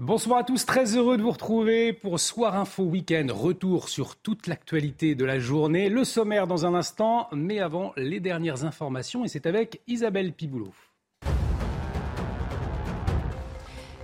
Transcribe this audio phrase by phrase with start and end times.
[0.00, 3.26] Bonsoir à tous, très heureux de vous retrouver pour Soir Info Week-end.
[3.28, 5.90] Retour sur toute l'actualité de la journée.
[5.90, 10.72] Le sommaire dans un instant, mais avant les dernières informations, et c'est avec Isabelle Piboulot.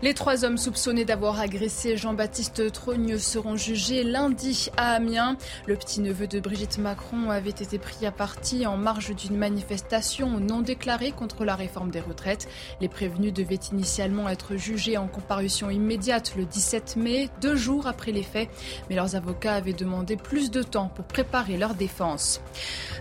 [0.03, 5.39] Les trois hommes soupçonnés d'avoir agressé Jean-Baptiste Trogne seront jugés lundi à Amiens.
[5.67, 10.61] Le petit-neveu de Brigitte Macron avait été pris à partie en marge d'une manifestation non
[10.61, 12.47] déclarée contre la réforme des retraites.
[12.83, 18.13] Les prévenus devaient initialement être jugés en comparution immédiate le 17 mai, deux jours après
[18.13, 18.51] les faits,
[18.91, 22.43] mais leurs avocats avaient demandé plus de temps pour préparer leur défense.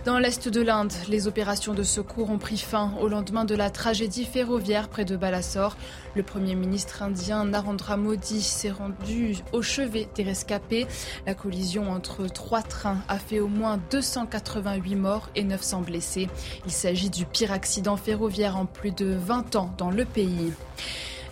[0.06, 3.68] Dans l'est de l'Inde, les opérations de secours ont pris fin au lendemain de la
[3.68, 5.76] tragédie ferroviaire près de Balassor.
[6.16, 10.86] Le Premier ministre indien Narendra Modi s'est rendu au chevet des rescapés.
[11.26, 16.30] La collision entre trois trains a fait au moins 288 morts et 900 blessés.
[16.64, 20.54] Il s'agit du pire accident ferroviaire en plus de 20 ans dans le pays.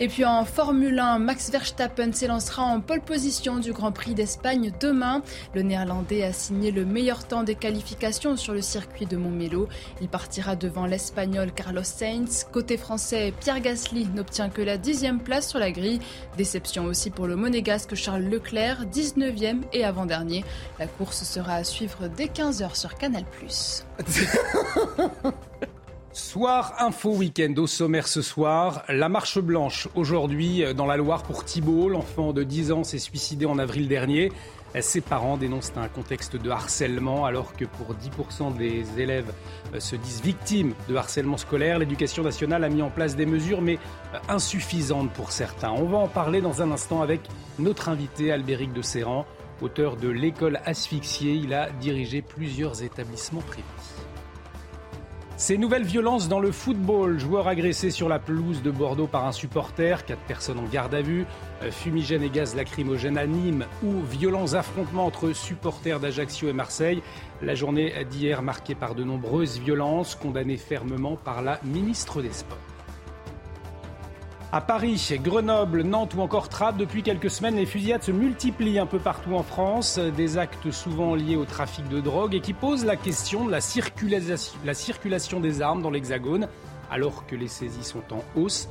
[0.00, 4.72] Et puis en Formule 1, Max Verstappen s'élancera en pole position du Grand Prix d'Espagne
[4.80, 5.22] demain.
[5.54, 9.68] Le Néerlandais a signé le meilleur temps des qualifications sur le circuit de Montmelo.
[10.00, 12.46] Il partira devant l'Espagnol Carlos Sainz.
[12.50, 16.00] Côté français, Pierre Gasly n'obtient que la dixième place sur la grille.
[16.36, 20.44] Déception aussi pour le monégasque Charles Leclerc, 19e et avant-dernier.
[20.80, 23.24] La course sera à suivre dès 15h sur Canal+.
[26.14, 28.84] Soir Info Week-end au sommaire ce soir.
[28.88, 31.88] La marche blanche aujourd'hui dans la Loire pour Thibault.
[31.88, 34.30] L'enfant de 10 ans s'est suicidé en avril dernier.
[34.80, 39.32] Ses parents dénoncent un contexte de harcèlement alors que pour 10% des élèves
[39.74, 41.80] euh, se disent victimes de harcèlement scolaire.
[41.80, 43.80] L'éducation nationale a mis en place des mesures mais
[44.14, 45.72] euh, insuffisantes pour certains.
[45.72, 47.22] On va en parler dans un instant avec
[47.58, 49.26] notre invité Albéric de Serran,
[49.60, 51.32] auteur de L'école asphyxiée.
[51.32, 53.64] Il a dirigé plusieurs établissements privés.
[55.44, 59.32] Ces nouvelles violences dans le football, joueur agressé sur la pelouse de Bordeaux par un
[59.32, 61.26] supporter, quatre personnes en garde à vue,
[61.62, 67.02] euh, fumigène et gaz lacrymogène à Nîmes ou violents affrontements entre supporters d'Ajaccio et Marseille.
[67.42, 72.73] La journée d'hier marquée par de nombreuses violences, condamnées fermement par la ministre des Sports.
[74.54, 78.86] À Paris, Grenoble, Nantes ou encore Trappes, depuis quelques semaines, les fusillades se multiplient un
[78.86, 79.98] peu partout en France.
[79.98, 83.60] Des actes souvent liés au trafic de drogue et qui posent la question de la
[83.60, 86.46] circulation, la circulation des armes dans l'Hexagone,
[86.88, 88.68] alors que les saisies sont en hausse.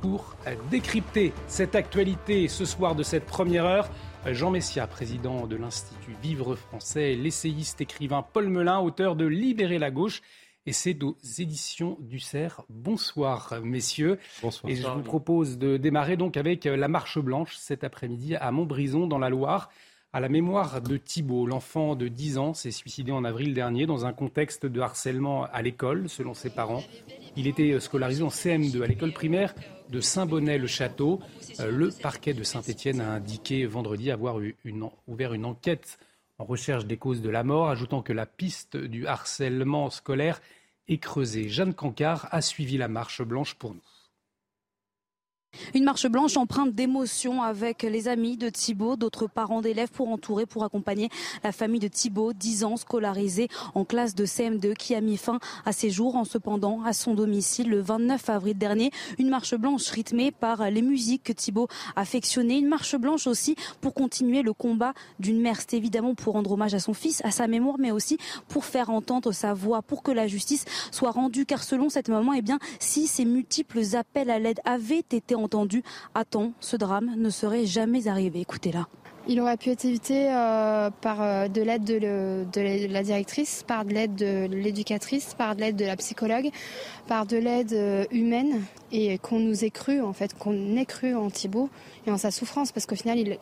[0.00, 0.36] Pour
[0.70, 3.88] décrypter cette actualité ce soir de cette première heure,
[4.26, 9.90] Jean Messia, président de l'Institut Vivre Français, l'essayiste écrivain Paul Melun, auteur de Libérer la
[9.90, 10.22] gauche
[10.66, 12.62] et c'est aux éditions du Cerf.
[12.68, 14.18] Bonsoir, messieurs.
[14.42, 14.70] Bonsoir.
[14.70, 18.50] Et je vous propose de démarrer donc avec euh, la marche blanche cet après-midi à
[18.50, 19.70] Montbrison, dans la Loire,
[20.12, 21.46] à la mémoire de Thibault.
[21.46, 25.62] L'enfant de 10 ans s'est suicidé en avril dernier dans un contexte de harcèlement à
[25.62, 26.82] l'école, selon ses parents.
[27.36, 29.54] Il était euh, scolarisé en CM2 à l'école primaire
[29.88, 31.20] de Saint-Bonnet-le-Château.
[31.60, 35.98] Euh, le parquet de Saint-Étienne a indiqué vendredi avoir eu une, ouvert une enquête
[36.38, 40.40] en recherche des causes de la mort, ajoutant que la piste du harcèlement scolaire
[40.88, 41.48] est creusée.
[41.48, 43.80] Jeanne Cancard a suivi la marche blanche pour nous.
[45.74, 50.46] Une marche blanche empreinte d'émotion avec les amis de Thibault, d'autres parents d'élèves pour entourer,
[50.46, 51.08] pour accompagner
[51.44, 55.38] la famille de Thibault, 10 ans, scolarisé en classe de CM2, qui a mis fin
[55.64, 58.90] à ses jours en se pendant à son domicile le 29 avril dernier.
[59.18, 62.58] Une marche blanche rythmée par les musiques que Thibault affectionnait.
[62.58, 65.60] Une marche blanche aussi pour continuer le combat d'une mère.
[65.60, 68.18] C'est évidemment pour rendre hommage à son fils, à sa mémoire, mais aussi
[68.48, 71.46] pour faire entendre sa voix, pour que la justice soit rendue.
[71.46, 75.82] Car selon cette maman, eh bien, si ces multiples appels à l'aide avaient été entendu
[76.14, 76.24] à
[76.60, 78.40] ce drame ne serait jamais arrivé.
[78.40, 78.86] Écoutez-la.
[79.28, 83.92] Il aurait pu être évité euh, par euh, de l'aide de, la directrice, par de
[83.92, 86.50] l'aide de l'éducatrice, par de l'aide de la psychologue,
[87.08, 88.62] par de l'aide euh, humaine
[88.92, 91.70] et qu'on nous ait cru en fait, qu'on ait cru en Thibault
[92.06, 93.38] et en sa souffrance parce qu'au final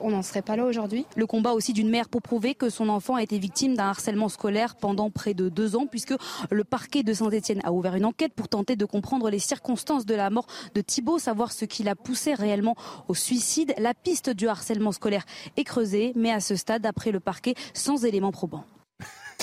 [0.00, 1.06] on n'en serait pas là aujourd'hui.
[1.16, 4.28] Le combat aussi d'une mère pour prouver que son enfant a été victime d'un harcèlement
[4.28, 6.14] scolaire pendant près de deux ans puisque
[6.50, 10.14] le parquet de Saint-Etienne a ouvert une enquête pour tenter de comprendre les circonstances de
[10.14, 12.76] la mort de Thibault, savoir ce qui l'a poussé réellement
[13.08, 13.74] au suicide.
[13.78, 15.24] La piste du harcèlement scolaire
[15.56, 18.64] est creusée mais à ce stade, après le parquet, sans éléments probants.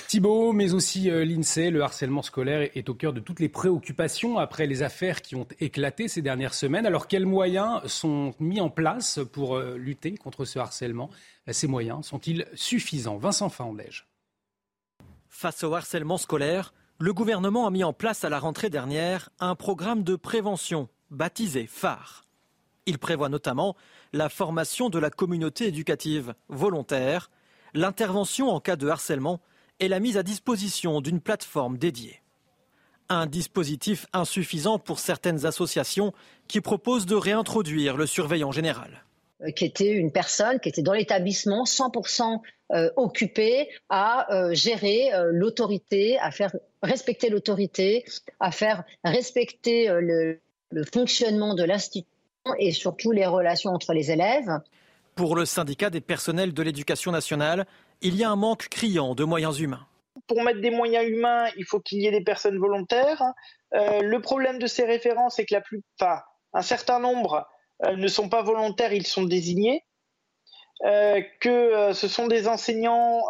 [0.07, 4.37] Thibault, mais aussi euh, l'INSEE, le harcèlement scolaire est au cœur de toutes les préoccupations
[4.37, 6.85] après les affaires qui ont éclaté ces dernières semaines.
[6.85, 11.09] Alors quels moyens sont mis en place pour euh, lutter contre ce harcèlement?
[11.49, 13.17] Ces moyens sont-ils suffisants?
[13.17, 14.07] Vincent Faandège.
[15.29, 19.55] Face au harcèlement scolaire, le gouvernement a mis en place à la rentrée dernière un
[19.55, 22.25] programme de prévention baptisé phare.
[22.85, 23.75] Il prévoit notamment
[24.13, 27.31] la formation de la communauté éducative volontaire,
[27.73, 29.41] l'intervention en cas de harcèlement
[29.79, 32.21] et la mise à disposition d'une plateforme dédiée.
[33.09, 36.13] Un dispositif insuffisant pour certaines associations
[36.47, 39.05] qui proposent de réintroduire le surveillant général.
[39.41, 42.39] Euh, qui était une personne qui était dans l'établissement 100%
[42.71, 48.05] euh, occupée à euh, gérer l'autorité, à faire respecter l'autorité,
[48.39, 50.39] à faire respecter le,
[50.71, 52.09] le fonctionnement de l'institution
[52.59, 54.59] et surtout les relations entre les élèves.
[55.15, 57.65] Pour le syndicat des personnels de l'éducation nationale,
[58.01, 59.85] il y a un manque criant de moyens humains.
[60.27, 63.21] Pour mettre des moyens humains, il faut qu'il y ait des personnes volontaires.
[63.73, 67.45] Euh, le problème de ces référents, c'est que la plupart, un certain nombre
[67.85, 69.83] euh, ne sont pas volontaires, ils sont désignés.
[70.83, 73.21] Euh, que ce sont des enseignants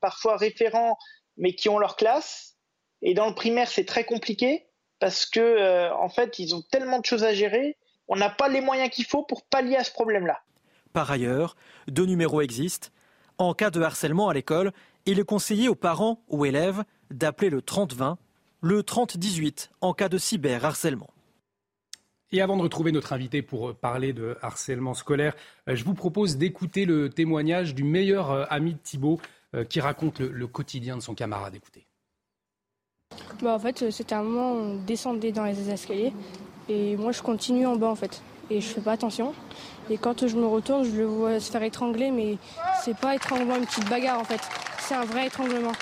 [0.00, 0.96] parfois référents,
[1.36, 2.56] mais qui ont leur classe.
[3.02, 4.66] Et dans le primaire, c'est très compliqué
[4.98, 7.78] parce que en fait, ils ont tellement de choses à gérer,
[8.08, 10.40] on n'a pas les moyens qu'il faut pour pallier à ce problème-là.
[10.92, 12.88] Par ailleurs, deux numéros existent
[13.40, 14.72] en cas de harcèlement à l'école,
[15.06, 18.16] il est conseillé aux parents ou élèves d'appeler le 30-20,
[18.60, 21.10] le 30-18 en cas de cyberharcèlement.
[22.32, 25.34] Et avant de retrouver notre invité pour parler de harcèlement scolaire,
[25.68, 29.18] euh, je vous propose d'écouter le témoignage du meilleur euh, ami de Thibault
[29.54, 31.56] euh, qui raconte le, quotidien de son camarade.
[31.56, 31.86] Écoutez.
[33.42, 36.12] Bah en fait, c'était un moment où on descendait dans les escaliers
[36.68, 39.34] et moi je continue en bas en fait et je fais pas attention.
[39.90, 42.38] Et quand je me retourne, je le vois se faire étrangler, mais
[42.82, 44.40] c'est pas étranglement une petite bagarre en fait,
[44.78, 45.72] c'est un vrai étranglement.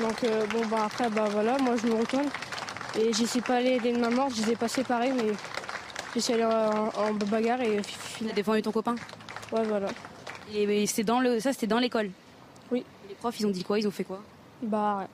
[0.00, 2.26] Donc euh, bon bah après bah voilà, moi je me retourne.
[2.98, 5.32] Et j'essaie pas aller aider de ma mort, je les ai pas séparés mais
[6.14, 7.80] j'essaie d'aller en, bagarre et
[8.16, 8.96] Tu as défendu ton copain?
[9.52, 9.88] Ouais voilà.
[10.52, 12.10] Et, c'est dans le ça c'était dans l'école?
[12.72, 12.84] Oui.
[13.08, 13.78] Les profs ils ont dit quoi?
[13.78, 14.20] Ils ont fait quoi?
[14.62, 15.06] Bah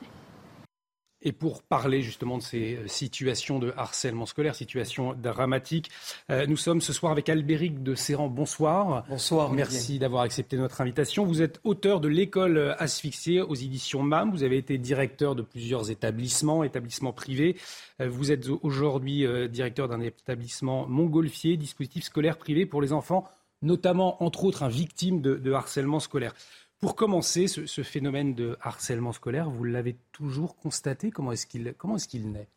[1.24, 5.90] et pour parler justement de ces euh, situations de harcèlement scolaire, situations dramatiques,
[6.30, 8.28] euh, nous sommes ce soir avec Albéric de Serran.
[8.28, 9.04] Bonsoir.
[9.08, 9.52] Bonsoir.
[9.52, 11.24] Merci d'avoir accepté notre invitation.
[11.24, 14.30] Vous êtes auteur de L'école asphyxiée aux éditions MAM.
[14.30, 17.56] Vous avez été directeur de plusieurs établissements, établissements privés.
[18.00, 23.24] Euh, vous êtes aujourd'hui directeur d'un établissement montgolfier, dispositif scolaire privé pour les enfants,
[23.62, 26.34] notamment, entre autres, un victime de, de harcèlement scolaire.
[26.80, 31.10] Pour commencer, ce, phénomène de harcèlement scolaire, vous l'avez toujours constaté?
[31.10, 32.48] Comment est-ce qu'il est naît?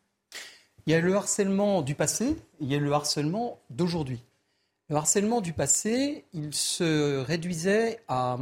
[0.86, 4.24] Il y a le harcèlement du passé, il y a le harcèlement d'aujourd'hui.
[4.90, 8.38] Le harcèlement du passé, il se réduisait à,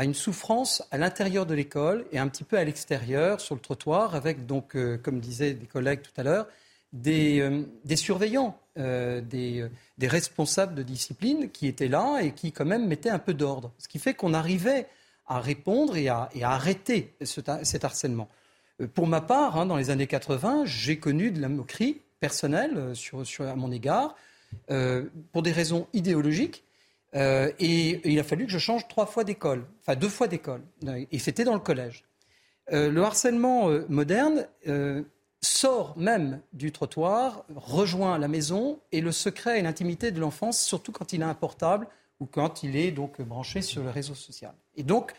[0.00, 4.14] une souffrance à l'intérieur de l'école et un petit peu à l'extérieur, sur le trottoir,
[4.14, 6.46] avec donc, euh, comme disaient des collègues tout à l'heure,
[6.92, 9.66] des, euh, surveillants, euh, des,
[9.98, 13.72] des responsables de discipline qui étaient là et qui quand même mettaient un peu d'ordre.
[13.78, 14.86] Ce qui fait qu'on arrivait
[15.26, 18.28] à répondre et à, arrêter cet harcèlement.
[18.80, 22.76] Euh, pour ma part, hein, dans les années 80, j'ai connu de la moquerie personnelle
[22.76, 24.14] euh, sur, à mon égard
[24.70, 26.64] euh, pour des raisons idéologiques.
[27.14, 30.62] et, il a fallu que je change trois fois d'école, enfin deux fois d'école.
[31.10, 32.04] Et c'était dans le collège.
[32.70, 34.46] le harcèlement moderne
[35.42, 40.92] sort même du trottoir, rejoint la maison et le secret et l'intimité de l'enfance, surtout
[40.92, 41.88] quand il a un portable
[42.20, 44.54] ou quand il est donc branché sur le réseau social.
[44.76, 45.12] Et donc,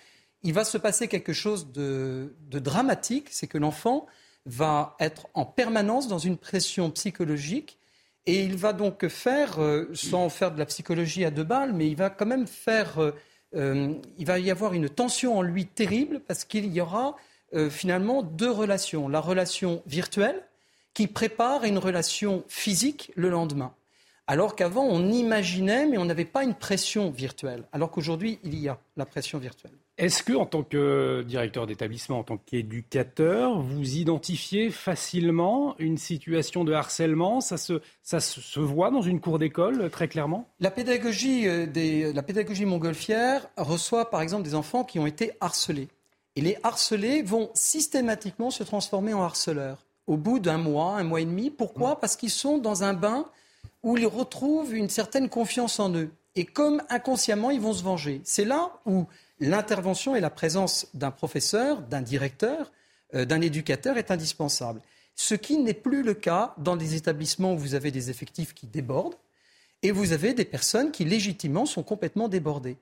[0.44, 4.06] il va se passer quelque chose de, dramatique, c'est que l'enfant
[4.46, 7.78] va être en permanence dans une pression psychologique
[8.26, 11.90] et il va donc faire, euh, sans faire de la psychologie à deux balles, mais
[11.90, 13.12] il va quand même faire, euh,
[13.56, 17.16] euh, il va y avoir une tension en lui terrible parce qu'il y aura
[17.54, 19.08] euh, finalement deux relations.
[19.08, 20.42] La relation virtuelle
[20.94, 23.74] qui prépare une relation physique le lendemain.
[24.26, 27.66] Alors qu'avant, on imaginait, mais on n'avait pas une pression virtuelle.
[27.74, 29.74] Alors qu'aujourd'hui, il y a la pression virtuelle.
[29.98, 36.64] Est-ce que, en tant que directeur d'établissement, en tant qu'éducateur, vous identifiez facilement une situation
[36.64, 37.42] de harcèlement?
[37.42, 40.50] Ça se, ça se voit dans une cour d'école, très clairement?
[40.60, 45.34] La pédagogie, euh, des, la pédagogie montgolfière reçoit, par exemple, des enfants qui ont été
[45.42, 45.90] harcelés.
[46.36, 51.22] Et les harcelés vont systématiquement se transformer en harceleurs au bout d'un mois, un mois
[51.22, 51.50] et demi.
[51.50, 52.00] Pourquoi?
[52.00, 53.26] Parce qu'ils sont dans un bain
[53.84, 56.10] où ils retrouvent une certaine confiance en eux.
[56.36, 58.22] Et comme inconsciemment, ils vont se venger.
[58.24, 59.06] C'est là où
[59.40, 62.72] l'intervention et la présence d'un professeur, d'un directeur,
[63.14, 64.82] euh, d'un éducateur est indispensable.
[65.16, 68.66] Ce qui n'est plus le cas dans des établissements où vous avez des effectifs qui
[68.66, 69.16] débordent
[69.84, 72.78] et vous avez des personnes qui légitimement sont complètement débordées.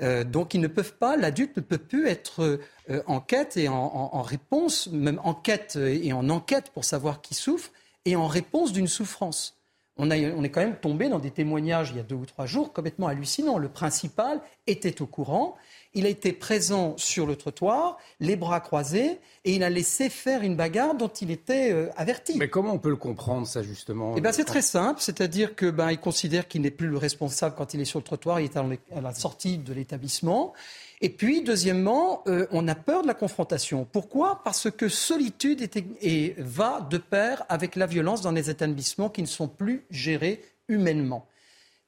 [0.00, 3.68] Euh, donc ils ne peuvent pas, l'adulte ne peut plus être euh, en quête et
[3.68, 7.70] en, réponse, même en quête et en enquête pour savoir qui souffre,
[8.04, 9.61] et en réponse d'une souffrance.
[9.98, 12.46] On, on, est quand même tombé dans des témoignages il y a deux ou trois
[12.46, 13.58] jours complètement hallucinants.
[13.58, 15.56] Le principal était au courant
[15.94, 20.42] il a été présent sur le trottoir, les bras croisés, et il a laissé faire
[20.42, 22.38] une bagarre dont il était euh, averti.
[22.38, 25.70] Mais comment on peut le comprendre, ça, justement Eh ben, c'est très simple, c'est-à-dire que
[25.70, 28.44] ben, il considère qu'il n'est plus le responsable quand il est sur le trottoir, il
[28.44, 30.54] est à la sortie de l'établissement.
[31.04, 33.84] Et puis, deuxièmement, euh, on a peur de la confrontation.
[33.90, 34.40] Pourquoi?
[34.44, 35.68] Parce que solitude
[36.00, 40.40] et va de pair avec la violence dans les établissements qui ne sont plus gérés
[40.68, 41.26] humainement.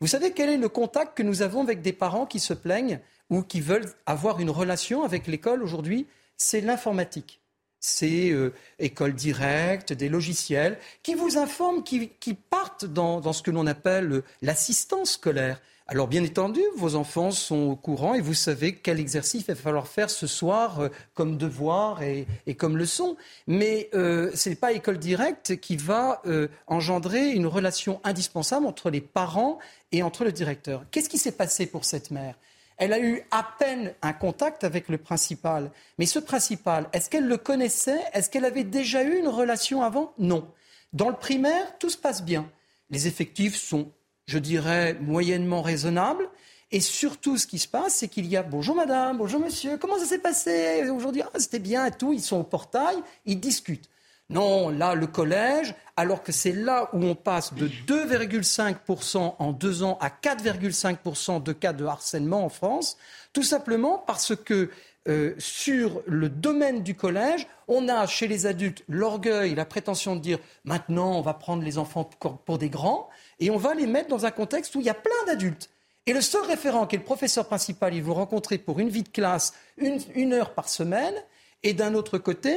[0.00, 2.98] Vous savez quel est le contact que nous avons avec des parents qui se plaignent
[3.30, 7.40] ou qui veulent avoir une relation avec l'école aujourd'hui, c'est l'informatique.
[7.78, 13.66] C'est euh, école directe, des logiciels qui vous informent, qui, partent dans, ce que l'on
[13.66, 15.60] appelle euh, l'assistance scolaire.
[15.86, 19.54] Alors bien entendu, vos enfants sont au courant et vous savez quel exercice il va
[19.54, 22.26] falloir faire ce soir euh, comme devoir et,
[22.56, 23.16] comme leçon.
[23.46, 26.22] Mais ce n'est pas école directe qui va
[26.66, 29.58] engendrer une relation indispensable entre les parents
[29.92, 30.84] et entre le directeur.
[30.90, 32.34] Qu'est-ce qui s'est passé pour cette mère?
[32.76, 35.70] Elle a eu à peine un contact avec le principal.
[35.98, 38.00] Mais ce principal, est-ce qu'elle le connaissait?
[38.12, 40.12] Est-ce qu'elle avait déjà eu une relation avant?
[40.18, 40.48] Non.
[40.92, 42.50] Dans le primaire, tout se passe bien.
[42.90, 43.92] Les effectifs sont,
[44.26, 46.28] je dirais, moyennement raisonnables.
[46.70, 49.98] Et surtout, ce qui se passe, c'est qu'il y a bonjour madame, bonjour monsieur, comment
[49.98, 51.22] ça s'est passé aujourd'hui?
[51.22, 52.12] Ah, C'était bien et tout.
[52.12, 53.88] Ils sont au portail, ils discutent.
[54.30, 59.82] Non, là, le collège, alors que c'est là où on passe de 2,5% en deux
[59.82, 62.96] ans à 4,5% de cas de harcèlement en France,
[63.34, 64.70] tout simplement parce que
[65.06, 70.20] euh, sur le domaine du collège, on a chez les adultes l'orgueil, la prétention de
[70.20, 72.08] dire maintenant on va prendre les enfants
[72.46, 73.10] pour des grands
[73.40, 75.70] et on va les mettre dans un contexte où il y a plein d'adultes.
[76.06, 79.02] Et le seul référent qui est le professeur principal, il vous rencontrer pour une vie
[79.02, 81.14] de classe une heure par semaine.
[81.62, 82.56] Et d'un autre côté,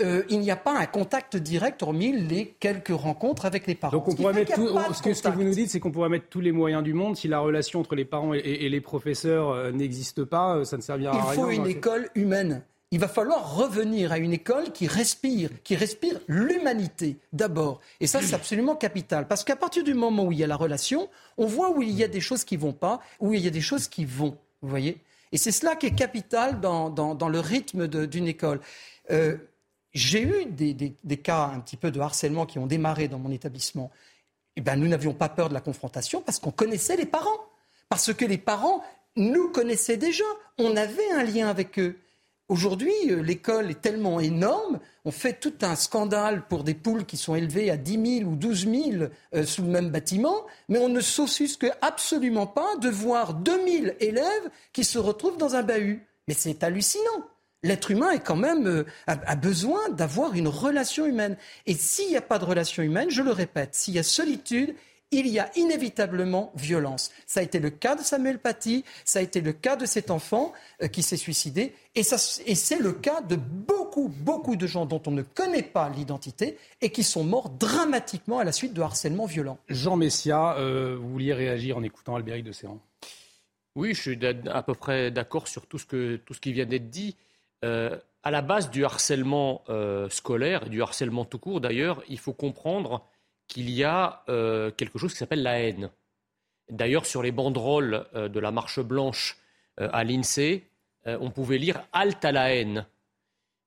[0.00, 3.92] euh, il n'y a pas un contact direct, hormis les quelques rencontres avec les parents.
[3.92, 6.40] Donc on pourrait mettre tout, ce, que, vous nous dites, c'est qu'on pourrait mettre tous
[6.40, 7.16] les moyens du monde.
[7.16, 10.82] Si la relation entre les parents et, les professeurs euh, n'existe pas, euh, ça ne
[10.82, 11.32] servira à rien.
[11.32, 12.62] Il faut une école humaine.
[12.92, 17.80] Il va falloir revenir à une école qui respire, qui respire l'humanité d'abord.
[17.98, 19.26] Et ça, c'est absolument capital.
[19.26, 21.08] Parce qu'à partir du moment où il y a la relation,
[21.38, 23.50] on voit où il y a des choses qui vont pas, où il y a
[23.50, 24.36] des choses qui vont.
[24.60, 24.98] Vous voyez
[25.32, 28.60] Et c'est cela qui est capital dans, dans, le rythme d'une école.
[29.94, 33.90] J'ai eu des, cas un petit peu de harcèlement qui ont démarré dans mon établissement.
[34.56, 37.40] Eh ben, nous n'avions pas peur de la confrontation parce qu'on connaissait les parents.
[37.88, 38.82] Parce que les parents
[39.16, 40.24] nous connaissaient déjà.
[40.58, 41.98] On avait un lien avec eux.
[42.52, 47.16] Aujourd'hui, euh, l'école est tellement énorme, on fait tout un scandale pour des poules qui
[47.16, 49.04] sont élevées à 10 000 ou 12 000
[49.34, 53.94] euh, sous le même bâtiment, mais on ne s'offusque absolument pas de voir 2 000
[54.00, 56.06] élèves qui se retrouvent dans un bahut.
[56.28, 57.24] Mais c'est hallucinant
[57.62, 61.36] l'être humain est quand même euh, a, besoin d'avoir une relation humaine.
[61.66, 64.74] Et s'il n'y a pas de relation humaine, je le répète, s'il y a solitude,
[65.12, 67.12] il y a inévitablement violence.
[67.26, 70.10] Ça a été le cas de Samuel Paty, ça a été le cas de cet
[70.10, 70.52] enfant
[70.82, 75.02] euh, qui s'est suicidé, et, et c'est le cas de beaucoup, beaucoup de gens dont
[75.06, 79.26] on ne connaît pas l'identité et qui sont morts dramatiquement à la suite de harcèlement
[79.26, 79.58] violent.
[79.68, 82.80] Jean Messia, euh, vous vouliez réagir en écoutant Albéric de Serran
[83.76, 84.18] Oui, je suis
[84.50, 87.16] à peu près d'accord sur tout ce, que, tout ce qui vient d'être dit.
[87.64, 92.18] Euh, à la base du harcèlement euh, scolaire et du harcèlement tout court d'ailleurs, il
[92.18, 93.04] faut comprendre
[93.48, 95.90] qu'il y a euh, quelque chose qui s'appelle la haine.
[96.70, 99.36] D'ailleurs, sur les banderoles de la marche blanche
[99.76, 100.62] à l'INSEE,
[101.04, 102.86] on pouvait lire Halte à la haine.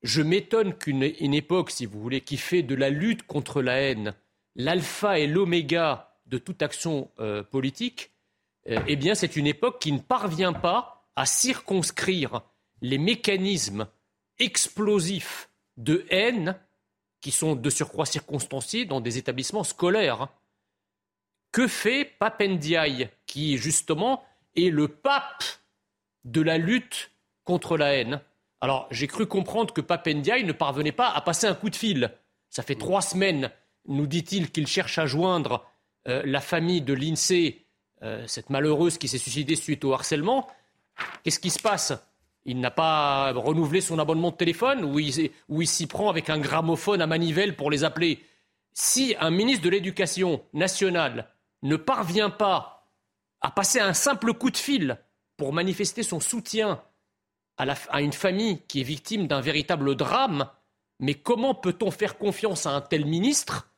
[0.01, 4.13] Je m'étonne qu'une époque, si vous voulez, qui fait de la lutte contre la haine
[4.55, 7.11] l'alpha et l'oméga de toute action
[7.51, 8.11] politique,
[8.65, 12.41] eh bien, c'est une époque qui ne parvient pas à circonscrire
[12.81, 13.87] les mécanismes
[14.39, 16.57] explosifs de haine
[17.25, 20.27] qui sont de surcroît circonstanciés dans des établissements scolaires.
[21.51, 24.23] Que fait Papendiaï, qui justement
[24.55, 25.43] est le pape
[26.23, 27.09] de la lutte
[27.43, 28.21] contre la haine?
[28.61, 32.11] Alors j'ai cru comprendre que Papendiaï ne parvenait pas à passer un coup de fil.
[32.51, 33.49] Ça fait trois semaines,
[33.87, 35.65] nous dit-il, qu'il cherche à joindre
[36.07, 37.65] euh, la famille de l'INSEE,
[38.03, 40.47] euh, cette malheureuse qui s'est suicidée suite au harcèlement.
[41.23, 41.91] Qu'est-ce qui se passe?
[42.45, 47.01] Il n'a pas renouvelé son abonnement de téléphone ou il, s'y prend avec un gramophone
[47.01, 48.23] à manivelle pour les appeler.
[48.73, 51.29] Si un ministre de l'Éducation nationale
[51.63, 52.87] ne parvient pas
[53.41, 54.99] à passer un simple coup de fil
[55.37, 56.81] pour manifester son soutien
[57.57, 60.47] à, une famille qui est victime d'un véritable drame,
[60.99, 63.69] mais comment peut-on faire confiance à un tel ministre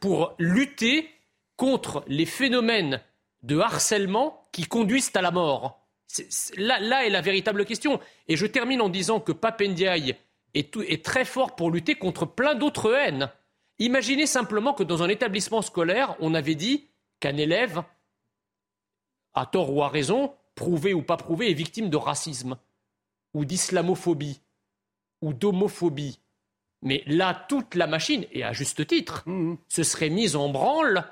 [0.00, 1.10] pour lutter
[1.56, 3.02] contre les phénomènes
[3.42, 5.79] de harcèlement qui conduisent à la mort?
[6.56, 8.00] Là, est la véritable question.
[8.28, 10.16] Et je termine en disant que Papendiaï
[10.54, 13.30] est, est très fort pour lutter contre plein d'autres haines.
[13.78, 16.88] Imaginez simplement que dans un établissement scolaire, on avait dit
[17.18, 17.82] qu'un élève,
[19.34, 22.56] à tort ou à raison, prouvé ou pas prouvé, est victime de racisme,
[23.32, 24.40] ou d'islamophobie,
[25.22, 26.20] ou d'homophobie.
[26.82, 29.56] Mais là, toute la machine, et à juste titre, mmh.
[29.68, 31.04] se serait mise en branle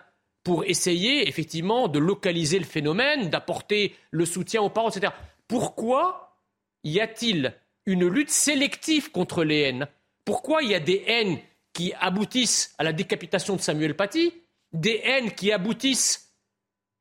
[0.44, 5.12] pour essayer effectivement de localiser le phénomène, d'apporter le soutien aux parents, etc.
[5.46, 6.36] Pourquoi
[6.84, 7.54] y a-t-il
[7.86, 9.88] une lutte sélective contre les haines?
[10.24, 11.38] Pourquoi il y a des haines
[11.72, 14.32] qui aboutissent à la décapitation de Samuel Paty,
[14.72, 16.34] des haines qui aboutissent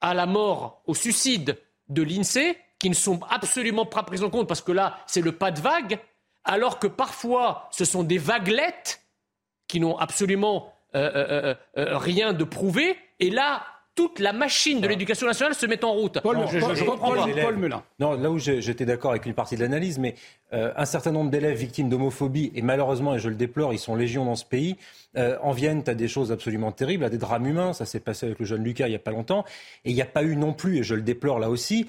[0.01, 1.57] à la mort, au suicide
[1.89, 5.31] de l'INSEE, qui ne sont absolument pas prises en compte parce que là, c'est le
[5.31, 5.99] pas de vague,
[6.43, 9.01] alors que parfois, ce sont des vaguelettes
[9.67, 12.97] qui n'ont absolument euh, euh, euh, rien de prouvé.
[13.19, 13.63] Et là,
[13.97, 16.19] toute la machine de l'éducation nationale se met en route.
[16.21, 17.25] Paul, je, comprends pas.
[17.41, 17.57] Paul
[17.99, 20.13] Non, là où j'étais d'accord avec une partie de l'analyse, mais
[20.51, 24.23] un certain nombre d'élèves victimes d'homophobie, et malheureusement, et je le déplore, ils sont légion
[24.23, 24.75] dans ce pays,
[25.17, 28.27] en Vienne, tu as des choses absolument terribles, à des drames humains, ça s'est passé
[28.27, 29.45] avec le jeune Lucas il n'y a pas longtemps,
[29.83, 31.87] et il n'y a pas eu non plus, et je le déplore là aussi,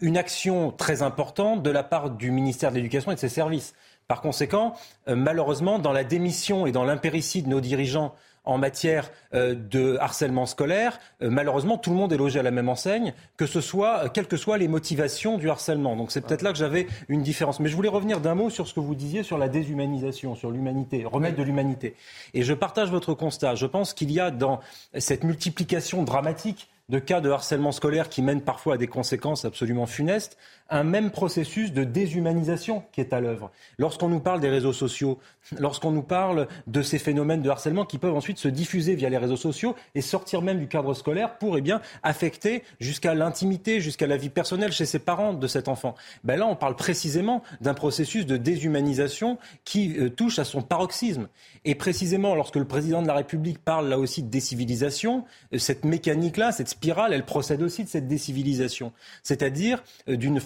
[0.00, 3.74] une action très importante de la part du ministère de l'Éducation et de ses services.
[4.08, 4.74] Par conséquent,
[5.06, 8.14] malheureusement, dans la démission et dans l'impéritie de nos dirigeants
[8.46, 12.52] en matière euh, de harcèlement scolaire, euh, malheureusement, tout le monde est logé à la
[12.52, 15.96] même enseigne, que ce soit, euh, quelles que soient les motivations du harcèlement.
[15.96, 17.60] Donc c'est peut-être là que j'avais une différence.
[17.60, 20.50] Mais je voulais revenir d'un mot sur ce que vous disiez sur la déshumanisation, sur
[20.50, 21.96] l'humanité, remettre de l'humanité.
[22.32, 23.56] Et je partage votre constat.
[23.56, 24.60] Je pense qu'il y a dans
[24.96, 29.86] cette multiplication dramatique de cas de harcèlement scolaire qui mènent parfois à des conséquences absolument
[29.86, 30.36] funestes,
[30.68, 33.50] un même processus de déshumanisation qui est à l'œuvre.
[33.78, 35.18] Lorsqu'on nous parle des réseaux sociaux,
[35.58, 39.18] lorsqu'on nous parle de ces phénomènes de harcèlement qui peuvent ensuite se diffuser via les
[39.18, 44.06] réseaux sociaux et sortir même du cadre scolaire pour eh bien, affecter jusqu'à l'intimité, jusqu'à
[44.06, 45.94] la vie personnelle chez ses parents de cet enfant.
[46.24, 51.28] Ben là, on parle précisément d'un processus de déshumanisation qui euh, touche à son paroxysme.
[51.64, 55.84] Et précisément, lorsque le président de la République parle là aussi de décivilisation, euh, cette
[55.84, 58.92] mécanique-là, cette spirale, elle procède aussi de cette décivilisation.
[59.22, 60.40] C'est-à-dire euh, d'une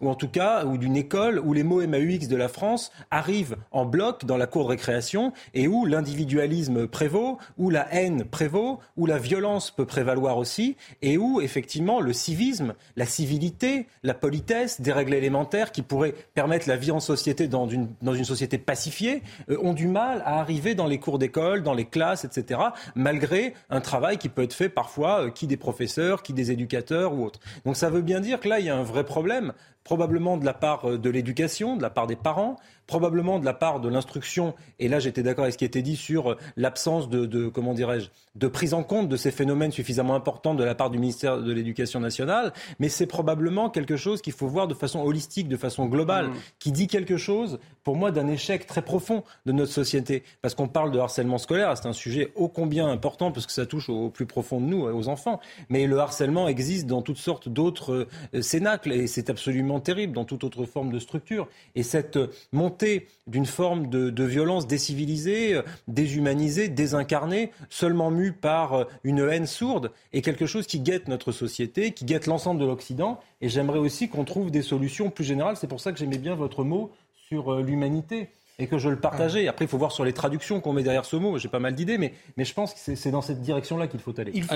[0.00, 3.56] Ou en tout cas, ou d'une école où les mots MAUX de la France arrivent
[3.70, 8.80] en bloc dans la cour de récréation et où l'individualisme prévaut, où la haine prévaut,
[8.96, 14.80] où la violence peut prévaloir aussi, et où effectivement le civisme, la civilité, la politesse,
[14.80, 18.58] des règles élémentaires qui pourraient permettre la vie en société dans une, dans une société
[18.58, 22.60] pacifiée, euh, ont du mal à arriver dans les cours d'école, dans les classes, etc.,
[22.94, 27.14] malgré un travail qui peut être fait parfois, euh, qui des professeurs, qui des éducateurs
[27.14, 27.40] ou autres.
[27.64, 29.37] Donc ça veut bien dire que là, il y a un vrai problème
[29.84, 32.56] probablement de la part euh, de l'éducation, de la part des parents,
[32.88, 35.94] probablement de la part de l'instruction, et là j'étais d'accord avec ce qui était dit
[35.94, 40.54] sur euh, l'absence de, comment dirais-je, de prise en compte de ces phénomènes suffisamment importants
[40.54, 44.48] de la part du ministère de l'Éducation nationale, mais c'est probablement quelque chose qu'il faut
[44.48, 46.34] voir de façon holistique, de façon globale, mmh.
[46.58, 50.22] qui dit quelque chose, pour moi, d'un échec très profond de notre société.
[50.40, 53.66] Parce qu'on parle de harcèlement scolaire, c'est un sujet ô combien important, parce que ça
[53.66, 57.50] touche au plus profond de nous, aux enfants, mais le harcèlement existe dans toutes sortes
[57.50, 61.48] d'autres euh, cénacles, et c'est absolument terrible, dans toute autre forme de structure.
[61.74, 62.18] Et cette
[62.52, 62.77] montée
[63.26, 69.92] d'une forme de, violence décivilisée, euh, déshumanisée, désincarnée, seulement mue par euh, une haine sourde,
[70.12, 73.20] est quelque chose qui guette notre société, qui guette l'ensemble de l'Occident.
[73.40, 75.56] Et j'aimerais aussi qu'on trouve des solutions plus générales.
[75.56, 76.90] C'est pour ça que j'aimais bien votre mot
[77.28, 79.46] sur euh, l'humanité et que je le partageais.
[79.48, 81.38] Après, il faut voir sur les traductions qu'on met derrière ce mot.
[81.38, 84.18] J'ai pas mal d'idées, mais, mais je pense que c'est dans cette direction-là qu'il faut
[84.18, 84.32] aller.
[84.34, 84.54] Il faut,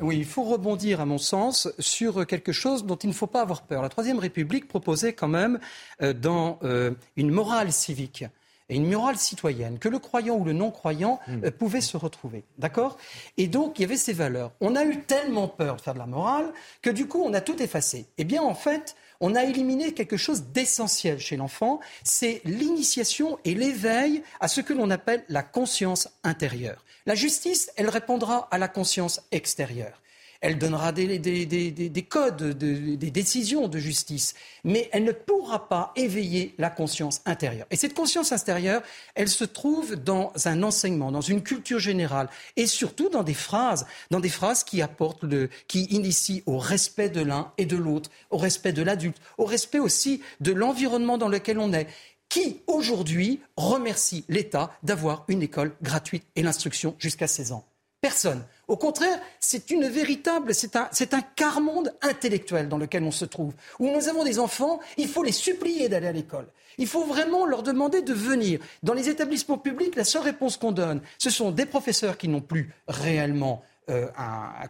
[0.00, 3.42] oui, il faut rebondir, à mon sens, sur quelque chose dont il ne faut pas
[3.42, 3.82] avoir peur.
[3.82, 5.58] La Troisième République proposait quand même,
[6.02, 8.24] euh, dans euh, une morale civique,
[8.68, 11.44] et une morale citoyenne, que le croyant ou le non-croyant hmm.
[11.44, 12.44] euh, pouvait se retrouver.
[12.58, 12.96] D'accord?
[13.36, 14.52] Et donc, il y avait ces valeurs.
[14.60, 16.52] On a eu tellement peur de faire de la morale
[16.82, 18.06] que du coup, on a tout effacé.
[18.18, 23.54] Eh bien, en fait, on a éliminé quelque chose d'essentiel chez l'enfant, c'est l'initiation et
[23.54, 26.84] l'éveil à ce que l'on appelle la conscience intérieure.
[27.06, 30.00] La justice, elle répondra à la conscience extérieure
[30.40, 36.70] elle donnera des, codes, des décisions de justice, mais elle ne pourra pas éveiller la
[36.70, 37.66] conscience intérieure.
[37.70, 38.82] Et cette conscience intérieure,
[39.14, 43.86] elle se trouve dans un enseignement, dans une culture générale, et surtout dans des phrases,
[44.10, 45.24] dans des phrases qui apportent,
[45.68, 49.78] qui initient au respect de l'un et de l'autre, au respect de l'adulte, au respect
[49.78, 51.86] aussi de l'environnement dans lequel on est
[52.28, 57.64] qui aujourd'hui remercie l'État d'avoir une école gratuite et l'instruction jusqu'à 16 ans
[58.06, 58.44] Personne.
[58.68, 63.52] Au contraire, c'est une véritable, c'est un, un quart-monde intellectuel dans lequel on se trouve,
[63.80, 66.46] où nous avons des enfants, il faut les supplier d'aller à l'école.
[66.78, 68.60] Il faut vraiment leur demander de venir.
[68.84, 72.40] Dans les établissements publics, la seule réponse qu'on donne, ce sont des professeurs qui n'ont
[72.40, 74.08] plus réellement euh,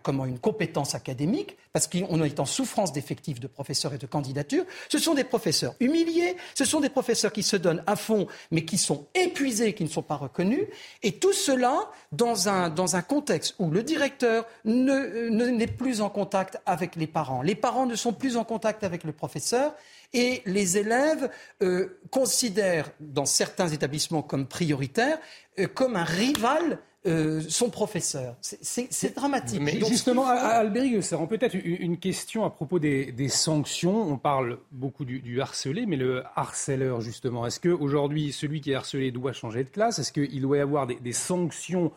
[0.02, 4.64] comment, une compétence académique, parce qu'on est en souffrance d'effectifs de professeurs et de candidatures.
[4.90, 8.64] Ce sont des professeurs humiliés, ce sont des professeurs qui se donnent à fond, mais
[8.64, 10.66] qui sont épuisés, qui ne sont pas reconnus.
[11.02, 16.10] Et tout cela dans un, dans un contexte où le directeur n'est ne, plus en
[16.10, 17.42] contact avec les parents.
[17.42, 19.74] Les parents ne sont plus en contact avec le professeur.
[20.12, 21.30] Et les élèves
[21.62, 25.18] euh, considèrent, dans certains établissements comme prioritaire,
[25.58, 28.36] euh, comme un rival euh, son professeur.
[28.40, 29.60] C'est dramatique.
[29.60, 34.02] Mais justement, Albéric ça rend peut-être une question à propos des, sanctions.
[34.02, 39.10] On parle beaucoup du, harcelé, mais le harceleur, justement, est-ce qu'aujourd'hui, celui qui est harcelé
[39.10, 39.98] doit changer de classe?
[39.98, 41.92] Est-ce qu'il doit y avoir des, sanctions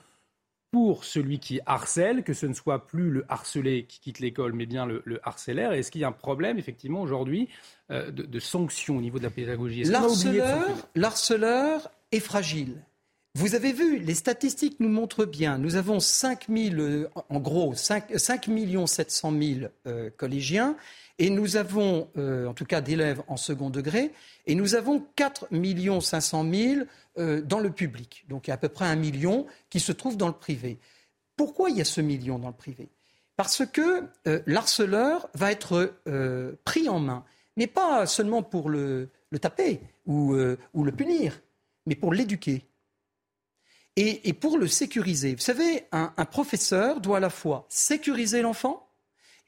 [0.72, 4.68] pour celui qui harcèle, que ce ne soit plus le harcelé qui quitte l'école, mais
[4.68, 7.50] bien le, le harceleur Est-ce qu'il y a un problème, effectivement, aujourd'hui,
[7.92, 9.84] euh, de, sanctions au niveau de la pédagogie?
[10.96, 12.84] L'harceleur est fragile.
[13.40, 15.58] Vous avez vu, les statistiques nous montrent bien.
[15.58, 18.50] Nous avons 5 000, euh, en gros, 5, 5
[18.86, 19.72] 700 000
[20.18, 20.76] collégiens
[21.20, 24.12] et nous avons, euh, en tout cas d'élèves en second degré,
[24.46, 25.48] et nous avons 4
[26.02, 26.82] 500 000
[27.46, 28.26] dans le public.
[28.28, 30.78] Donc il y a à peu près un million qui se trouve dans le privé.
[31.38, 32.90] Pourquoi il y a ce million dans le privé?
[33.38, 35.94] Parce que euh, l'harceleur va être
[36.66, 37.24] pris en main,
[37.56, 39.08] mais pas seulement pour le,
[39.40, 40.36] taper ou,
[40.74, 41.40] ou le punir,
[41.86, 42.66] mais pour l'éduquer
[43.96, 45.36] et, pour le sécuriser.
[45.36, 48.88] Vous savez, un, professeur doit à la fois sécuriser l'enfant,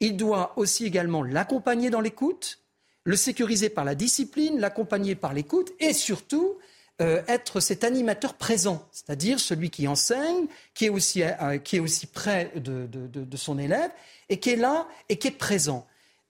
[0.00, 2.60] il doit aussi également l'accompagner dans l'écoute,
[3.04, 6.58] le sécuriser par la discipline, l'accompagner par l'écoute et surtout
[7.00, 11.80] euh, être cet animateur présent, c'est-à-dire celui qui enseigne, qui est aussi, euh, qui est
[11.80, 13.90] aussi près de, son élève
[14.28, 15.86] et qui est là et qui est présent.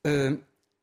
[0.07, 0.37] Euh,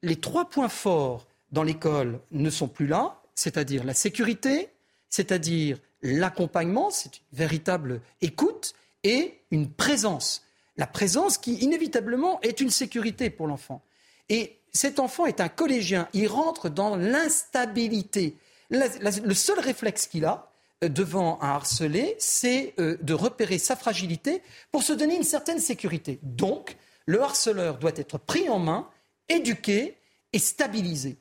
[0.03, 4.69] les trois points forts dans l'école ne sont plus là, c'est-à-dire la sécurité,
[5.09, 10.43] c'est-à-dire l'accompagnement, c'est une véritable écoute et une présence.
[10.77, 13.81] La présence qui, inévitablement, est une sécurité pour l'enfant.
[14.29, 18.35] Et cet enfant est un collégien, il rentre dans l'instabilité.
[18.69, 20.51] le seul réflexe qu'il a
[20.83, 25.59] euh, devant un harcelé, c'est euh, de repérer sa fragilité pour se donner une certaine
[25.59, 26.19] sécurité.
[26.23, 28.87] Donc, le harceleur doit être pris en main,
[29.27, 29.97] éduqué
[30.31, 31.17] et stabilisé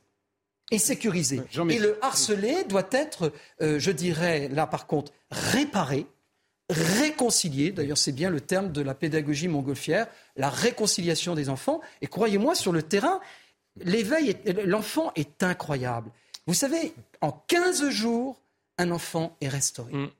[0.71, 1.41] et sécurisé.
[1.71, 6.07] Et le harcelé doit être, euh, je dirais, là par contre, réparé,
[6.71, 7.71] réconcilié.
[7.71, 11.81] D'ailleurs, c'est bien le terme de la pédagogie montgolfière, la réconciliation des enfants.
[12.03, 13.21] Et croyez-moi, sur le terrain,
[13.77, 16.11] l'éveil, l'enfant est incroyable.
[16.47, 18.41] Vous savez, en 15 jours,
[18.77, 19.93] un enfant est restauré.
[19.93, 20.11] Mm.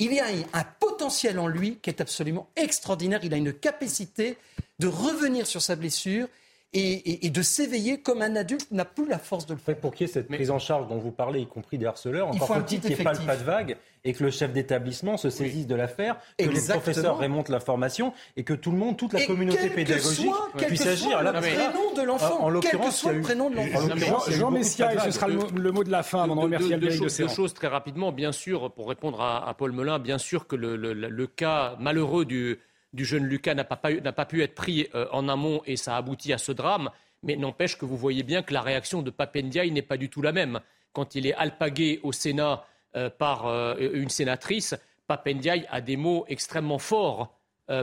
[0.00, 3.20] Il y a un potentiel en lui qui est absolument extraordinaire.
[3.22, 4.36] Il a une capacité
[4.80, 6.26] de revenir sur sa blessure
[6.74, 9.76] et, de s'éveiller comme un adulte n'a plus la force de le faire.
[9.76, 12.28] Pour qu'il y ait cette prise en charge dont vous parlez, y compris des harceleurs,
[12.28, 15.16] encore faut-il qu'il n'y ait pas le pas de vague et que le chef d'établissement
[15.16, 18.98] se saisisse de l'affaire, que les professeurs remontent la formation et que tout le monde,
[18.98, 21.22] toute la communauté pédagogique puisse agir.
[21.22, 24.30] le prénom de l'enfant, quel que soit le prénom de l'enfant.
[24.30, 27.28] Jean Messia, ce sera le mot de la fin avant de remercier Albéric de Deux
[27.28, 28.12] choses très rapidement.
[28.12, 32.58] Bien sûr, pour répondre à Paul Melun, bien sûr que le cas malheureux du
[32.94, 36.32] du jeune Lucas n'a pas, pu être pris euh, en amont et ça a abouti
[36.32, 36.90] à ce drame.
[37.22, 40.22] Mais n'empêche que vous voyez bien que la réaction de Papendiaï n'est pas du tout
[40.22, 40.60] la même.
[40.92, 42.64] Quand il est alpagué au Sénat
[42.96, 44.74] euh, par euh, une sénatrice,
[45.06, 47.38] Papendiaï a des mots extrêmement forts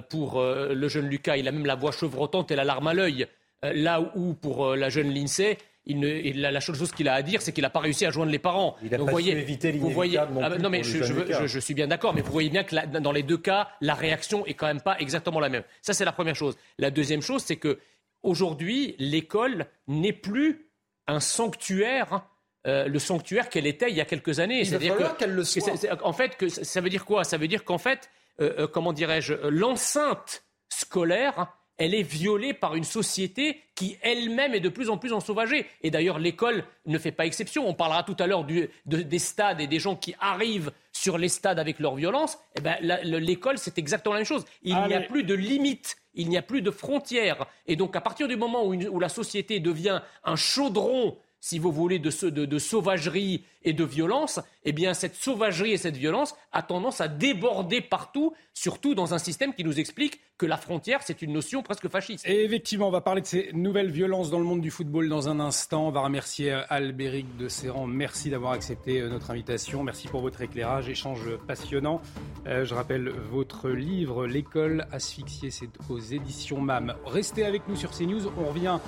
[0.10, 1.38] pour le jeune Lucas.
[1.38, 3.26] Il a même la voix chevrotante et la larme à l'œil.
[3.64, 7.64] là où, pour la jeune Lindsay, la, seule chose qu'il a à dire, c'est qu'il
[7.64, 8.76] n'a pas réussi à joindre les parents.
[8.84, 12.14] Il a pas voyez, éviter vous voyez, non, ah, non mais je, suis bien d'accord,
[12.14, 14.98] mais vous voyez bien que dans les deux cas, la réaction est quand même pas
[15.00, 15.64] exactement la même.
[15.82, 16.58] Ça, c'est la première chose.
[16.78, 17.80] La deuxième chose, c'est que
[18.24, 20.70] aujourd'hui, l'école n'est plus
[21.08, 22.14] un sanctuaire.
[22.14, 22.24] Hein,
[22.68, 24.64] euh, le sanctuaire qu'elle était il y a quelques années.
[24.66, 25.72] C'est-à-dire qu'elle le soit.
[26.04, 27.24] en fait, que ça veut dire quoi?
[27.24, 31.48] Ça veut dire qu'en fait, euh, euh, comment dirais-je, l'enceinte scolaire
[31.82, 35.66] elle est violée par une société qui elle-même est de plus en plus ensauvagée.
[35.82, 37.68] Et d'ailleurs, l'école ne fait pas exception.
[37.68, 38.46] On parlera tout à l'heure
[38.86, 42.38] des stades et des gens qui arrivent sur les stades avec leur violence.
[42.56, 44.46] Eh ben, l'école, c'est exactement la même chose.
[44.62, 47.48] Il n'y a plus de limites, il n'y a plus de frontières.
[47.66, 51.98] Et donc, à partir du moment où la société devient un chaudron si vous voulez,
[51.98, 57.02] de, de, sauvagerie et de violence, eh bien cette sauvagerie et cette violence a tendance
[57.02, 61.34] à déborder partout, surtout dans un système qui nous explique que la frontière, c'est une
[61.34, 62.28] notion presque fasciste.
[62.28, 65.30] Et effectivement, on va parler de ces nouvelles violences dans le monde du football dans
[65.30, 65.90] un instant.
[65.90, 67.86] On va remercier euh, Albéric de Serran.
[67.86, 69.84] Merci d'avoir accepté euh, notre invitation.
[69.84, 72.02] Merci pour votre éclairage, échange passionnant.
[72.48, 76.96] Euh, je rappelle votre livre, L'école asphyxiée, c'est aux éditions MAM.
[77.06, 78.26] Restez avec nous sur CNews.
[78.40, 78.80] On revient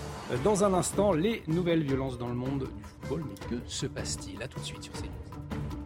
[0.44, 1.14] dans un instant.
[1.14, 3.26] Les nouvelles violences dans le monde du football.
[3.30, 4.42] Mais que se passe-t-il?
[4.42, 5.83] À tout de suite sur CNews.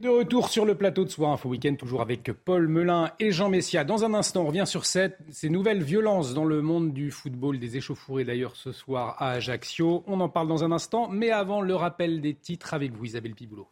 [0.00, 3.48] De retour sur le plateau de Soir Info Week-end, toujours avec Paul Melun et Jean
[3.48, 3.84] Messia.
[3.84, 7.58] Dans un instant, on revient sur cette, ces nouvelles violences dans le monde du football,
[7.58, 10.04] des échauffourées d'ailleurs ce soir à Ajaccio.
[10.06, 13.34] On en parle dans un instant, mais avant le rappel des titres avec vous, Isabelle
[13.34, 13.68] Piboulot.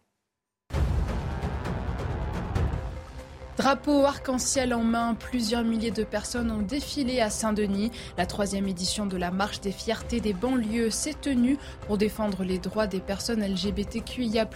[3.56, 7.90] Drapeau arc-en-ciel en main, plusieurs milliers de personnes ont défilé à Saint-Denis.
[8.18, 12.58] La troisième édition de la Marche des fiertés des banlieues s'est tenue pour défendre les
[12.58, 14.46] droits des personnes LGBTQIA+,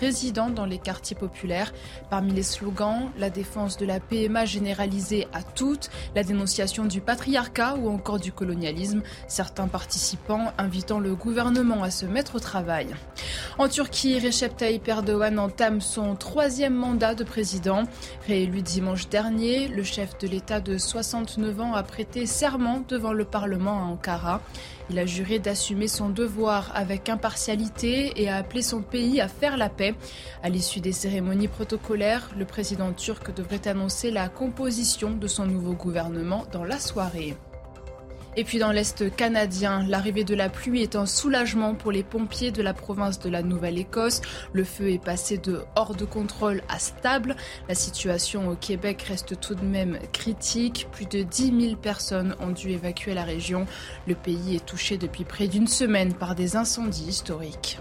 [0.00, 1.72] résidant dans les quartiers populaires.
[2.10, 7.76] Parmi les slogans, la défense de la PMA généralisée à toutes, la dénonciation du patriarcat
[7.76, 9.02] ou encore du colonialisme.
[9.28, 12.88] Certains participants invitant le gouvernement à se mettre au travail.
[13.56, 17.84] En Turquie, Recep Tayyip Erdogan entame son troisième mandat de président.
[18.48, 23.26] Élu dimanche dernier, le chef de l'État de 69 ans a prêté serment devant le
[23.26, 24.40] Parlement à Ankara.
[24.88, 29.58] Il a juré d'assumer son devoir avec impartialité et a appelé son pays à faire
[29.58, 29.94] la paix.
[30.42, 35.74] À l'issue des cérémonies protocolaires, le président turc devrait annoncer la composition de son nouveau
[35.74, 37.36] gouvernement dans la soirée.
[38.38, 42.52] Et puis dans l'Est canadien, l'arrivée de la pluie est un soulagement pour les pompiers
[42.52, 44.20] de la province de la Nouvelle-Écosse.
[44.52, 47.34] Le feu est passé de hors de contrôle à stable.
[47.68, 50.86] La situation au Québec reste tout de même critique.
[50.92, 53.66] Plus de 10 000 personnes ont dû évacuer la région.
[54.06, 57.80] Le pays est touché depuis près d'une semaine par des incendies historiques.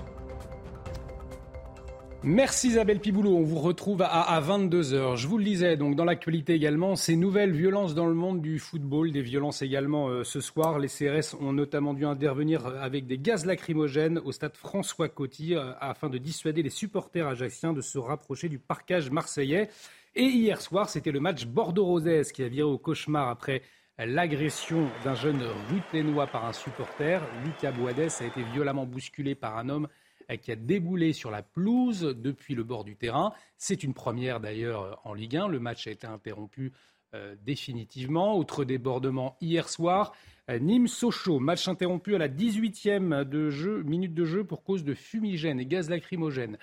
[2.30, 3.38] Merci Isabelle Piboulot.
[3.38, 5.16] On vous retrouve à, 22h.
[5.16, 8.60] Je vous le disais, donc dans l'actualité également, ces nouvelles violences dans le monde du
[8.60, 10.78] football, des violences également euh, ce soir.
[10.78, 15.72] Les CRS ont notamment dû intervenir avec des gaz lacrymogènes au stade François Coty euh,
[15.80, 19.70] afin de dissuader les supporters ajaxiens de se rapprocher du parcage marseillais.
[20.13, 23.62] Et hier soir, c'était le match Bordeaux-Rosaise qui a viré au cauchemar après
[23.98, 27.22] l'agression d'un jeune ruténois par un supporter.
[27.46, 29.88] Lucas Boades a été violemment bousculé par un homme
[30.36, 33.32] qui a déboulé sur la pelouse depuis le bord du terrain.
[33.58, 35.48] C'est une première d'ailleurs en Ligue 1.
[35.48, 36.74] Le match a été interrompu
[37.13, 38.38] euh, définitivement.
[38.38, 40.13] Autre débordement hier soir.
[40.50, 44.94] Euh, Nîmes-Sochaux, match interrompu à la 18e de jeu, minute de jeu pour cause de
[44.94, 46.58] fumigène et gaz lacrymogène.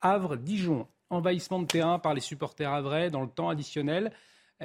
[0.00, 4.10] Havre-Dijon, envahissement de terrain par les supporters havrais dans le temps additionnel.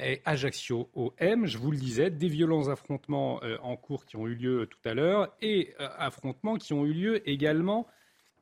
[0.02, 4.16] Et Ajaccio au M, je vous le disais, des violents affrontements euh, en cours qui
[4.16, 7.86] ont eu lieu tout à l'heure et affrontements qui ont eu lieu également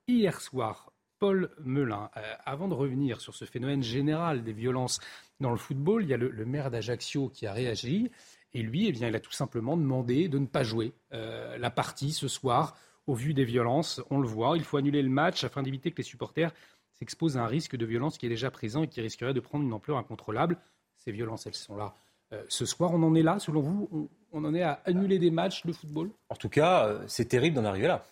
[0.09, 0.91] hier soir.
[1.19, 5.01] Paul Melun, euh, avant de revenir sur ce phénomène général des violences
[5.41, 8.11] dans le football, il y a le, maire d'Ajaccio qui a réagi.
[8.55, 11.71] Et lui, eh bien, il a tout simplement demandé de ne pas jouer euh, la
[11.71, 14.01] partie ce soir au vu des violences.
[14.11, 16.53] On le voit, il faut annuler le match afin d'éviter que les supporters
[16.93, 19.65] s'exposent à un risque de violence qui est déjà présent et qui risquerait de prendre
[19.65, 20.57] une ampleur incontrôlable.
[20.97, 21.95] Ces violences, elles sont là.
[22.33, 25.19] Euh, ce soir, on en est là, selon vous on, on en est à annuler
[25.19, 26.11] des matchs de football?
[26.29, 28.05] En tout cas, c'est terrible d'en arriver là.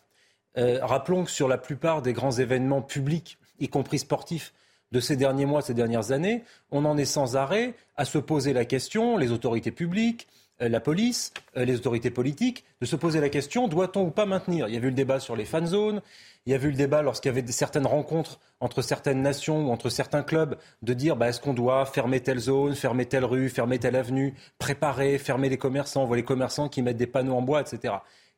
[0.58, 4.52] Euh, rappelons que sur la plupart des grands événements publics, y compris sportifs,
[4.92, 8.52] de ces derniers mois, ces dernières années, on en est sans arrêt à se poser
[8.52, 10.28] la question, les autorités publiques,
[10.62, 14.24] euh, la police, euh, les autorités politiques, de se poser la question doit-on ou pas
[14.24, 14.68] maintenir?
[14.68, 16.00] Il y a eu le débat sur les fan zones,
[16.46, 19.70] il y a eu le débat lorsqu'il y avait certaines rencontres entre certaines nations ou
[19.70, 23.50] entre certains clubs de dire bah, est-ce qu'on doit fermer telle zone, fermer telle rue,
[23.50, 27.34] fermer telle avenue, préparer, fermer les commerçants, on voit les commerçants qui mettent des panneaux
[27.34, 27.94] en bois, etc.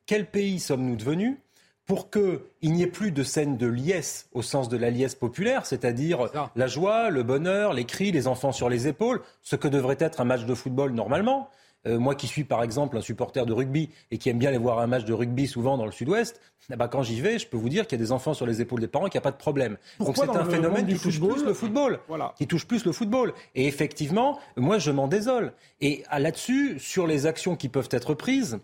[0.07, 1.37] Quel pays sommes-nous devenus?
[1.89, 5.65] Pour qu'il n'y ait plus de scène de liesse au sens de la liesse populaire,
[5.65, 9.97] c'est-à-dire la joie, le bonheur, les cris, les enfants sur les épaules, ce que devrait
[9.99, 11.49] être un match de football normalement.
[11.87, 14.59] Euh, moi qui suis par exemple un supporter de rugby et qui aime bien aller
[14.59, 17.47] voir un match de rugby souvent dans le sud-ouest, eh ben, quand j'y vais, je
[17.47, 19.23] peux vous dire qu'il y a des enfants sur les épaules des parents, qu'il n'y
[19.23, 19.79] a pas de problème.
[19.99, 22.01] Donc c'est un phénomène qui touche plus le football.
[22.37, 23.33] Qui touche plus le football.
[23.55, 25.53] Et effectivement, moi je m'en désole.
[25.81, 28.59] Et là-dessus, sur les actions qui peuvent être prises,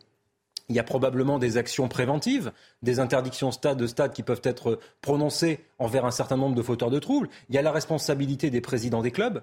[0.68, 4.78] il y a probablement des actions préventives, des interdictions stade de stade qui peuvent être
[5.00, 7.28] prononcées envers un certain nombre de fauteurs de troubles.
[7.48, 9.42] Il y a la responsabilité des présidents des clubs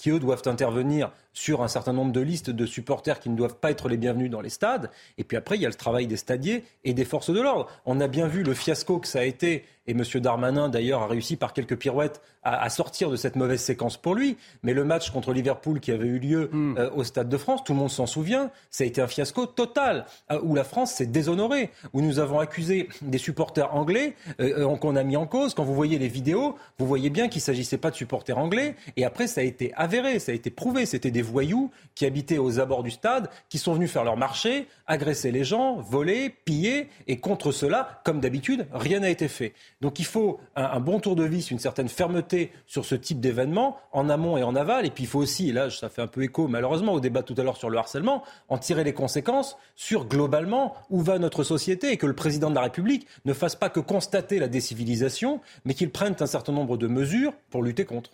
[0.00, 3.56] qui, eux, doivent intervenir sur un certain nombre de listes de supporters qui ne doivent
[3.56, 4.90] pas être les bienvenus dans les stades.
[5.18, 7.68] Et puis après, il y a le travail des stadiers et des forces de l'ordre.
[7.86, 10.04] On a bien vu le fiasco que ça a été et M.
[10.20, 14.36] Darmanin, d'ailleurs, a réussi par quelques pirouettes à, sortir de cette mauvaise séquence pour lui.
[14.62, 16.76] Mais le match contre Liverpool qui avait eu lieu hmm.
[16.78, 19.46] euh, au Stade de France, tout le monde s'en souvient, ça a été un fiasco
[19.46, 24.76] total, euh, où la France s'est déshonorée, où nous avons accusé des supporters anglais euh,
[24.76, 25.54] qu'on a mis en cause.
[25.54, 28.76] Quand vous voyez les vidéos, vous voyez bien qu'il ne s'agissait pas de supporters anglais.
[28.96, 30.86] Et après, ça a été avéré avéré, ça a été prouvé.
[30.86, 34.68] C'était des voyous qui habitaient aux abords du stade, qui sont venus faire leur marché,
[34.86, 36.88] agresser les gens, voler, piller.
[37.08, 39.52] Et contre cela, comme d'habitude, rien n'a été fait.
[39.80, 43.78] Donc il faut un, bon tour de vis, une certaine fermeté sur ce type d'événement,
[43.90, 44.86] en amont et en aval.
[44.86, 47.24] Et puis il faut aussi, et là ça fait un peu écho malheureusement au débat
[47.24, 51.42] tout à l'heure sur le harcèlement, en tirer les conséquences sur globalement où va notre
[51.42, 55.40] société et que le président de la République ne fasse pas que constater la décivilisation,
[55.64, 58.10] mais qu'il prenne un certain nombre de mesures pour lutter contre.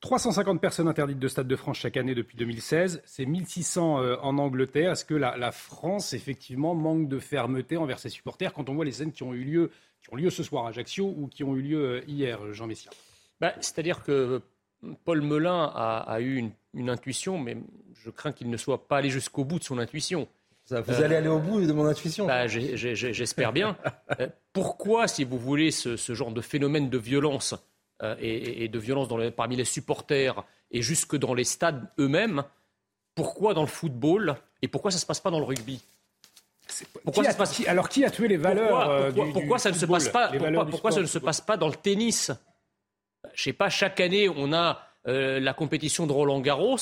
[0.00, 3.02] 350 personnes interdites de Stade de France chaque année depuis 2016.
[3.04, 4.92] C'est 1600 euh, en Angleterre.
[4.92, 8.92] Est-ce que la, France, effectivement, manque de fermeté envers ses supporters quand on voit les
[8.92, 9.70] scènes qui ont eu lieu,
[10.02, 12.66] qui ont lieu ce soir à Ajaccio ou qui ont eu lieu euh, hier, Jean
[12.66, 12.90] Messia?
[13.40, 14.40] Bah, C'est-à-dire que
[15.04, 17.58] Paul Melun a, eu une, intuition, mais
[18.02, 20.26] je crains qu'il ne soit pas allé jusqu'au bout de son intuition.
[20.70, 23.76] vous euh, allez aller au bout de mon intuition bah, J'espère bien.
[24.54, 27.54] pourquoi, si vous voulez, ce genre de phénomène de violence
[28.02, 32.44] euh, et, de violence parmi les supporters et jusque dans les stades eux-mêmes,
[33.14, 35.82] pourquoi dans le football et pourquoi ça ne se passe pas dans le rugby?
[37.04, 37.62] Pourquoi ça se passe...
[37.66, 40.30] alors qui a tué les valeurs Pourquoi, ça ne se passe pas
[40.70, 42.30] Pourquoi, ça ne se passe pas dans le tennis?
[43.34, 43.68] Je sais pas.
[43.68, 46.78] Chaque année, on a euh, la compétition de Roland Garros.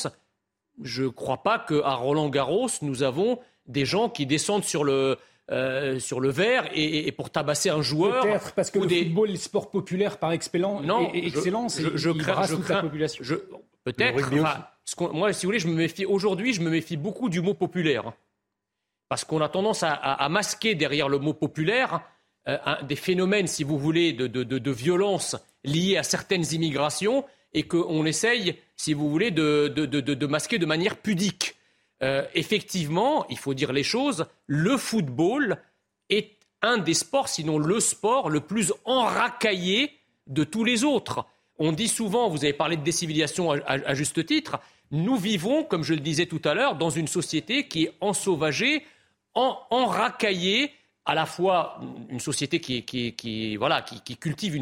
[0.82, 5.18] Je ne crois pas qu'à Roland Garros, nous avons des gens qui descendent sur le,
[5.50, 8.22] euh, sur le verre et, pour tabasser un joueur.
[8.22, 10.84] Peut-être parce que le football est le sport populaire par excellence.
[10.84, 11.80] Non, et, excellence.
[11.80, 13.24] Je, je, crains, je crains, la population.
[13.82, 14.30] Peut-être.
[15.14, 16.04] moi, si vous voulez, je me méfie.
[16.04, 18.12] Aujourd'hui, je me méfie beaucoup du mot populaire,
[19.08, 22.02] parce qu'on a tendance à, masquer derrière le mot populaire
[22.46, 25.34] euh, des phénomènes, si vous voulez, de, de, de, violence
[25.64, 31.57] liés à certaines immigrations, et qu'on essaye, si vous voulez, de masquer de manière pudique.
[32.02, 35.58] Euh, effectivement, il faut dire les choses, le football
[36.10, 39.92] est un des sports, sinon le sport le plus enracaillé
[40.26, 41.24] de tous les autres.
[41.58, 45.94] On dit souvent, vous avez parlé de décivilisation à, juste titre, nous vivons, comme je
[45.94, 48.84] le disais tout à l'heure, dans une société qui est ensauvagée,
[49.34, 50.72] en, enracaillée,
[51.04, 51.80] à la fois
[52.10, 54.58] une société qui, voilà, qui, cultive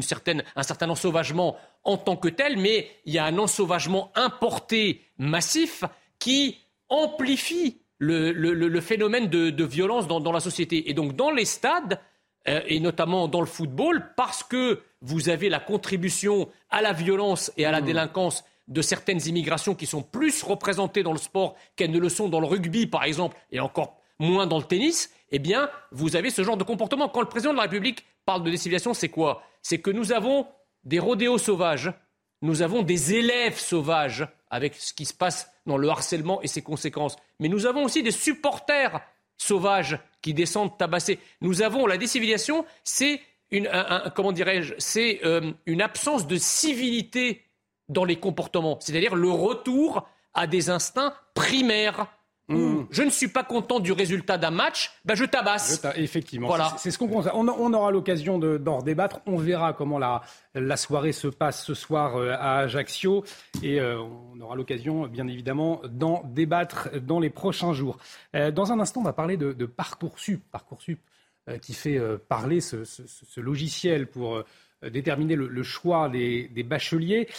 [0.55, 5.83] un certain ensauvagement en tant que tel, mais il y a un ensauvagement importé massif
[6.19, 6.57] qui
[6.89, 10.89] amplifie le, phénomène de, violence dans, la société.
[10.89, 11.99] Et donc dans les stades,
[12.47, 17.51] euh, et notamment dans le football, parce que vous avez la contribution à la violence
[17.57, 17.85] et à la mmh.
[17.85, 22.29] délinquance de certaines immigrations qui sont plus représentées dans le sport qu'elles ne le sont
[22.29, 26.29] dans le rugby, par exemple, et encore moins dans le tennis, eh bien, vous avez
[26.29, 27.07] ce genre de comportement.
[27.09, 29.43] Quand le président de la République parle de décivilisation, c'est quoi?
[29.61, 30.47] C'est que nous avons
[30.83, 31.91] des rodéos sauvages,
[32.41, 36.61] nous avons des élèves sauvages avec ce qui se passe dans le harcèlement et ses
[36.61, 37.15] conséquences.
[37.39, 39.01] Mais nous avons aussi des supporters
[39.37, 41.19] sauvages qui descendent tabasser.
[41.41, 43.69] Nous avons la décivilisation, c'est une,
[44.15, 47.43] comment dirais-je, c'est euh, une absence de civilité
[47.87, 52.07] dans les comportements, c'est-à-dire le retour à des instincts primaires
[52.49, 52.85] Mmh.
[52.91, 55.85] Je ne suis pas content du résultat d'un match, ben je tabasse.
[55.97, 56.73] effectivement, voilà.
[56.77, 59.19] c'est ce qu'on on, on, aura l'occasion d'en redébattre.
[59.25, 60.21] On verra comment la,
[60.55, 63.25] la, soirée se passe ce soir euh, à Ajaccio
[63.63, 67.97] et euh, on aura l'occasion, bien évidemment, d'en débattre dans les prochains jours.
[68.33, 70.99] Euh, dans un instant, on va parler de, de Parcoursup, Parcoursup
[71.61, 74.43] qui fait parler ce, ce, ce, logiciel pour
[74.81, 77.29] déterminer le, le choix des, des bacheliers.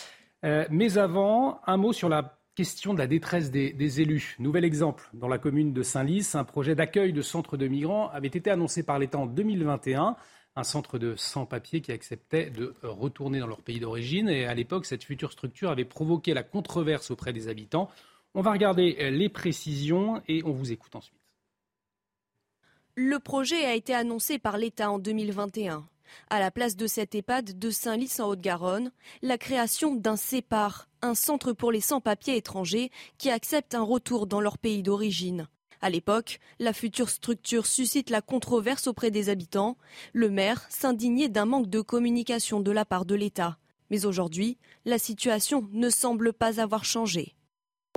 [0.43, 4.35] mais avant, un mot sur la question de la détresse des, élus.
[4.41, 8.27] Nouvel exemple, dans la commune de Saint-Lys, un projet d'accueil de centre de migrants avait
[8.27, 10.17] été annoncé par l'État en 2021
[10.57, 14.29] un centre de sans-papiers qui acceptait de retourner dans leur pays d'origine.
[14.29, 17.91] Et à l'époque, cette future structure avait provoqué la controverse auprès des habitants.
[18.35, 21.15] On va regarder les précisions et on vous écoute ensuite.
[22.97, 25.87] Le projet a été annoncé par l'État en 2021.
[26.31, 28.93] À la place de cette EHPAD de Saint-Lys en Haute-Garonne,
[29.23, 34.41] la création d'un CEPAR, un centre pour les sans-papiers étrangers qui acceptent un retour dans
[34.41, 35.49] leur pays d'origine.
[35.81, 39.77] À l'époque, la future structure suscite la controverse auprès des habitants.
[40.13, 43.59] Le maire s'indignait d'un manque de communication de la part de l'État.
[43.91, 47.35] Mais aujourd'hui, la situation ne semble pas avoir changé.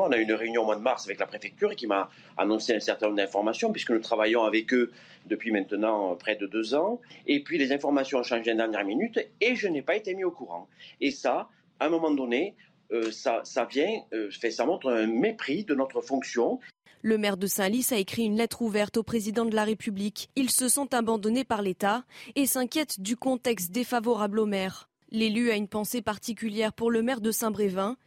[0.01, 2.79] On a une réunion au mois de mars avec la préfecture qui m'a annoncé un
[2.79, 4.91] certain nombre d'informations, puisque nous travaillons avec eux
[5.25, 6.99] depuis maintenant près de deux ans.
[7.27, 10.23] Et puis les informations ont changé en dernière minute et je n'ai pas été mis
[10.23, 10.67] au courant.
[10.99, 12.55] Et ça, à un moment donné,
[12.91, 16.59] euh, ça, vient, euh, ça montre un mépris de notre fonction.
[17.01, 20.29] Le maire de Saint-Lys a écrit une lettre ouverte au président de la République.
[20.35, 22.03] Ils se sont abandonnés par l'État
[22.35, 24.89] et s'inquiètent du contexte défavorable au maire.
[25.09, 27.97] L'élu a une pensée particulière pour le maire de Saint-Brévin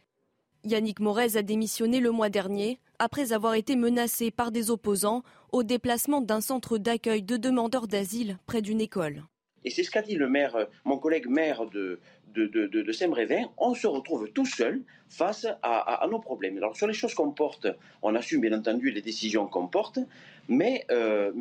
[0.65, 5.61] Yannick Morez a démissionné le mois dernier après avoir été menacé par des opposants au
[5.61, 9.23] déplacement d'un centre d'accueil de demandeurs d'asile près d'une école.
[9.63, 11.99] Et c'est ce qu'a dit le maire, mon collègue maire de,
[12.33, 16.57] de, de, on se retrouve tout seul face à, nos problèmes.
[16.57, 17.67] Alors sur les choses qu'on porte,
[18.01, 19.99] on assume bien entendu les décisions qu'on porte,
[20.47, 21.31] mais, euh,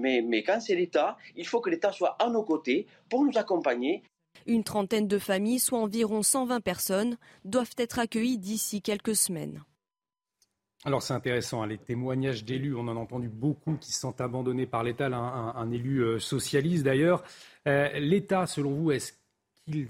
[0.47, 4.03] quand c'est l'État, il faut que l'État soit à nos côtés pour nous accompagner.
[4.47, 9.63] Une trentaine de familles, soit environ 120 personnes, doivent être accueillies d'ici quelques semaines.
[10.85, 14.21] Alors c'est intéressant, hein, les témoignages d'élus, on en a entendu beaucoup qui se sentent
[14.21, 17.25] abandonnés par l'État, un, élu euh, socialiste d'ailleurs.
[17.67, 19.15] Euh, L'État, selon vous, est-ce
[19.65, 19.89] qu'il,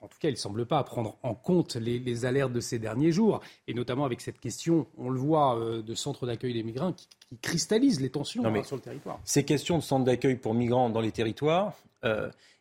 [0.00, 3.10] en tout cas, il ne semble pas prendre en compte les, alertes de ces derniers
[3.10, 6.92] jours, et notamment avec cette question, on le voit, euh, de centres d'accueil des migrants
[6.92, 7.08] qui,
[7.42, 9.18] cristallisent les tensions hein, sur le territoire.
[9.24, 11.74] Ces questions de centres d'accueil pour migrants dans les territoires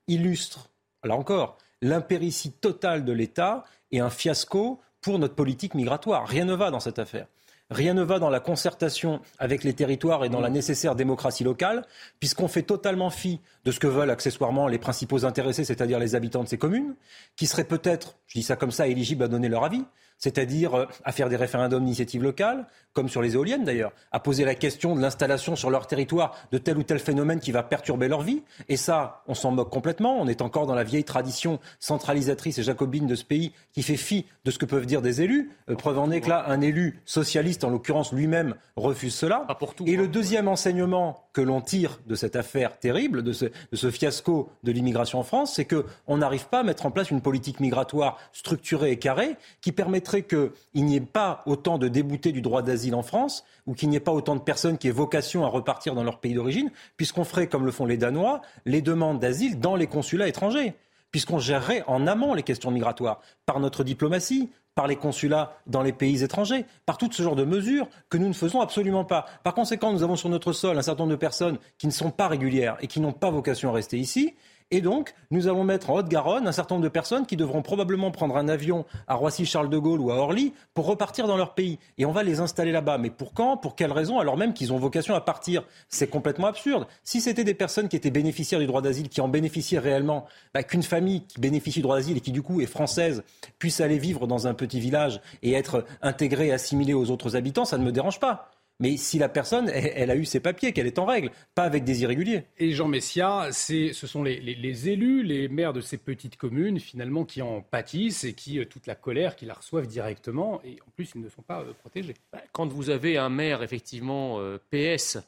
[0.07, 0.71] illustrent,
[1.05, 6.27] là encore, l'impéritie totale de l'État et un fiasco pour notre politique migratoire.
[6.27, 7.27] Rien ne va dans cette affaire.
[7.71, 11.85] Rien ne va dans la concertation avec les territoires et dans la nécessaire démocratie locale,
[12.19, 16.43] puisqu'on fait totalement fi de ce que veulent accessoirement les principaux intéressés, c'est-à-dire les habitants
[16.43, 16.95] de ces communes,
[17.35, 19.83] qui seraient peut-être, je dis ça comme ça, éligibles à donner leur avis,
[20.17, 24.45] c'est-à-dire euh, à faire des référendums d'initiative locale, comme sur les éoliennes d'ailleurs, à poser
[24.45, 28.07] la question de l'installation sur leur territoire de tel ou tel phénomène qui va perturber
[28.07, 28.43] leur vie.
[28.69, 30.19] Et ça, on s'en moque complètement.
[30.19, 33.97] On est encore dans la vieille tradition centralisatrice et jacobine de ce pays qui fait
[33.97, 35.51] fi de ce que peuvent dire des élus.
[35.69, 39.45] Euh, preuve en est que là, un élu socialiste, en l'occurrence lui-même, refuse cela.
[39.85, 40.07] et le hein.
[40.07, 45.23] deuxième enseignement que l'on tire de cette affaire terrible, de ce, fiasco de l'immigration en
[45.23, 49.35] France, c'est qu'on n'arrive pas à mettre en place une politique migratoire structurée et carrée
[49.59, 53.73] qui permettrait qu'il n'y ait pas autant de déboutés du droit d'asile en France ou
[53.73, 56.35] qu'il n'y ait pas autant de personnes qui aient vocation à repartir dans leur pays
[56.35, 60.73] d'origine, puisqu'on ferait, comme le font les Danois, les demandes d'asile dans les consulats étrangers,
[61.11, 65.93] puisqu'on gérerait en amont les questions migratoires par notre diplomatie, par les consulats dans les
[65.93, 69.25] pays étrangers, par tout ce genre de mesures que nous ne faisons absolument pas.
[69.43, 72.11] Par conséquent, nous avons sur notre sol un certain nombre de personnes qui ne sont
[72.11, 74.35] pas régulières et qui n'ont pas vocation à rester ici.
[74.71, 78.09] Et donc, nous allons mettre en Haute-Garonne un certain nombre de personnes qui devront probablement
[78.09, 81.77] prendre un avion à Roissy-Charles de Gaulle ou à Orly pour repartir dans leur pays.
[81.99, 82.97] Et on va les installer là-bas.
[82.97, 85.63] Mais pour quand Pour quelles raisons Alors même qu'ils ont vocation à partir?
[85.87, 86.87] C'est complètement absurde.
[87.03, 90.63] Si c'était des personnes qui étaient bénéficiaires du droit d'asile, qui en bénéficiaient réellement, bah,
[90.63, 93.23] qu'une famille qui bénéficie du droit d'asile et qui du coup est française
[93.59, 97.77] puisse aller vivre dans un petit village et être intégrée, assimilée aux autres habitants, ça
[97.77, 98.49] ne me dérange pas
[98.79, 101.85] mais si la personne, elle, a eu ses papiers, qu'elle est en règle, pas avec
[101.85, 102.43] des irréguliers.
[102.57, 107.41] Et Jean Messia, ce sont les, élus, les maires de ces petites communes, finalement, qui
[107.41, 111.11] en pâtissent et qui, euh, toute la colère, qui la reçoivent directement, et en plus,
[111.15, 112.15] ils ne sont pas euh, protégés.
[112.33, 115.19] Bah, quand vous avez un maire, effectivement, euh, PS,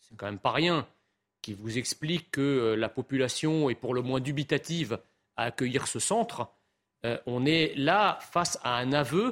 [0.00, 0.86] c'est quand même pas rien,
[1.40, 4.98] qui vous explique que la population est pour le moins dubitative
[5.36, 6.48] à accueillir ce centre,
[7.26, 9.30] on est là face à un aveu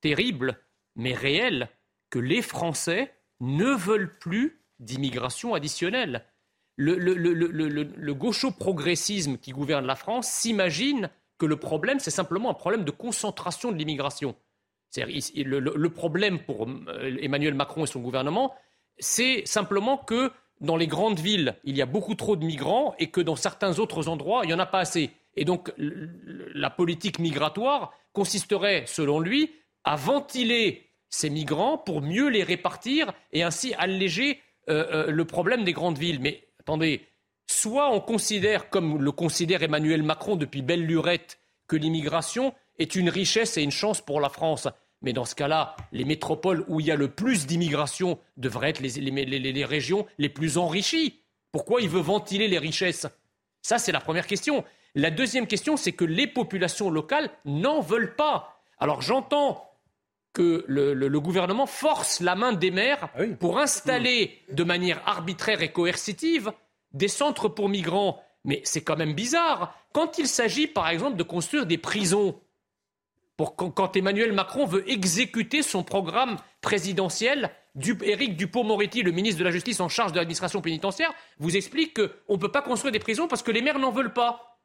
[0.00, 0.58] terrible,
[0.96, 1.68] mais réel,
[2.16, 6.24] que les Français ne veulent plus d'immigration additionnelle.
[6.76, 12.90] Le, gaucho-progressisme qui gouverne la France s'imagine que le problème, c'est simplement un problème de
[12.90, 14.34] concentration de l'immigration.
[14.96, 18.54] Le, le, problème pour euh, Emmanuel Macron et son gouvernement,
[18.98, 23.10] c'est simplement que dans les grandes villes, il y a beaucoup trop de migrants et
[23.10, 25.10] que dans certains autres endroits, il n'y en a pas assez.
[25.34, 29.52] Et donc, la politique migratoire consisterait, selon lui,
[29.84, 35.64] à ventiler ces migrants pour mieux les répartir et ainsi alléger euh, euh, le problème
[35.64, 36.20] des grandes villes.
[36.20, 37.06] Mais attendez,
[37.46, 41.38] soit on considère, comme le considère Emmanuel Macron depuis belle lurette,
[41.68, 44.68] que l'immigration est une richesse et une chance pour la France.
[45.02, 48.80] Mais dans ce cas-là, les métropoles où il y a le plus d'immigration devraient être
[48.80, 51.20] les, régions les plus enrichies.
[51.52, 53.06] Pourquoi il veut ventiler les richesses?
[53.62, 54.64] Ça, c'est la première question.
[54.94, 58.62] La deuxième question, c'est que les populations locales n'en veulent pas.
[58.78, 59.65] Alors j'entends
[60.36, 65.72] que le, gouvernement force la main des maires ah pour installer de manière arbitraire et
[65.72, 66.52] coercitive
[66.92, 68.22] des centres pour migrants.
[68.44, 69.74] Mais c'est quand même bizarre.
[69.94, 72.38] Quand il s'agit, par exemple, de construire des prisons,
[73.38, 79.44] pour, quand, Emmanuel Macron veut exécuter son programme présidentiel, du, Éric Dupont-Moretti, le ministre de
[79.44, 82.98] la Justice en charge de l'administration pénitentiaire, vous explique qu'on ne peut pas construire des
[82.98, 84.60] prisons parce que les maires n'en veulent pas.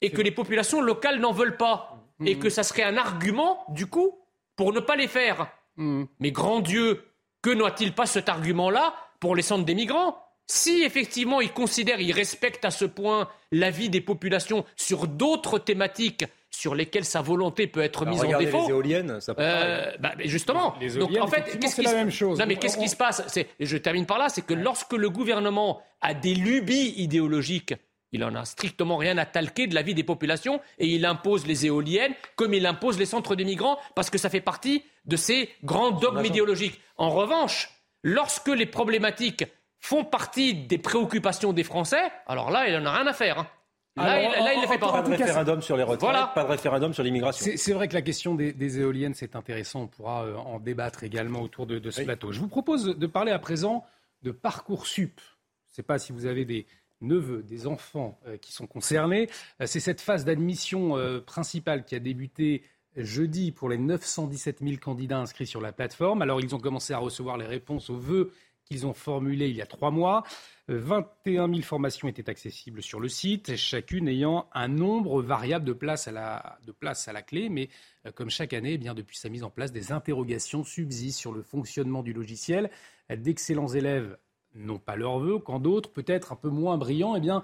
[0.00, 2.00] Et que les populations locales n'en veulent pas.
[2.24, 2.38] Et mmh.
[2.38, 4.23] que ça serait un argument, du coup,
[4.56, 5.48] pour ne pas les faire.
[5.76, 6.04] Hmm.
[6.20, 7.04] Mais grand Dieu,
[7.42, 10.18] que n'a-t-il pas cet argument-là pour les centres des migrants?
[10.46, 15.58] Si effectivement il considère, il respecte à ce point la vie des populations sur d'autres
[15.58, 18.62] thématiques sur lesquelles sa volonté peut être mise en défaut.
[18.62, 20.74] Les éoliennes, ça peut euh, bah, justement.
[20.80, 22.38] Les, Donc en fait, qu'est-ce qui, la même chose.
[22.38, 23.22] Non, mais qu'est-ce qui se passe?
[23.58, 27.74] Je termine par là, c'est que lorsque le gouvernement a des lubies idéologiques
[28.14, 31.48] il n'en a strictement rien à talquer de la vie des populations et il impose
[31.48, 35.16] les éoliennes comme il impose les centres des migrants parce que ça fait partie de
[35.16, 36.80] ses grands dogmes idéologiques.
[36.96, 37.70] En revanche,
[38.04, 39.44] lorsque les problématiques
[39.80, 43.40] font partie des préoccupations des Français, alors là, il n'en a rien à faire.
[43.40, 43.48] Hein.
[43.96, 44.92] Là, il ne le fait pas.
[44.92, 47.52] Pas de référendum sur les retraites, pas de référendum sur l'immigration.
[47.56, 49.82] C'est vrai que la question des, éoliennes, c'est intéressant.
[49.82, 52.30] On pourra euh, en débattre également autour de, ce plateau.
[52.30, 53.84] Je vous propose de parler à présent
[54.22, 55.20] de Parcoursup.
[55.20, 56.66] Je ne sais pas si vous avez des
[57.00, 59.28] neveux, des enfants euh, qui sont concernés.
[59.60, 62.62] Euh, c'est cette phase d'admission principale qui a débuté
[62.96, 66.22] jeudi pour les 917 000 candidats inscrits sur la plateforme.
[66.22, 68.32] Alors, ils ont commencé à recevoir les réponses aux vœux
[68.64, 70.22] qu'ils ont formulés il y a trois mois.
[70.68, 76.08] 21 000 formations étaient accessibles sur le site, chacune ayant un nombre variable de places
[76.08, 77.50] à la, de places à la clé.
[77.50, 77.68] Mais
[78.06, 81.32] euh, comme chaque année, eh bien, depuis sa mise en place, des interrogations subsistent sur
[81.32, 82.70] le fonctionnement du logiciel.
[83.10, 84.16] D'excellents élèves
[84.54, 87.42] n'ont pas leurs vœux, quand d'autres, peut-être un peu moins brillants, eh bien,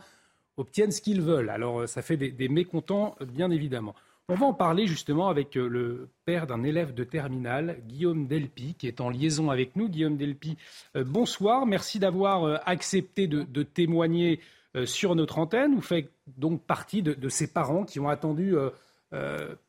[0.56, 1.50] obtiennent ce qu'ils veulent.
[1.50, 3.94] Alors ça fait des mécontents, bien évidemment.
[4.32, 8.74] On va en parler justement avec euh, le père d'un élève de terminale, Guillaume Delpi,
[8.74, 9.88] qui est en liaison avec nous.
[9.88, 10.56] Guillaume Delpi,
[10.94, 11.66] euh, bonsoir.
[11.66, 14.38] Merci d'avoir euh, accepté de, témoigner
[14.84, 15.74] sur notre antenne.
[15.74, 18.54] Vous faites donc partie de, ces parents qui ont attendu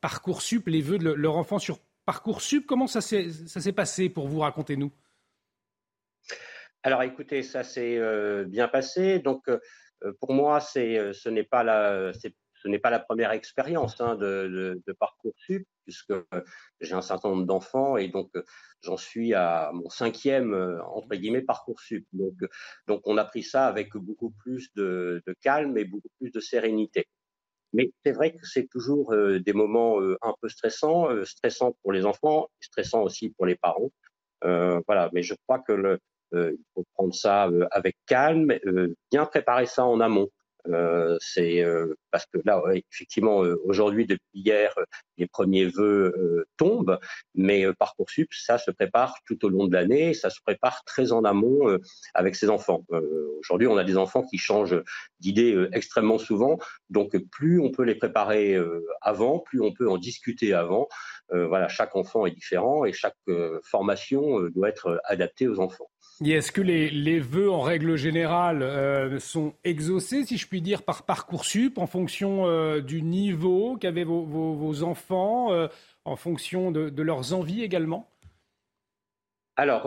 [0.00, 2.64] Parcoursup, les vœux de leur enfant sur Parcoursup.
[2.64, 4.38] Comment ça s'est passé pour vous?
[4.38, 4.92] Racontez-nous.
[6.82, 8.00] Alors écoutez, ça s'est
[8.46, 9.18] bien passé.
[9.18, 9.48] Donc
[10.20, 12.12] pour moi, ce n'est pas la,
[12.62, 16.14] ce n'est pas la première expérience hein, de, de, Parcoursup, puisque
[16.80, 18.30] j'ai un certain nombre d'enfants et donc
[18.82, 20.54] j'en suis à mon cinquième,
[20.86, 22.06] entre guillemets, Parcoursup.
[22.12, 22.34] Donc,
[22.86, 27.06] donc on a pris ça avec beaucoup plus de, calme et beaucoup plus de sérénité.
[27.72, 31.74] Mais c'est vrai que c'est toujours euh, des moments euh, un peu stressants, euh, stressants
[31.82, 33.90] pour les enfants, stressants aussi pour les parents.
[34.42, 35.98] voilà, mais je crois que le,
[36.34, 38.52] il faut prendre ça avec calme,
[39.10, 40.28] bien préparer ça en amont.
[40.68, 44.74] Euh, c'est euh, parce que là, effectivement, euh, aujourd'hui, depuis hier,
[45.18, 46.98] les premiers vœux tombent,
[47.34, 51.24] mais Parcoursup, ça se prépare tout au long de l'année, ça se prépare très en
[51.24, 51.78] amont
[52.14, 52.84] avec ses enfants.
[53.40, 54.80] aujourd'hui, on a des enfants qui changent
[55.20, 56.58] d'idées extrêmement souvent,
[56.90, 58.58] donc plus on peut les préparer
[59.00, 60.88] avant, plus on peut en discuter avant.
[61.30, 63.16] voilà, chaque enfant est différent et chaque
[63.62, 65.90] formation doit être adaptée aux enfants.
[66.30, 70.82] Est-ce que les, les, vœux, en règle générale, euh, sont exaucés, si je puis dire,
[70.82, 75.68] par Parcoursup, en fonction euh, du niveau qu'avaient vos, enfants, euh,
[76.04, 78.08] en fonction de, leurs envies également?
[79.56, 79.82] Alors,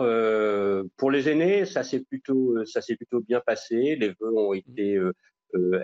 [0.96, 3.96] pour les aînés, ça s'est plutôt, ça s'est plutôt bien passé.
[3.96, 4.96] Les vœux ont été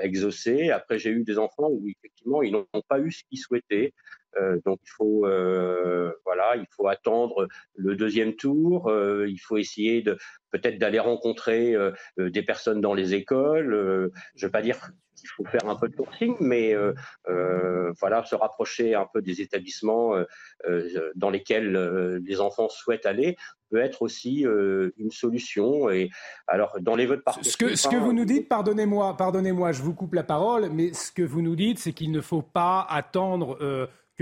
[0.01, 0.71] exaucés.
[0.71, 3.93] Après, j'ai eu des enfants où, effectivement, ils n'ont pas eu ce qu'ils souhaitaient.
[4.41, 8.89] Euh, donc il faut euh, voilà, il faut attendre le deuxième tour.
[8.89, 10.17] Euh, il faut essayer de
[10.51, 11.75] peut-être d'aller rencontrer
[12.19, 14.11] des personnes dans les écoles.
[14.35, 14.79] je ne veux pas dire
[15.15, 16.77] qu'il faut faire un peu de sourcing, mais
[17.99, 20.15] voilà, se rapprocher un peu des établissements
[21.15, 23.37] dans lesquels les enfants souhaitent aller
[23.71, 24.45] peut être aussi
[24.99, 25.89] une solution.
[25.89, 26.11] Et
[26.47, 27.47] alors, dans les votes parcours.
[27.47, 30.93] Ce que, ce que vous nous dites, pardonnez-moi, pardonnez-moi, je vous coupe la parole, mais
[30.93, 33.57] ce que vous nous dites, c'est qu'il ne faut pas attendre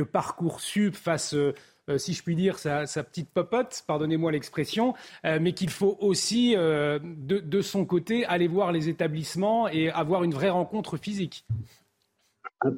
[0.00, 1.54] que Parcoursup fasse euh,
[1.88, 4.94] euh, si je puis dire, sa, petite popote, pardonnez-moi l'expression,
[5.24, 10.32] euh, mais qu'il faut aussi, de, son côté, aller voir les établissements et avoir une
[10.32, 11.44] vraie rencontre physique.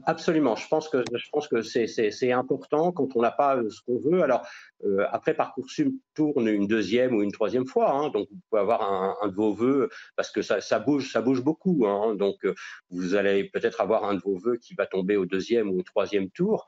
[0.07, 0.55] Absolument.
[0.55, 3.99] Je pense que je pense que c'est important quand on n'a pas euh, ce qu'on
[3.99, 4.23] veut.
[4.23, 4.47] Alors
[4.85, 8.83] euh, après parcoursup tourne une deuxième ou une troisième fois, hein, donc vous pouvez avoir
[8.83, 11.85] un, un, de vos vœux parce que ça, ça bouge ça bouge beaucoup.
[11.85, 12.55] Hein, donc euh,
[12.91, 15.83] vous allez peut-être avoir un de vos vœux qui va tomber au deuxième ou au
[15.83, 16.67] troisième tour.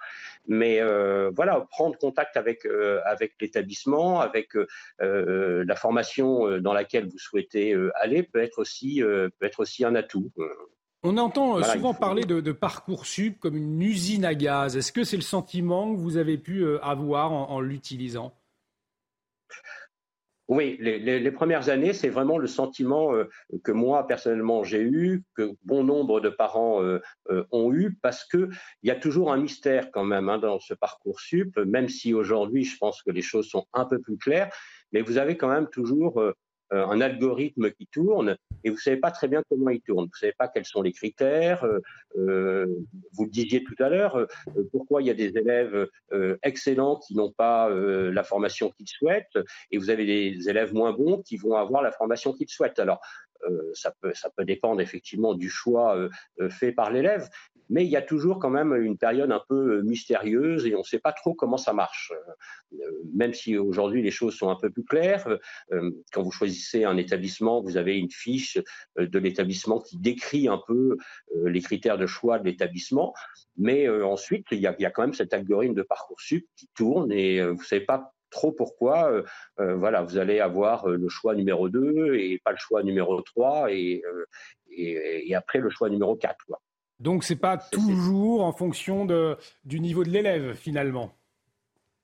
[0.49, 4.55] Mais euh, voilà, prendre contact avec euh, avec l'établissement, avec
[4.99, 10.33] la formation dans laquelle vous souhaitez aller peut être aussi peut être aussi un atout.
[11.07, 14.75] On entend euh, souvent parler de, Parcoursup comme une usine à gaz.
[14.75, 18.33] Est-ce que c'est le sentiment que vous avez pu euh, avoir en, l'utilisant?
[20.49, 23.29] Oui, les, premières années, c'est vraiment le sentiment euh,
[23.65, 26.81] que moi personnellement j'ai eu, que bon nombre de parents
[27.51, 28.49] ont eu, parce que
[28.83, 32.65] il y a toujours un mystère quand même hein, dans ce parcoursup, même si aujourd'hui
[32.65, 34.51] je pense que les choses sont un peu plus claires,
[34.93, 36.23] mais vous avez quand même toujours
[36.73, 40.05] euh, un algorithme qui tourne et vous ne savez pas très bien comment il tourne.
[40.05, 41.63] Vous ne savez pas quels sont les critères.
[41.65, 41.81] Euh,
[42.17, 42.67] euh,
[43.13, 44.27] vous le disiez tout à l'heure,
[44.73, 45.89] pourquoi il y a des élèves
[46.43, 49.39] excellents qui n'ont pas la formation qu'ils souhaitent
[49.71, 52.79] et vous avez des élèves moins bons qui vont avoir la formation qu'ils souhaitent.
[52.79, 53.01] Alors,
[53.75, 56.09] ça, peut, ça peut dépendre effectivement du choix
[56.51, 57.29] fait par l'élève,
[57.71, 60.81] mais il y a toujours quand même une période un peu euh, mystérieuse et on
[60.81, 62.13] ne sait pas trop comment ça marche.
[62.73, 62.77] Euh,
[63.15, 65.27] même si aujourd'hui les choses sont un peu plus claires,
[65.73, 68.59] euh, quand vous choisissez un établissement, vous avez une fiche
[68.99, 70.97] de l'établissement qui décrit un peu
[71.45, 73.15] les critères de choix de l'établissement,
[73.57, 77.61] mais ensuite il y, a, quand même cet algorithme de Parcoursup qui tourne et vous
[77.61, 79.23] ne savez pas trop pourquoi.
[79.59, 84.03] voilà, vous allez avoir le choix numéro 2 et pas le choix numéro 3 et,
[84.71, 86.37] et, après le choix numéro 4.
[87.01, 91.13] Donc c'est pas toujours en fonction de, du niveau de l'élève finalement.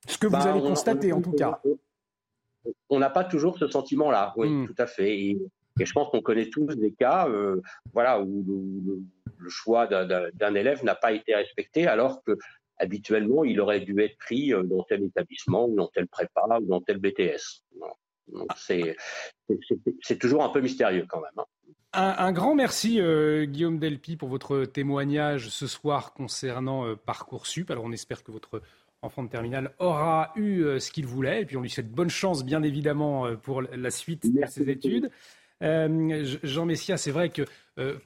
[0.06, 1.60] Ce que vous bah, avez constaté en tout cas.
[2.88, 4.66] On n'a pas toujours ce sentiment-là, oui, hmm.
[4.66, 5.18] tout à fait.
[5.18, 5.38] Et,
[5.78, 7.62] je pense qu'on connaît tous des cas euh,
[7.94, 12.36] voilà, où le, choix d'un élève n'a pas été respecté alors que
[12.76, 16.66] habituellement il aurait dû être pris euh, dans tel établissement ou dans tel prépa ou
[16.66, 17.64] dans tel BTS.
[18.56, 21.30] C'est toujours un peu mystérieux quand même.
[21.38, 21.44] Hein.
[21.92, 27.68] Un, grand merci, euh, Guillaume Delpy, pour votre témoignage ce soir concernant euh, Parcoursup.
[27.70, 28.62] Alors, on espère que votre
[29.02, 31.42] enfant de terminale aura eu euh, ce qu'il voulait.
[31.42, 35.10] Et puis, on lui souhaite bonne chance, bien évidemment, pour la suite de ses études.
[35.60, 37.42] Jean Messia, c'est vrai que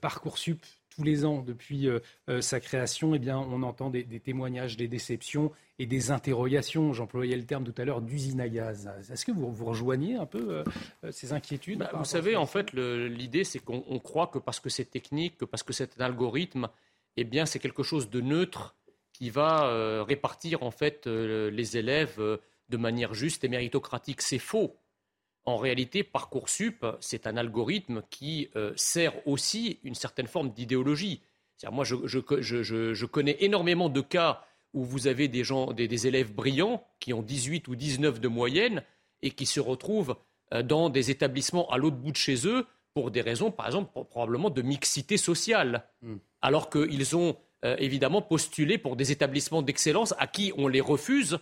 [0.01, 0.65] Parcoursup,
[0.95, 4.89] tous les ans depuis euh, euh, sa création, eh bien, on entend des, témoignages, des
[4.89, 6.93] déceptions et des interrogations.
[6.93, 8.91] J'employais le terme tout à l'heure d'usine à gaz.
[9.11, 10.65] Est-ce que vous, vous rejoignez un peu
[11.05, 14.71] euh, ces inquiétudes bah, Vous savez, en fait, l'idée, c'est qu'on croit que parce que
[14.71, 16.69] c'est technique, que parce que c'est un algorithme,
[17.17, 18.77] eh bien, c'est quelque chose de neutre
[19.13, 22.21] qui va répartir en fait les élèves
[22.69, 24.21] de manière juste et méritocratique.
[24.23, 24.77] C'est faux.
[25.47, 31.21] En réalité, Parcoursup, c'est un algorithme qui euh, sert aussi une certaine forme d'idéologie.
[31.71, 37.13] Moi, je, connais énormément de cas où vous avez des, gens, des, élèves brillants qui
[37.13, 38.83] ont 18 ou 19 de moyenne
[39.23, 40.17] et qui se retrouvent
[40.53, 43.91] euh, dans des établissements à l'autre bout de chez eux pour des raisons, par exemple,
[44.11, 45.85] probablement de mixité sociale.
[46.03, 46.17] Hmm.
[46.43, 51.39] Alors qu'ils ont euh, évidemment postulé pour des établissements d'excellence à qui on les refuse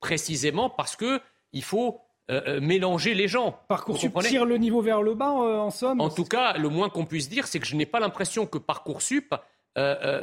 [0.00, 3.56] précisément parce qu'il faut euh, euh, mélanger les gens.
[3.68, 6.88] Parcoursup tire le niveau vers le bas, euh, en somme En tout cas, le moins
[6.88, 9.34] qu'on puisse dire, c'est que je n'ai pas l'impression que Parcoursup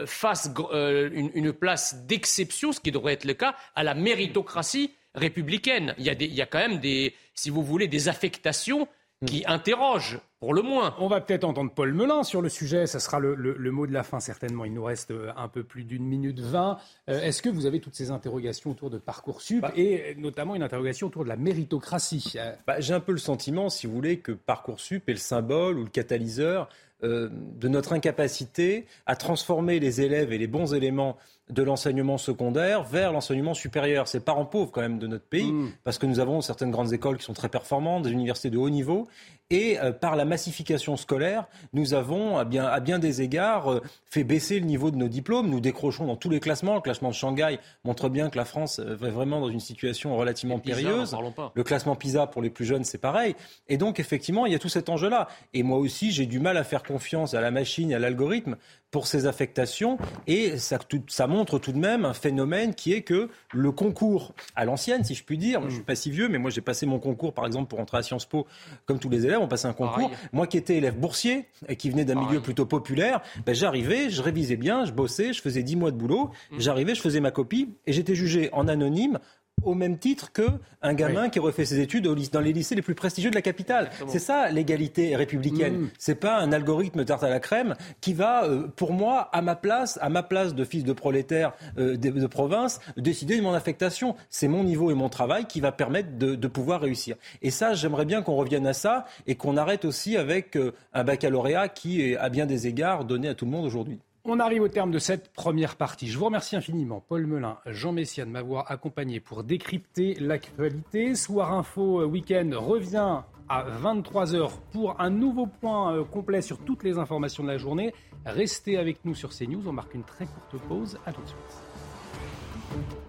[0.05, 5.93] fasse une, place d'exception, ce qui devrait être le cas, à la méritocratie républicaine.
[5.99, 8.87] Il y a, il y a quand même des, si vous voulez, des affectations
[9.25, 10.93] qui interroge, pour le moins.
[10.99, 14.03] On va peut-être entendre Paul Melun sur le sujet, ça sera le, mot de la
[14.03, 14.65] fin certainement.
[14.65, 16.79] Il nous reste euh, un peu plus d'une minute vingt.
[17.09, 19.71] Euh, est-ce que vous avez toutes ces interrogations autour de Parcoursup bah.
[19.77, 23.69] et notamment une interrogation autour de la méritocratie euh, bah, J'ai un peu le sentiment,
[23.69, 26.67] si vous voulez, que Parcoursup est le symbole ou le catalyseur
[27.01, 31.17] de notre incapacité à transformer les élèves et les bons éléments
[31.49, 34.07] de l'enseignement secondaire vers l'enseignement supérieur.
[34.07, 35.73] C'est parents pauvres quand même de notre pays, mm.
[35.83, 38.69] parce que nous avons certaines grandes écoles qui sont très performantes, des universités de haut
[38.69, 39.07] niveau,
[39.49, 43.81] et euh, par la massification scolaire, nous avons à bien, à bien des égards euh,
[44.09, 45.49] fait baisser le niveau de nos diplômes.
[45.49, 46.75] Nous décrochons dans tous les classements.
[46.75, 50.17] Le classement de Shanghai montre bien que la France euh, est vraiment dans une situation
[50.17, 51.15] relativement périlleuse.
[51.53, 53.35] Le classement PISA pour les plus jeunes, c'est pareil.
[53.67, 55.27] Et donc, effectivement, il y a tout cet enjeu-là.
[55.53, 58.55] Et moi aussi, j'ai du mal à faire confiance à la machine et à l'algorithme
[58.93, 59.97] pour ces affectations.
[60.27, 60.77] Et ça,
[61.07, 65.15] ça, montre tout de même un phénomène qui est que le concours à l'ancienne, si
[65.15, 67.33] je puis dire, je je suis pas si vieux, mais moi j'ai passé mon concours
[67.33, 68.45] par exemple pour entrer à Sciences Po,
[68.85, 70.11] comme tous les élèves, on passait un concours.
[70.31, 74.21] Moi qui étais élève boursier et qui venais d'un milieu plutôt populaire, ben, j'arrivais, je
[74.21, 76.59] révisais bien, je bossais, je faisais 10 mois de boulot, mmh.
[76.59, 79.17] j'arrivais, je faisais ma copie et j'étais jugé en anonyme
[79.63, 82.95] au même titre qu'un gamin qui aurait fait ses études dans les lycées les plus
[82.95, 83.89] prestigieux de la capitale.
[84.07, 85.73] C'est ça l'égalité républicaine.
[85.73, 85.89] Ce mm.
[85.97, 89.55] C'est pas un algorithme tarte à la crème qui va, euh, pour moi, à ma
[89.55, 94.15] place, à ma place de fils de prolétaire euh, de, province, décider de mon affectation.
[94.29, 97.15] C'est mon niveau et mon travail qui va permettre de, pouvoir réussir.
[97.41, 101.03] Et ça, j'aimerais bien qu'on revienne à ça et qu'on arrête aussi avec euh, un
[101.03, 103.99] baccalauréat qui est, à bien des égards, donné à tout le monde aujourd'hui.
[104.25, 106.07] On arrive au terme de cette première partie.
[106.07, 111.13] Je vous remercie infiniment, Paul Melun, Jean Messia, de m'avoir accompagné pour décrypter l'actualité.
[111.13, 113.19] Soir Info euh, Week-end revient
[113.49, 117.93] à 23h pour un nouveau point euh, complet sur toutes les informations de la journée.
[118.25, 119.67] Restez avec nous sur CNews.
[119.67, 120.97] On marque une très courte pause.
[121.05, 123.02] À tout de suite.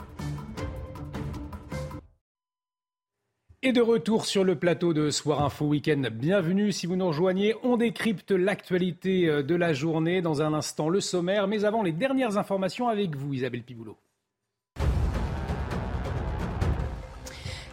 [3.66, 6.02] Et de retour sur le plateau de Soir Info Week-end.
[6.12, 7.54] Bienvenue si vous nous rejoignez.
[7.62, 10.20] On décrypte l'actualité euh, de la journée.
[10.20, 11.48] Dans un instant, le sommaire.
[11.48, 13.96] Mais avant, les dernières informations avec vous, Isabelle Piboulot.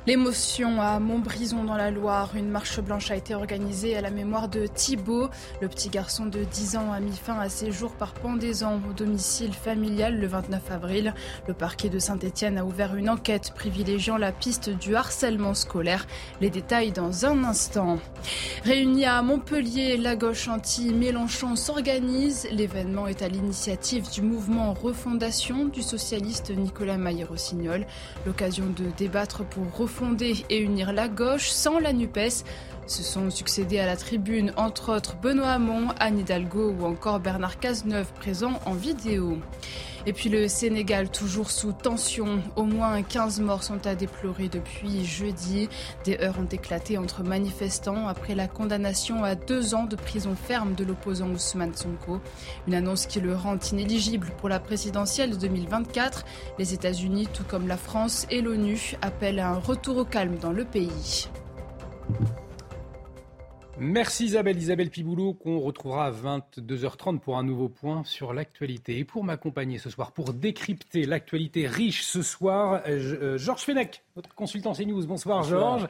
[0.08, 2.32] L'émotion à Montbrison dans la Loire.
[2.36, 5.30] Une marche blanche a été organisée à la mémoire de Thibault.
[5.62, 8.94] Le petit garçon de 10 ans a mis fin à ses jours par pendaison au
[8.94, 11.14] domicile familial le 29 avril.
[11.48, 16.08] Le parquet de Saint-Etienne a ouvert une enquête privilégiant la piste du harcèlement scolaire.
[16.42, 18.00] Les détails dans un instant.
[18.64, 22.48] Réunis à Montpellier, la gauche anti-Mélenchon s'organise.
[22.52, 27.86] L'événement est à l'initiative du mouvement Refondation du socialiste Nicolas Maillé-Rossignol.
[28.26, 29.91] L'occasion de débattre pour refonder
[30.50, 32.44] et unir la gauche sans la NUPES.
[32.88, 37.60] Se sont succédés à la tribune, entre autres Benoît Hamon, Anne Hidalgo ou encore Bernard
[37.60, 39.38] Cazeneuve, présents en vidéo.
[40.08, 42.42] Et puis le Sénégal, toujours sous tension.
[42.56, 45.70] Au moins 15 morts sont à déplorer depuis jeudi.
[46.06, 50.74] Des heurts ont éclaté entre manifestants après la condamnation à deux ans de prison ferme
[50.74, 52.20] de l'opposant Ousmane Sonko.
[52.68, 56.26] Une annonce qui le rend inéligible pour la présidentielle de 2024.
[56.58, 60.52] Les États-Unis, tout comme la France et l'ONU, appellent à un retour au calme dans
[60.52, 61.30] le pays.
[63.84, 69.00] Merci Isabelle, Isabelle Piboulot, qu'on retrouvera à 22h30 pour un nouveau point sur l'actualité.
[69.00, 74.04] Et pour m'accompagner ce soir, pour décrypter l'actualité riche ce soir, euh, euh, Georges Fenech,
[74.16, 75.08] notre consultant CNews.
[75.08, 75.88] Bonsoir, Georges.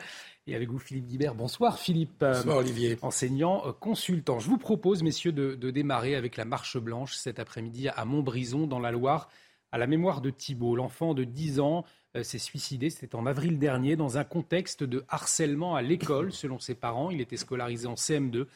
[0.48, 1.36] Et avec vous Philippe Guibert.
[1.36, 2.22] Bonsoir Philippe.
[2.22, 2.98] Bonsoir Olivier.
[3.02, 4.40] Enseignant, euh, consultant.
[4.40, 8.68] Je vous propose, messieurs, de, de démarrer avec la marche blanche cet après-midi à Montbrison,
[8.68, 9.28] dans la Loire,
[9.74, 12.90] à la mémoire de Thibault, l'enfant de 10 ans euh, s'est suicidé.
[12.90, 17.10] C'était en avril dernier dans un contexte de harcèlement à l'école, selon ses parents.
[17.12, 18.48] Il était scolarisé en CM2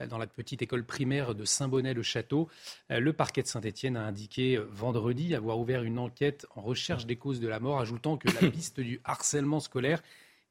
[0.00, 2.48] euh, dans la petite école primaire de Saint-Bonnet-le-Château.
[2.90, 7.16] Euh, le parquet de Saint-Étienne a indiqué vendredi avoir ouvert une enquête en recherche des
[7.16, 10.02] causes de la mort, ajoutant que la piste du harcèlement scolaire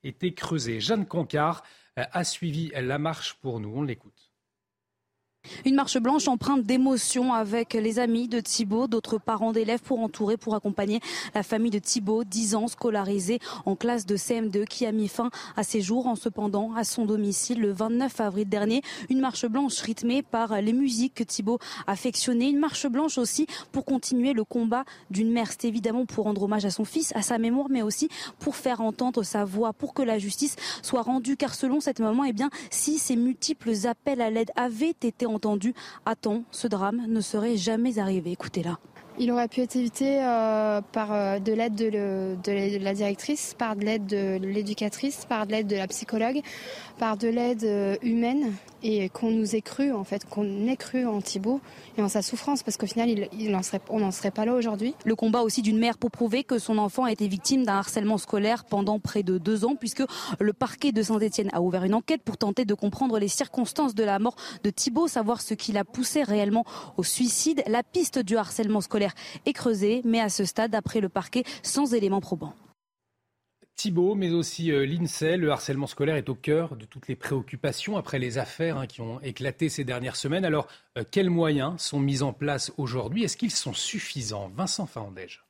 [0.03, 0.79] était creusée.
[0.79, 1.63] Jeanne Cancard
[1.95, 3.71] a suivi la marche pour nous.
[3.73, 4.12] On l'écoute.
[5.65, 10.35] Une marche blanche empreinte d'émotion avec les amis de Thibault, d'autres parents d'élèves pour entourer,
[10.35, 10.99] pour accompagner
[11.35, 15.29] la famille de Thibault, 10 ans, scolarisé en classe de CM2, qui a mis fin
[15.55, 18.81] à ses jours en cependant à son domicile le 29 avril dernier.
[19.09, 22.49] Une marche blanche rythmée par les musiques que Thibault affectionnait.
[22.49, 25.51] Une marche blanche aussi pour continuer le combat d'une mère.
[25.51, 28.81] C'est évidemment pour rendre hommage à son fils, à sa mémoire, mais aussi pour faire
[28.81, 31.37] entendre sa voix, pour que la justice soit rendue.
[31.37, 35.73] Car selon cette maman, eh bien, si ces multiples appels à l'aide avaient été entendu
[36.05, 36.15] à
[36.51, 38.31] ce drame ne serait jamais arrivé.
[38.31, 38.77] Écoutez-la.
[39.19, 43.75] Il aurait pu être évité euh, par euh, de l'aide de, de, la directrice, par
[43.75, 46.41] de l'aide de l'éducatrice, par de l'aide de la psychologue,
[46.97, 51.05] par de l'aide euh, humaine et qu'on nous ait cru en fait, qu'on ait cru
[51.05, 51.61] en Thibault
[51.97, 53.29] et en sa souffrance parce qu'au final
[53.89, 54.93] on n'en serait pas là aujourd'hui.
[55.05, 58.17] Le combat aussi d'une mère pour prouver que son enfant a été victime d'un harcèlement
[58.17, 60.03] scolaire pendant près de deux ans puisque
[60.39, 64.03] le parquet de Saint-Etienne a ouvert une enquête pour tenter de comprendre les circonstances de
[64.03, 66.65] la mort de Thibault, savoir ce qui l'a poussé réellement
[66.97, 67.63] au suicide.
[67.67, 69.13] La piste du harcèlement scolaire
[69.45, 72.53] est creusée mais à ce stade, d'après le parquet, sans éléments probants.
[73.75, 75.37] Thibault, mais aussi euh, l'INSEE.
[75.37, 79.01] Le harcèlement scolaire est au cœur de toutes les préoccupations après les affaires hein, qui
[79.01, 80.45] ont éclaté ces dernières semaines.
[80.45, 80.67] Alors,
[80.97, 83.23] euh, quels moyens sont mis en place aujourd'hui?
[83.23, 84.51] Est-ce qu'ils sont suffisants?
[84.55, 85.43] Vincent Faandège.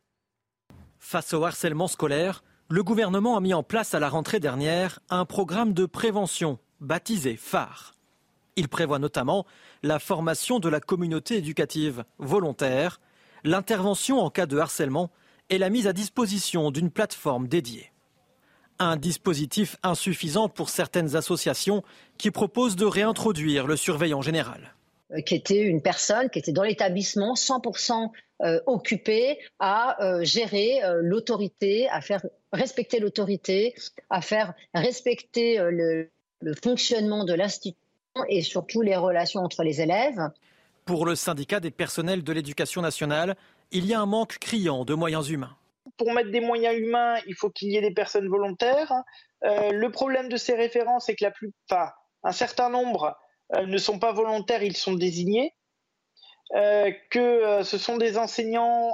[1.00, 5.26] Face au harcèlement scolaire, le gouvernement a mis en place à la rentrée dernière un
[5.26, 7.94] programme de prévention baptisé phare.
[8.56, 9.46] Il prévoit notamment
[9.84, 13.02] la formation de la communauté éducative volontaire,
[13.44, 15.12] l'intervention en cas de harcèlement
[15.50, 17.93] et la mise à disposition d'une plateforme dédiée
[18.80, 21.84] un dispositif insuffisant pour certaines associations
[22.18, 24.74] qui proposent de réintroduire le surveillant général
[25.12, 28.10] euh, qui était une personne qui était dans l'établissement 100%
[28.42, 33.76] euh, occupée à euh, gérer l'autorité, à faire respecter l'autorité,
[34.10, 36.10] à faire respecter le,
[36.42, 37.80] le fonctionnement de l'institution
[38.28, 40.30] et surtout les relations entre les élèves.
[40.86, 43.36] Pour le syndicat des personnels de l'éducation nationale,
[43.72, 45.56] il y a un manque criant de moyens humains
[45.98, 48.92] pour mettre des moyens humains, il faut qu'il y ait des personnes volontaires.
[49.44, 51.52] Euh, le problème de ces référents, c'est que la plus,
[52.24, 53.16] un certain nombre
[53.56, 55.54] euh, ne sont pas volontaires, ils sont désignés.
[56.56, 58.92] Euh, que ce sont des enseignants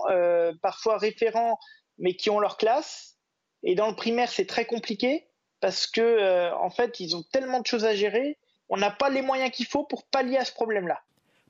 [0.62, 1.58] parfois référents,
[1.98, 3.18] mais qui ont leur classe.
[3.64, 5.28] Et dans le primaire, c'est très compliqué
[5.60, 8.38] parce que en fait, ils ont tellement de choses à gérer,
[8.70, 11.02] on n'a pas les moyens qu'il faut pour pallier à ce problème-là.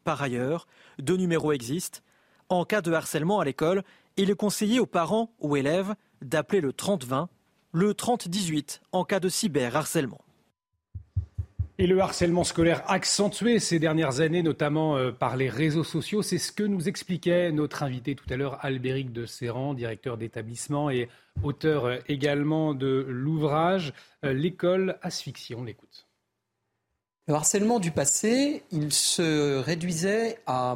[0.04, 2.00] Par ailleurs, deux numéros existent.
[2.48, 3.84] En cas de harcèlement à l'école,
[4.22, 7.30] il est conseillé aux parents ou élèves d'appeler le 3020,
[7.72, 10.20] le 3018 en cas de cyberharcèlement.
[11.78, 16.38] Et le harcèlement scolaire accentué ces dernières années, notamment euh, par les réseaux sociaux, c'est
[16.38, 21.08] ce que nous expliquait notre invité tout à l'heure, Albéric de Serran, directeur d'établissement et
[21.42, 23.94] auteur euh, également de l'ouvrage
[24.26, 25.56] euh, L'école asphyxie.
[25.56, 26.08] On l'écoute.
[27.30, 30.76] Le harcèlement du passé, il se réduisait à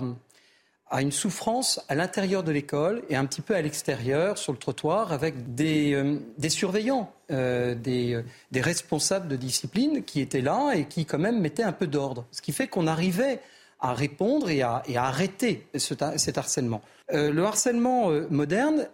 [0.93, 4.59] à une souffrance à l'intérieur de l'école et un petit peu à l'extérieur, sur le
[4.59, 6.19] trottoir, avec des, euh,
[6.49, 8.21] surveillants, euh, des, euh,
[8.51, 12.27] des, responsables de discipline qui étaient là et qui quand même mettaient un peu d'ordre.
[12.29, 13.39] Ce qui fait qu'on arrivait
[13.79, 16.81] à répondre et à, arrêter ce, cet harcèlement.
[17.11, 18.87] le harcèlement moderne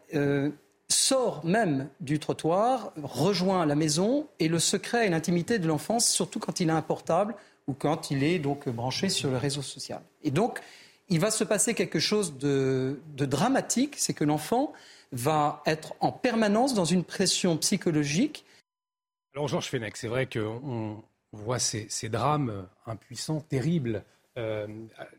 [0.87, 6.39] sort même du trottoir, rejoint la maison et le secret et l'intimité de l'enfance, surtout
[6.39, 7.35] quand il a un portable
[7.67, 10.01] ou quand il est donc branché sur le réseau social.
[10.23, 10.59] Et donc,
[11.09, 14.73] il va se passer quelque chose de, dramatique, c'est que l'enfant
[15.11, 18.45] va être en permanence dans une pression psychologique.
[19.33, 21.03] Alors Georges Fenech, c'est vrai qu'on
[21.33, 24.03] On voit ces, drames impuissants, terribles,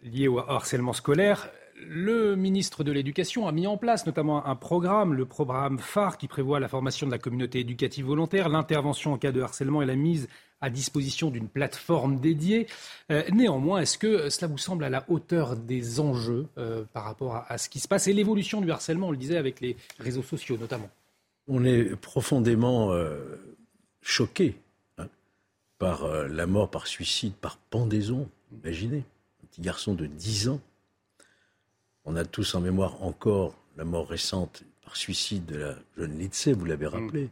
[0.02, 1.50] liés au harcèlement scolaire
[1.86, 6.28] le ministre de l'Éducation a mis en place notamment un programme, le programme phare qui
[6.28, 9.96] prévoit la formation de la communauté éducative volontaire, l'intervention en cas de harcèlement et la
[9.96, 10.28] mise
[10.60, 12.66] à disposition d'une plateforme dédiée.
[13.10, 17.44] Euh, néanmoins, est-ce que cela vous semble à la hauteur des enjeux euh, par rapport
[17.48, 20.22] à, ce qui se passe et l'évolution du harcèlement, on le disait, avec les réseaux
[20.22, 20.90] sociaux notamment?
[21.48, 23.18] On est profondément euh,
[24.02, 24.56] choqué
[24.98, 25.08] hein,
[25.78, 28.28] par la mort par suicide, par pendaison.
[28.62, 29.04] Imaginez,
[29.42, 30.60] un petit garçon de 10 ans
[32.04, 36.48] on a tous en mémoire encore la mort récente par suicide de la jeune Litse,
[36.48, 37.24] vous l'avez rappelé.
[37.24, 37.30] Mm.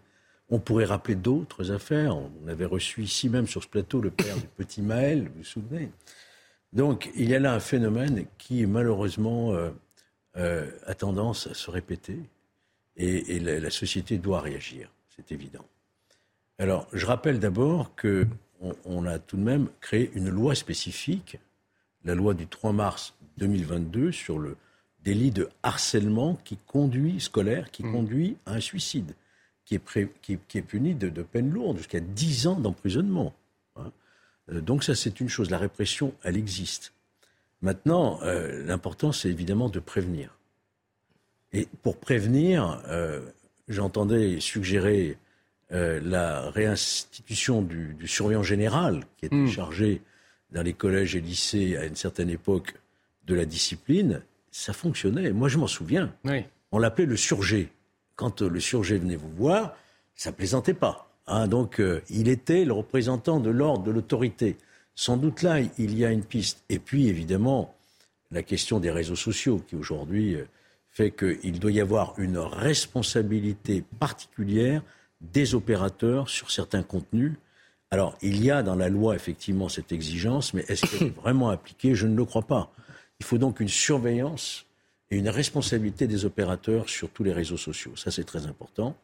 [0.51, 2.17] On pourrait rappeler d'autres affaires.
[2.17, 5.45] On avait reçu ici même sur ce plateau le père du petit Maël, vous vous
[5.45, 5.91] souvenez?
[6.73, 9.71] Donc il y a là un phénomène qui malheureusement euh,
[10.37, 12.19] euh, a tendance à se répéter
[12.97, 15.65] et, la, société doit réagir, c'est évident.
[16.59, 18.27] Alors je rappelle d'abord qu'on
[18.85, 21.39] on a tout de même créé une loi spécifique,
[22.05, 24.57] la loi du 3 mars 2022 sur le
[25.05, 27.93] délit de harcèlement qui conduit, scolaire, qui mmh.
[27.93, 29.15] conduit à un suicide,
[29.69, 33.35] qui est, qui, est puni de, de peine lourde, jusqu'à 10 ans d'emprisonnement.
[33.77, 33.93] Hein.
[34.51, 35.51] Euh, donc ça, c'est une chose.
[35.51, 36.95] La répression, elle existe.
[37.61, 40.39] Maintenant, euh, l'important, c'est évidemment de prévenir.
[41.53, 43.21] Et pour prévenir, euh,
[43.69, 45.19] j'entendais suggérer
[45.71, 49.49] la réinstitution du, surveillant général, qui était mmh.
[49.49, 50.01] chargé
[50.51, 52.73] dans les collèges et lycées à une certaine époque
[53.27, 55.31] de la discipline, ça fonctionnait.
[55.31, 56.14] Moi, je m'en souviens.
[56.73, 57.71] On l'appelait le surgé.
[58.19, 59.77] Quand euh, le surgé venait vous voir,
[60.16, 61.09] ça plaisantait pas.
[61.29, 61.47] Hein.
[61.47, 64.57] donc, euh, il était le représentant de l'ordre, de l'autorité.
[64.97, 66.64] Sans doute là, il y a une piste.
[66.69, 67.77] Et puis, évidemment,
[68.33, 70.45] la question des réseaux sociaux, qui aujourd'hui euh,
[70.91, 74.83] fait qu'il doit y avoir une responsabilité particulière
[75.21, 77.35] des opérateurs sur certains contenus.
[77.93, 81.51] Alors, il y a dans la loi effectivement cette exigence, mais est-ce qu'elle est vraiment
[81.51, 81.95] appliquée?
[81.95, 82.73] Je ne le crois pas.
[83.21, 84.66] Il faut donc une surveillance
[85.11, 87.97] et une responsabilité des opérateurs sur tous les réseaux sociaux.
[87.97, 88.97] Ça, c'est très important.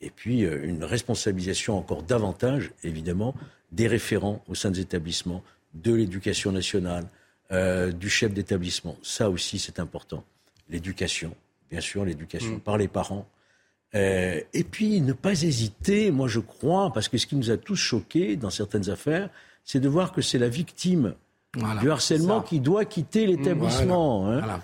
[0.00, 3.34] Et puis, euh, une responsabilisation encore davantage, évidemment,
[3.72, 5.42] des référents au sein des établissements,
[5.74, 7.06] de l'éducation nationale,
[7.52, 8.96] euh, du chef d'établissement.
[9.02, 10.24] Ça aussi, c'est important.
[10.68, 11.34] L'éducation,
[11.70, 12.60] bien sûr, l'éducation mm.
[12.60, 13.28] par les parents.
[13.94, 17.56] Euh, et puis, ne pas hésiter, moi je crois, parce que ce qui nous a
[17.56, 19.30] tous choqués dans certaines affaires,
[19.64, 21.14] c'est de voir que c'est la victime
[21.80, 24.30] du harcèlement qui doit quitter l'établissement.
[24.30, 24.60] Hein.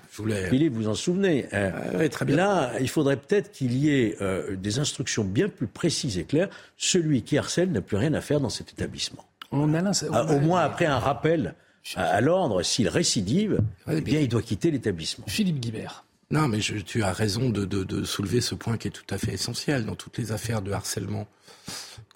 [0.49, 1.73] Philippe, vous en souvenez hein.
[2.11, 2.37] très bien.
[2.37, 6.49] Là, il faudrait peut-être qu'il y ait euh, des instructions bien plus précises et claires.
[6.77, 9.25] Celui qui harcèle n'a plus rien à faire dans cet établissement.
[9.53, 11.55] On a ah, au moins après un rappel
[11.95, 13.61] à, l'ordre, s'il récidive,
[13.91, 15.25] eh bien, il doit quitter l'établissement.
[15.29, 16.05] Philippe Guibert.
[16.31, 19.33] Non, mais tu as raison de, de, soulever ce point qui est tout à fait
[19.33, 21.29] essentiel dans toutes les affaires de harcèlement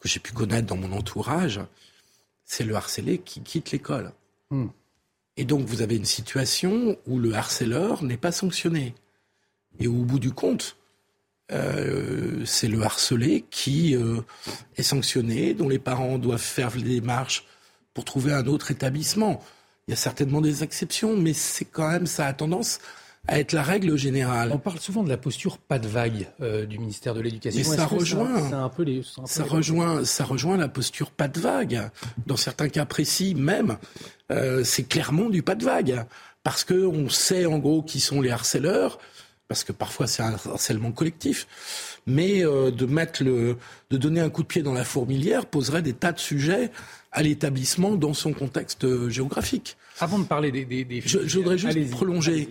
[0.00, 1.60] que j'ai pu connaître dans mon entourage.
[2.44, 4.10] C'est le harcelé qui quitte l'école.
[4.50, 4.68] Hmm.
[5.36, 8.94] Et donc vous avez une situation où le harceleur n'est pas sanctionné.
[9.78, 10.76] Et au bout du compte,
[11.52, 14.20] euh, c'est le harcelé qui euh,
[14.76, 17.44] est sanctionné, dont les parents doivent faire des démarches
[17.94, 19.42] pour trouver un autre établissement.
[19.88, 22.78] Il y a certainement des exceptions, mais c'est quand même, ça a tendance
[23.28, 24.50] à être la règle générale.
[24.52, 27.62] On parle souvent de la posture pas de vague euh, du ministère de l'Éducation.
[27.62, 28.84] ça rejoint, un peu
[29.26, 31.90] ça rejoint, ça rejoint la posture pas de vague.
[32.26, 33.76] Dans certains cas précis, même,
[34.30, 36.04] euh, c'est clairement du pas de vague,
[36.42, 38.98] parce que on sait en gros qui sont les harceleurs,
[39.48, 41.46] parce que parfois c'est un harcèlement collectif.
[42.06, 43.58] Mais euh, de mettre le,
[43.90, 46.70] de donner un coup de pied dans la fourmilière poserait des tas de sujets
[47.12, 49.76] à l'établissement dans son contexte géographique.
[50.00, 52.48] Avant de parler des, des, je, je, voudrais juste prolonger.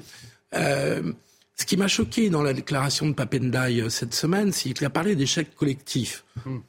[0.56, 1.14] Euh,
[1.56, 4.90] ce qui m'a choqué dans la déclaration de Papendai euh, cette semaine, c'est qu'il a
[4.90, 6.24] parlé d'échec collectif.
[6.46, 6.60] Hmm.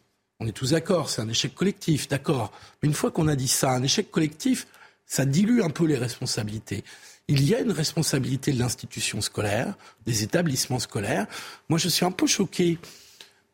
[0.41, 2.51] On est tous d'accord, c'est un échec collectif, d'accord.
[2.83, 4.67] Mais une fois qu'on a dit ça, un échec collectif,
[5.07, 6.83] ça dilue un peu les responsabilités.
[7.29, 9.75] Il y a une responsabilité de l'institution scolaire,
[10.07, 11.27] des établissements scolaires.
[11.69, 12.79] Moi, je suis un peu choqué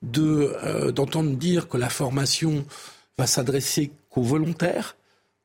[0.02, 2.64] de euh, d'entendre dire que la formation
[3.18, 4.96] va s'adresser qu'aux volontaires,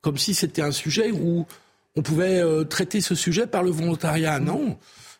[0.01, 1.45] comme si c'était un sujet où
[1.95, 4.39] on pouvait euh, traiter ce sujet par le volontariat.
[4.39, 4.77] Non.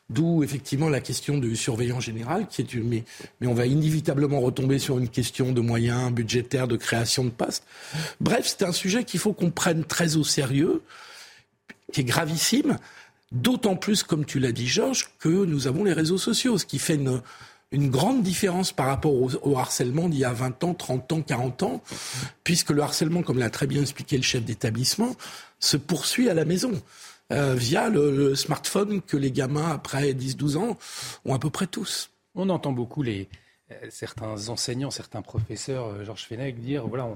[0.10, 3.06] D'où effectivement la question du surveillant général, qui est une, mais,
[3.40, 7.64] mais on va inévitablement retomber sur une question de moyens budgétaires, de création de postes.
[8.20, 10.82] Bref, c'est un sujet qu'il faut qu'on prenne très au sérieux,
[11.94, 12.78] qui est gravissime,
[13.32, 16.80] d'autant plus, comme tu l'as dit Georges, que nous avons les réseaux sociaux, ce qui
[16.80, 17.22] fait une,
[17.72, 21.64] une grande différence par rapport au, harcèlement d'il y a 20 ans, 30 ans, 40
[21.64, 21.82] ans,
[22.44, 25.16] puisque le harcèlement, comme l'a très bien expliqué le chef d'établissement,
[25.62, 26.74] se poursuit à la maison.
[27.32, 30.78] Euh, via le, smartphone que les gamins, après 10-12 ans,
[31.24, 32.12] ont à peu près tous.
[32.36, 33.30] On entend beaucoup les,
[33.72, 37.07] euh, certains enseignants, certains professeurs, euh, Georges Fenech, dire voilà,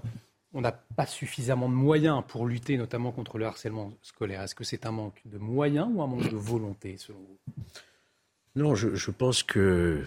[0.53, 4.41] on n'a pas suffisamment de moyens pour lutter notamment contre le harcèlement scolaire.
[4.41, 7.63] Est-ce que c'est un manque de moyens ou un manque de volonté selon vous?
[8.55, 10.05] Non, je, pense que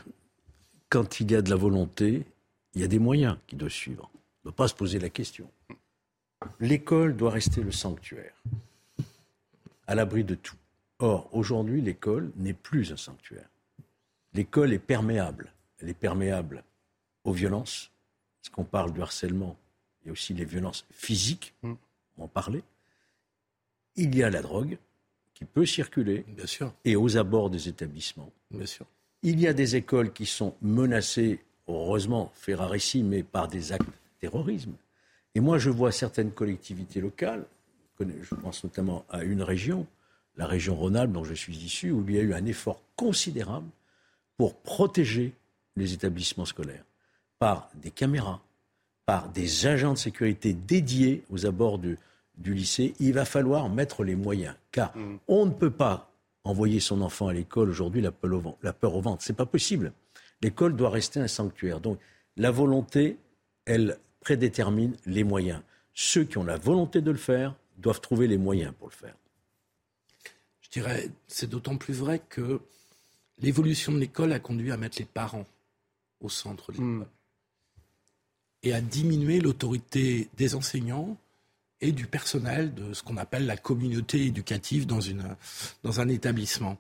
[0.89, 2.24] quand il y a de la volonté,
[2.74, 4.11] il y a des moyens qui doivent suivre.
[4.14, 5.51] On ne doit pas se poser la question.
[6.61, 8.34] L'école doit rester le sanctuaire,
[9.86, 10.57] à l'abri de tout.
[11.01, 13.49] Or, aujourd'hui, l'école n'est plus un sanctuaire.
[14.34, 15.53] L'école est perméable.
[15.80, 16.64] Elle est perméable
[17.24, 17.91] aux violences,
[18.41, 19.57] parce qu'on parle du harcèlement,
[20.03, 21.74] il y a aussi les violences physiques, mm.
[22.18, 22.62] on en parlait.
[23.97, 24.78] Il y a la drogue
[25.34, 26.72] qui peut circuler, Bien sûr.
[26.84, 28.32] et aux abords des établissements.
[28.51, 28.86] Bien sûr.
[29.22, 33.86] Il y a des écoles qui sont menacées, heureusement, fait ici, mais par des actes
[33.86, 34.74] de terrorisme.
[35.39, 37.45] Et moi, je vois certaines collectivités locales,
[38.01, 39.86] je pense notamment à une région,
[40.36, 43.68] la région Rhône-Alpes dont je suis issu, où il y a eu un effort considérable
[44.36, 45.32] pour protéger
[45.76, 46.82] les établissements scolaires
[47.39, 48.41] par des caméras,
[49.07, 51.97] par des agents de sécurité dédiés aux abords du,
[52.45, 52.95] lycée.
[52.99, 55.18] Il va falloir mettre les moyens, car mm.
[55.28, 56.11] on ne peut pas
[56.43, 59.22] envoyer son enfant à l'école aujourd'hui la peur au, la peur au ventre.
[59.22, 59.93] C'est pas possible.
[60.43, 61.78] L'école doit rester un sanctuaire.
[61.78, 62.01] Donc
[62.36, 63.18] la volonté,
[63.66, 63.99] elle
[64.29, 65.62] prédétermine les moyens.
[65.95, 69.14] Ceux qui ont la volonté de le faire doivent trouver les moyens pour le faire.
[70.61, 72.61] Je dirais, c'est d'autant plus vrai que
[73.39, 75.47] l'évolution de l'école a conduit à mettre les parents
[76.20, 76.91] au centre de l'école.
[76.91, 77.07] Hmm.
[78.64, 81.16] Et à diminuer l'autorité des enseignants
[81.81, 85.24] et du personnel de ce qu'on appelle la communauté éducative dans, une,
[85.85, 86.76] dans un établissement.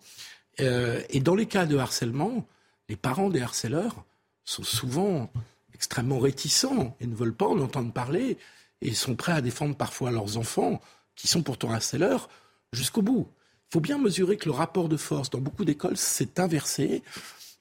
[0.60, 2.46] Euh, et dans les cas de harcèlement,
[2.90, 4.04] les parents des harceleurs
[4.44, 5.30] sont souvent
[5.74, 8.38] extrêmement réticents et ne veulent pas en entendre parler
[8.80, 10.80] et sont prêts à défendre parfois leurs enfants,
[11.16, 12.28] qui sont pourtant harceleurs,
[12.72, 13.28] jusqu'au bout.
[13.70, 17.02] Il faut bien mesurer que le rapport de force dans beaucoup d'écoles s'est inversé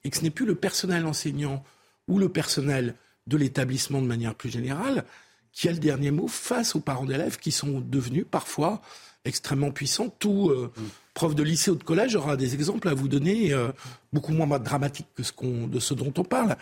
[0.03, 1.63] et que ce n'est plus le personnel enseignant
[2.07, 2.95] ou le personnel
[3.25, 5.03] de l'établissement de manière plus générale
[5.51, 8.81] qui a le dernier mot face aux parents d'élèves qui sont devenus parfois
[9.25, 10.09] extrêmement puissants.
[10.19, 10.71] Tout euh,
[11.17, 13.71] prof de lycée ou de collège aura des exemples à vous donner, euh,
[14.13, 16.55] beaucoup moins dramatiques que ce de ce dont on parle,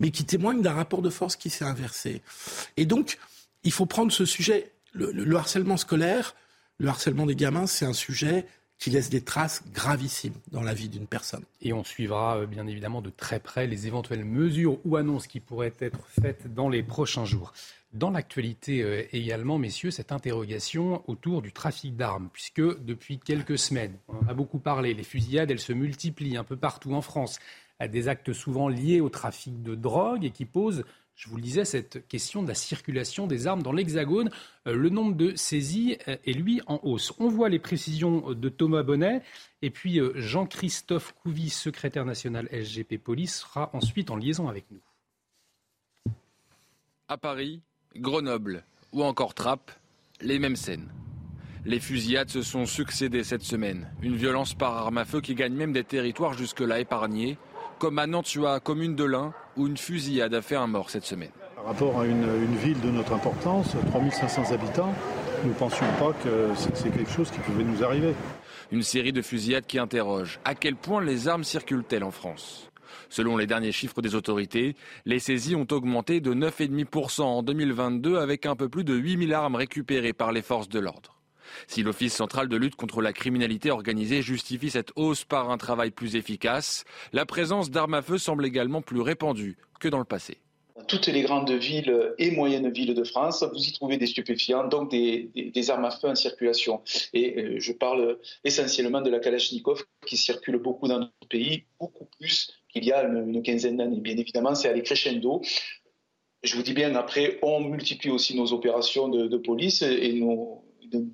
[0.00, 2.20] mais qui témoignent d'un rapport de force qui s'est inversé.
[2.76, 3.18] Et donc,
[3.62, 4.72] il faut prendre ce sujet.
[4.92, 6.34] le harcèlement scolaire,
[6.78, 8.46] le harcèlement des gamins, c'est un sujet
[8.80, 11.44] qui laisse des traces gravissime dans la vie d'une personne.
[11.60, 15.38] Et on suivra euh, bien évidemment de très près les éventuelles mesures ou annonces qui
[15.38, 17.52] pourraient être faites dans les prochains jours.
[17.92, 23.98] Dans l'actualité euh, également, messieurs, cette interrogation autour du trafic d'armes, puisque depuis quelques semaines,
[24.06, 27.40] on en a beaucoup parlé, les fusillades, elles se multiplient un peu partout en France,
[27.80, 30.84] à des actes souvent liés au trafic de drogue et qui posent
[31.16, 34.30] je vous le disais, cette question de la circulation des armes dans l'Hexagone.
[34.66, 37.12] Euh, le nombre de saisies euh, est, lui, en hausse.
[37.18, 39.20] On voit les précisions de Thomas Bonnet.
[39.60, 44.80] Et puis Jean-Christophe Couvi, secrétaire national SGP Police, sera ensuite en liaison avec nous.
[47.06, 47.60] À Paris,
[47.96, 49.72] Grenoble ou encore Trappes,
[50.20, 50.88] les mêmes scènes.
[51.64, 53.90] Les fusillades se sont succédées cette semaine.
[54.02, 57.36] Une violence par arme à feu qui gagne même des territoires jusque-là épargnés,
[57.78, 61.32] comme à Nantua, commune de l'Ain, où une fusillade a fait un mort cette semaine.
[61.56, 64.94] Par rapport à une, ville de notre importance, 3500 habitants,
[65.42, 68.14] nous ne pensions pas que c'est quelque chose qui pouvait nous arriver.
[68.72, 72.69] Une série de fusillades qui interroge à quel point les armes circulent-elles en France
[73.08, 78.46] Selon les derniers chiffres des autorités, les saisies ont augmenté de 9,5% en 2022 avec
[78.46, 81.20] un peu plus de 8000 armes récupérées par les forces de l'ordre.
[81.66, 85.90] Si l'Office central de lutte contre la criminalité organisée justifie cette hausse par un travail
[85.90, 90.38] plus efficace, la présence d'armes à feu semble également plus répandue que dans le passé.
[90.76, 94.66] Dans toutes les grandes villes et moyennes villes de France, vous y trouvez des stupéfiants,
[94.66, 96.80] donc des, armes à feu en circulation.
[97.12, 102.08] Et euh, je parle essentiellement de la Kalachnikov qui circule beaucoup dans notre pays, beaucoup
[102.18, 104.00] plus qu'il y a une, quinzaine d'années.
[104.00, 105.42] Bien évidemment, c'est allé crescendo.
[106.42, 110.64] Je vous dis bien, après, on multiplie aussi nos opérations de, police et nos,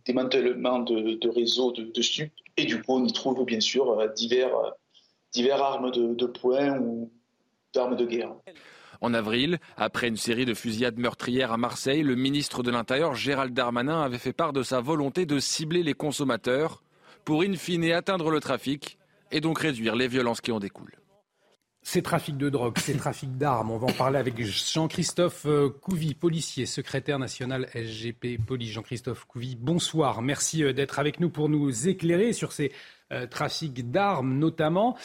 [0.05, 2.33] démantèlement de, réseaux de, de stupes.
[2.57, 4.71] Et du coup, on y trouve bien sûr euh, divers, euh,
[5.33, 7.13] divers armes de, de poing ou
[7.75, 8.35] d'armes de guerre.
[9.03, 13.53] En avril, après une série de fusillades meurtrières à Marseille, le ministre de l'Intérieur Gérald
[13.53, 16.83] Darmanin avait fait part de sa volonté de cibler les consommateurs
[17.25, 18.99] pour in fine atteindre le trafic
[19.31, 20.97] et donc réduire les violences qui en découlent.
[21.89, 26.15] Ces trafics de drogue, ces trafics d'armes, on va en parler avec Jean-Christophe euh, Couvi,
[26.15, 28.73] policier, secrétaire national SGP Police.
[28.73, 30.21] Jean-Christophe Couvi, bonsoir.
[30.21, 32.73] Merci euh, d'être avec nous pour nous éclairer sur ces
[33.13, 34.97] euh, trafics d'armes notamment.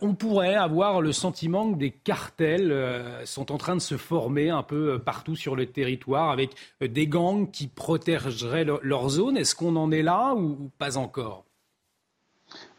[0.00, 2.72] on pourrait avoir le sentiment que des cartels
[3.24, 7.50] sont en train de se former un peu partout sur le territoire avec des gangs
[7.50, 9.36] qui protégeraient leur zone.
[9.36, 11.47] Est-ce qu'on en est là ou pas encore?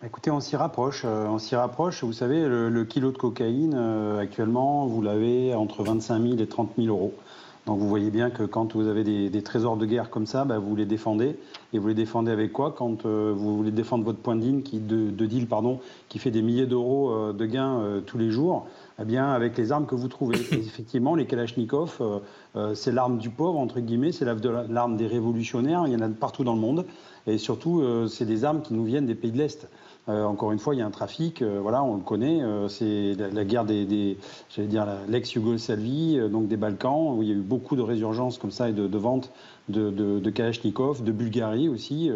[0.01, 1.01] Écoutez, on s'y rapproche.
[1.03, 2.05] Euh, on s'y rapproche.
[2.05, 6.71] Vous savez, le, kilo de cocaïne, euh, actuellement, vous l'avez entre 25 000 et 30
[6.77, 7.13] 000 euros.
[7.65, 10.57] Donc vous voyez bien que quand vous avez des, trésors de guerre comme ça, bah,
[10.57, 11.37] vous les défendez.
[11.73, 12.71] Et vous les défendez avec quoi?
[12.71, 16.41] Quand euh, vous voulez défendre votre point de, qui, de, deal pardon, qui fait des
[16.41, 18.67] milliers d'euros de gains tous les jours,
[19.01, 20.37] eh bien avec les armes que vous trouvez.
[20.53, 22.01] effectivement, les Kalachnikov,
[22.73, 26.45] c'est l'arme du pauvre, entre guillemets, c'est l'arme des révolutionnaires, il y en a partout
[26.45, 26.85] dans le monde.
[27.27, 29.67] Et surtout, c'est des armes qui nous viennent des pays de l'Est.
[30.10, 32.41] Euh, encore une fois, il y a un trafic, euh, voilà, on le connaît.
[32.41, 34.18] Euh, c'est la, guerre des,
[34.49, 38.51] j'allais dire l'ex-Yougoslavie, donc des Balkans, où il y a eu beaucoup de résurgences comme
[38.51, 39.32] ça et de, de ventes
[39.68, 42.10] de, de, Kalachnikov, de Bulgarie aussi.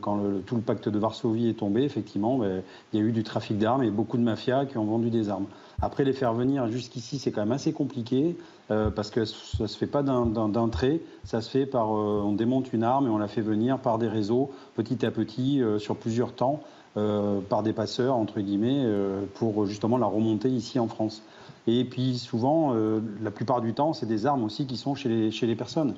[0.00, 2.62] quand tout le pacte de Varsovie est tombé, effectivement, ben,
[2.92, 5.28] il y a eu du trafic d'armes et beaucoup de mafias qui ont vendu des
[5.28, 5.46] armes.
[5.82, 8.36] Après, les faire venir jusqu'ici, c'est quand même assez compliqué
[8.68, 12.84] parce que ça se fait pas d'un trait, ça se fait par on démonte une
[12.84, 16.62] arme et on la fait venir par des réseaux petit à petit sur plusieurs temps.
[16.96, 21.24] Euh, par des passeurs, entre guillemets, euh, pour justement la remonter ici en France.
[21.66, 25.08] Et puis souvent, euh, la plupart du temps, c'est des armes aussi qui sont chez
[25.08, 25.94] les, chez les personnes.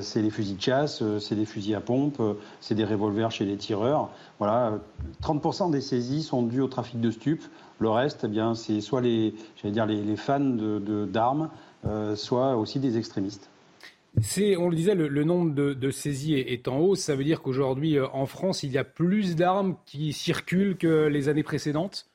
[0.00, 2.20] c'est les fusils de chasse, c'est des fusils à pompe,
[2.60, 4.10] c'est des revolvers chez les tireurs.
[4.38, 4.78] Voilà,
[5.22, 7.44] 30% des saisies sont dues au trafic de stupes.
[7.78, 11.48] Le reste, eh bien, c'est soit les, dire, les, fans d'armes,
[11.84, 13.48] de, soit aussi des extrémistes
[14.16, 17.00] on le disait, le, nombre de, saisies est, en hausse.
[17.00, 21.06] Ça veut dire qu'aujourd'hui, euh, en France, il y a plus d'armes qui circulent que
[21.06, 22.06] les années précédentes?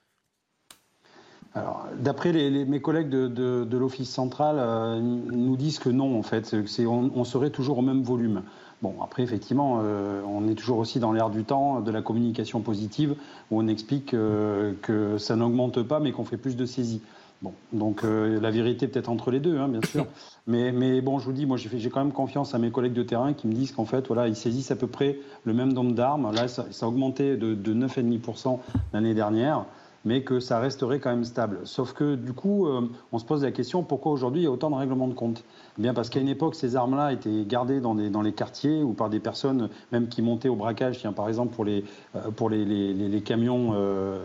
[1.99, 7.51] D'après mes collègues de, l'Office central, euh, nous disent que non, en fait, on, serait
[7.51, 8.41] toujours au même volume.
[8.81, 12.61] Bon, après, effectivement, euh, on est toujours aussi dans l'ère du temps de la communication
[12.61, 13.15] positive,
[13.51, 17.03] où on explique que ça n'augmente pas, mais qu'on fait plus de saisies.
[17.43, 20.07] Bon, donc euh, la vérité peut-être entre les deux, hein, bien sûr.
[20.47, 23.03] mais, mais bon, je vous dis, moi j'ai quand même confiance à mes collègues de
[23.03, 25.93] terrain qui me disent qu'en fait, voilà, ils saisissent à peu près le même nombre
[25.93, 26.33] d'armes.
[26.33, 28.59] Là, ça, a augmenté de, de 9,5%
[28.93, 29.65] l'année dernière
[30.05, 31.61] mais que ça resterait quand même stable.
[31.63, 34.51] Sauf que du coup, euh, on se pose la question pourquoi aujourd'hui il y a
[34.51, 35.43] autant de règlements de compte?
[35.77, 39.19] Bien parce qu'à une époque, ces armes-là étaient gardées dans, les quartiers ou par des
[39.19, 41.01] personnes même qui montaient au braquage.
[41.15, 41.83] Par exemple pour les
[42.15, 44.23] euh, camions, euh,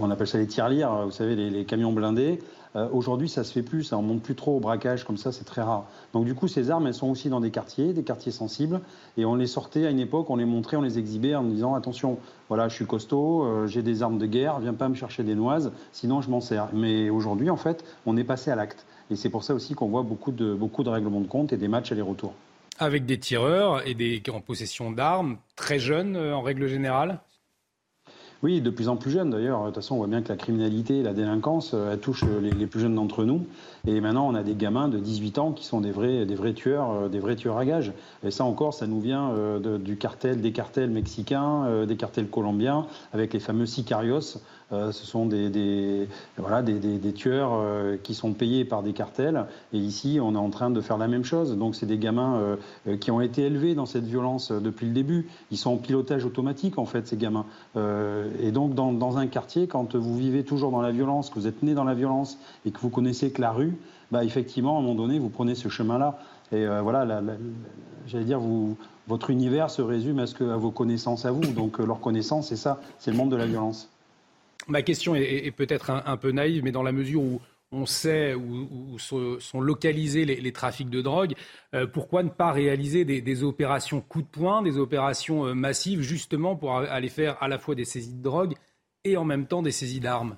[0.00, 2.40] on appelle ça les tirelires, vous savez, les, camions blindés.
[2.76, 5.32] Euh, aujourd'hui, ça se fait plus, ça ne monte plus trop au braquage comme ça,
[5.32, 5.86] c'est très rare.
[6.12, 8.80] Donc du coup, ces armes, elles sont aussi dans des quartiers, des quartiers sensibles,
[9.16, 11.74] et on les sortait à une époque, on les montrait, on les exhibait en disant
[11.74, 12.18] attention,
[12.48, 15.34] voilà, je suis costaud, euh, j'ai des armes de guerre, viens pas me chercher des
[15.34, 16.68] noises, sinon je m'en sers.
[16.74, 19.88] Mais aujourd'hui, en fait, on est passé à l'acte, et c'est pour ça aussi qu'on
[19.88, 22.34] voit beaucoup de beaucoup de règlements de compte et des matchs aller-retour.
[22.78, 27.20] Avec des tireurs et des en possession d'armes très jeunes euh, en règle générale?
[28.42, 29.60] Oui, de plus en plus jeunes d'ailleurs.
[29.62, 32.50] De toute façon, on voit bien que la criminalité, la délinquance, euh, elle touche les,
[32.50, 33.46] les plus jeunes d'entre nous.
[33.86, 36.52] Et maintenant, on a des gamins de 18 ans qui sont des vrais, des vrais
[36.52, 37.92] tueurs, euh, des vrais tueurs à gages.
[38.24, 42.86] Et ça encore, ça nous vient euh, du cartel, des cartels mexicains, des cartels colombiens,
[43.12, 44.38] avec les fameux sicarios.
[44.70, 47.62] Ce sont des, voilà, des, des, tueurs
[48.02, 49.46] qui sont payés par des cartels.
[49.72, 51.56] Et ici, on est en train de faire la même chose.
[51.56, 52.56] Donc, c'est des gamins
[53.00, 55.28] qui ont été élevés dans cette violence depuis le début.
[55.52, 57.46] Ils sont en pilotage automatique, en fait, ces gamins.
[57.76, 61.46] et donc, dans, dans un quartier, quand vous vivez toujours dans la violence, que vous
[61.46, 63.76] êtes né dans la violence et que vous connaissez que la rue,
[64.10, 66.18] bah, effectivement, à un moment donné, vous prenez ce chemin-là.
[66.52, 67.06] Et euh, voilà,
[68.06, 68.76] j'allais dire, vous,
[69.08, 71.40] votre univers se résume à, ce que, à vos connaissances à vous.
[71.40, 73.90] Donc euh, leur connaissance, c'est ça, c'est le monde de la violence.
[74.68, 77.40] Ma question est, peut-être un, peu naïve, mais dans la mesure où
[77.72, 81.34] on sait où, sont localisés les, trafics de drogue,
[81.74, 86.76] euh, pourquoi ne pas réaliser des, opérations coup de poing, des opérations massives, justement pour
[86.76, 88.54] aller faire à la fois des saisies de drogue
[89.04, 90.36] et en même temps des saisies d'armes?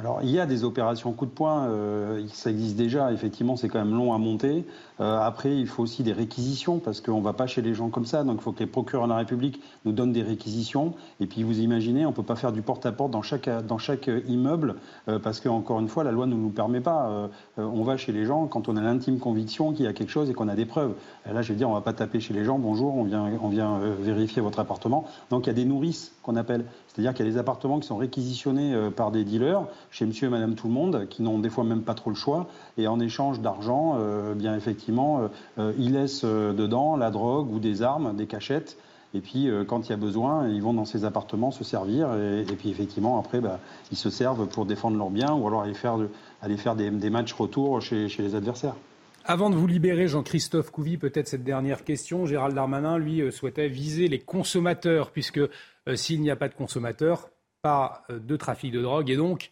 [0.00, 3.68] Alors, il y a des opérations coup de poing, euh, ça existe déjà, effectivement, c'est
[3.68, 4.64] quand même long à monter.
[5.00, 7.88] Euh, après, il faut aussi des réquisitions, parce qu'on ne va pas chez les gens
[7.88, 10.94] comme ça, donc il faut que les procureurs de la République nous donnent des réquisitions.
[11.20, 14.10] Et puis, vous imaginez, on ne peut pas faire du porte-à-porte dans chaque, dans chaque
[14.28, 14.76] immeuble,
[15.08, 17.30] euh, parce qu'encore une fois, la loi ne nous permet pas.
[17.56, 20.30] on va chez les gens quand on a l'intime conviction qu'il y a quelque chose
[20.30, 20.94] et qu'on a des preuves.
[21.30, 23.30] Là, je veux dire, on ne va pas taper chez les gens, bonjour, on vient,
[23.42, 25.04] on vient vérifier votre appartement.
[25.30, 26.64] Donc, il y a des nourrices qu'on appelle.
[26.92, 30.26] C'est-à-dire qu'il y a des appartements qui sont réquisitionnés euh, par des dealers chez monsieur
[30.26, 32.48] et madame tout le monde, qui n'ont des fois même pas trop le choix.
[32.80, 35.28] Et en échange d'argent, euh, bien effectivement,
[35.58, 38.76] euh, ils laissent dedans la drogue ou des armes, des cachettes.
[39.12, 42.14] Et puis, quand il y a besoin, ils vont dans ces appartements se servir.
[42.14, 43.58] Et, puis, effectivement, après, bah,
[43.90, 45.98] ils se servent pour défendre leurs biens ou alors aller faire,
[46.40, 48.76] aller faire des, matchs retour chez, les adversaires.
[49.24, 52.24] Avant de vous libérer, Jean-Christophe Couvi, peut-être cette dernière question.
[52.24, 55.40] Gérald Darmanin, lui, souhaitait viser les consommateurs, puisque
[55.88, 57.30] euh, s'il n'y a pas de consommateurs,
[57.62, 59.50] pas euh, de trafic de drogue et donc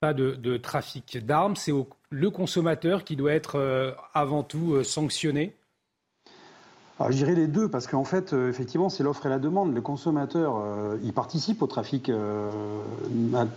[0.00, 1.56] pas de, trafic d'armes.
[1.56, 1.72] C'est
[2.10, 5.58] le consommateur qui doit être euh, avant tout sanctionné
[7.00, 9.72] alors, je dirais les deux, parce qu'en fait, euh, effectivement, c'est l'offre et la demande.
[9.72, 12.50] Le consommateur, euh, il participe au trafic euh,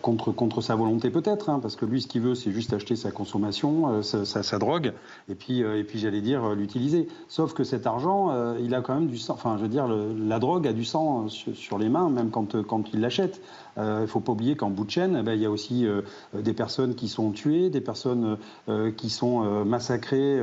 [0.03, 3.09] contre, sa volonté peut-être, hein, parce que lui, ce qu'il veut, c'est juste acheter sa
[3.09, 4.93] consommation, sa, sa, drogue,
[5.27, 5.63] et puis,
[5.95, 7.07] j'allais dire, l'utiliser.
[7.29, 9.33] Sauf que cet argent, il a quand même du sang.
[9.33, 13.01] Enfin, je veux dire, la drogue a du sang sur, les mains, même quand il
[13.01, 13.41] l'achète.
[13.77, 15.85] Il ne faut pas oublier qu'en bout de chaîne, eh ben, il y a aussi
[16.33, 18.37] des personnes qui sont tuées, des personnes
[18.97, 20.39] qui sont massacrées,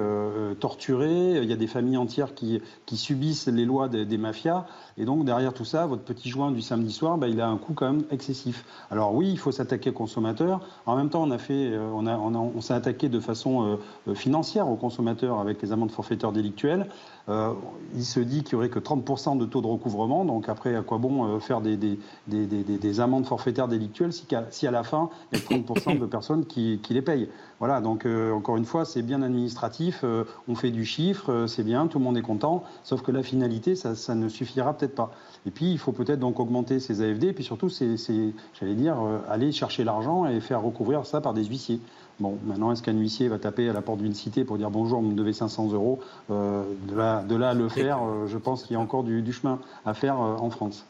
[0.60, 1.38] torturées.
[1.42, 2.60] Il y a des familles entières qui
[2.96, 4.66] subissent les lois des, mafias.
[4.96, 7.56] Et donc, derrière tout ça, votre petit joint du samedi soir, bah, il a un
[7.56, 8.64] coût quand même excessif.
[8.90, 10.60] Alors oui, il faut s'attaquer aux consommateurs.
[10.86, 13.78] En même temps, on euh, on, s'est attaqué de façon
[14.09, 16.88] euh, financière aux consommateurs avec les amendes forfaitaires délictuelles.
[17.28, 17.52] Euh,
[17.94, 20.24] il se dit qu'il n'y aurait que 30% de taux de recouvrement.
[20.24, 24.66] Donc après, à quoi bon faire des, des, des, des amendes forfaitaires délictuelles si, si,
[24.66, 27.28] à la fin, il y a 30% de personnes qui, qui, les payent
[27.60, 30.05] Voilà, donc encore une fois, c'est bien administratif.
[30.48, 32.62] on fait du chiffre, c'est bien, tout le monde est content.
[32.82, 35.10] Sauf que la finalité, ça, ça ne suffira peut-être pas.
[35.46, 37.96] Et puis, il faut peut-être donc augmenter ces AFD, et puis surtout, c'est,
[38.59, 41.80] j'allais dire, euh, aller chercher l'argent et faire recouvrir ça par des huissiers.
[42.20, 45.01] Bon, maintenant, est-ce qu'un huissier va taper à la porte d'une cité pour dire bonjour,
[45.01, 46.01] vous me devez 500 euros
[46.31, 49.05] euh, de, là, de là à le faire, euh, je pense qu'il y a encore
[49.05, 50.85] du, du chemin à faire en France.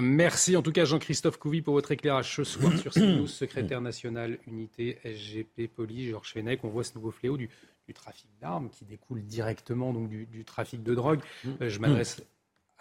[0.00, 4.38] Merci en tout cas Jean-Christophe Couvi pour votre éclairage ce soir sur CNews, secrétaire national
[4.46, 6.60] unité SGP Poli, Georges Fenech.
[6.62, 7.48] On voit ce nouveau fléau du,
[7.86, 11.20] du trafic d'armes qui découle directement donc du, du trafic de drogue.
[11.60, 12.22] je m'adresse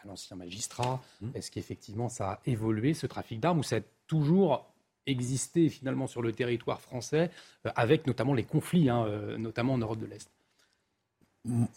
[0.03, 1.01] à l'ancien magistrat.
[1.21, 1.29] Mmh.
[1.33, 4.67] Est-ce qu'effectivement ça a évolué, ce trafic d'armes, ou ça a toujours
[5.07, 7.31] existé finalement sur le territoire français,
[7.65, 10.29] euh, avec notamment les conflits, hein, euh, notamment en Europe de l'Est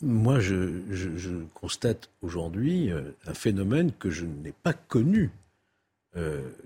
[0.02, 5.30] Moi, je, constate aujourd'hui euh, un phénomène que je n'ai pas connu,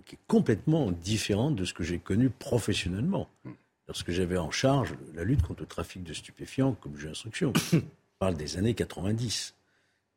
[0.06, 3.28] qui est complètement différent de ce que j'ai connu professionnellement.
[3.44, 3.50] Mmh.
[3.88, 7.80] Lorsque j'avais en charge la lutte contre le trafic de stupéfiants comme juge d'instruction, je
[8.18, 9.54] parle des années 90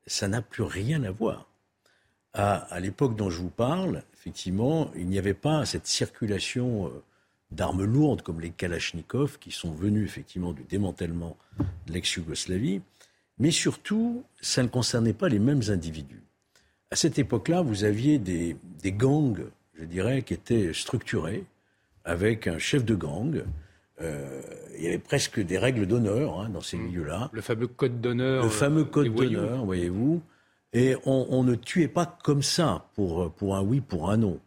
[0.07, 1.45] ça n'a plus rien à voir.
[2.39, 6.89] À, l'époque dont je vous parle, effectivement, il n'y avait pas cette circulation euh,
[7.49, 11.35] d'armes lourdes comme les Kalachnikov qui sont venus effectivement du démantèlement
[11.87, 12.81] de l'ex-Yougoslavie,
[13.39, 16.21] mais surtout, ça ne concernait pas les mêmes individus.
[16.91, 18.55] À cette époque-là, vous aviez des,
[18.85, 21.43] gangs, je dirais, qui étaient structurés,
[22.05, 23.43] avec un chef de gang,
[23.99, 24.41] euh,
[24.77, 26.83] il y avait presque des règles d'honneur hein, dans ces mmh.
[26.83, 27.29] milieux-là.
[27.33, 28.43] Le fameux code d'honneur.
[28.43, 30.21] Le fameux euh, code d'honneur, voyez-vous.
[30.77, 34.39] Et on, ne tuait pas comme ça pour, pour un oui, pour un non.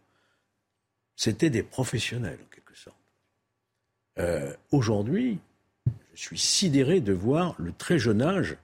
[1.17, 2.97] C'était des professionnels, en quelque sorte.
[4.21, 5.41] Euh, aujourd'hui,
[6.15, 8.57] je suis sidéré de voir le très jeune âge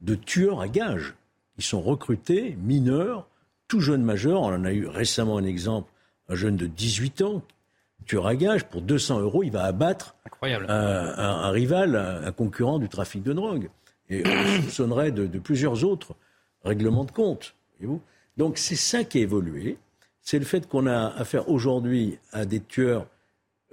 [0.00, 1.12] de tueurs à gages.
[1.58, 3.28] Ils sont recrutés, mineurs,
[3.68, 4.40] tout jeunes majeurs.
[4.40, 5.92] On en a eu récemment un exemple,
[6.30, 7.42] un jeune de 18 ans
[8.06, 13.22] tueur à gage, pour 200 euros, il va abattre Un, rival, un, concurrent du trafic
[13.22, 13.68] de drogue.
[14.08, 16.14] Et on soupçonnerait de, plusieurs autres
[16.64, 17.54] règlements de compte.
[18.36, 19.78] Donc c'est ça qui a évolué.
[20.20, 23.06] C'est le fait qu'on a affaire aujourd'hui à des tueurs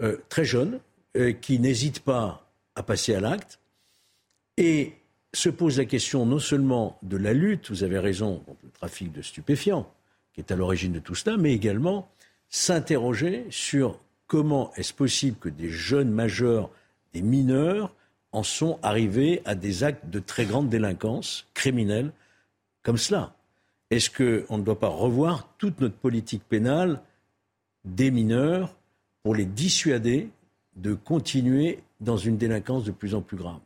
[0.01, 0.79] euh, très jeunes
[1.15, 3.59] euh, qui n'hésitent pas à passer à l'acte
[4.57, 4.93] et
[5.33, 9.11] se pose la question non seulement de la lutte, vous avez raison, contre le trafic
[9.11, 9.89] de stupéfiants,
[10.33, 12.09] qui est à l'origine de tout cela, mais également
[12.49, 13.97] s'interroger sur
[14.27, 16.69] comment est-ce possible que des jeunes majeurs,
[17.13, 17.93] des mineurs,
[18.33, 22.11] en sont arrivés à des actes de très grande délinquance criminelle
[22.83, 23.35] comme cela
[23.89, 27.01] Est-ce qu'on ne doit pas revoir toute notre politique pénale
[27.85, 28.75] des mineurs
[29.23, 30.29] pour les dissuader
[30.75, 33.59] de continuer dans une délinquance de plus en plus grave?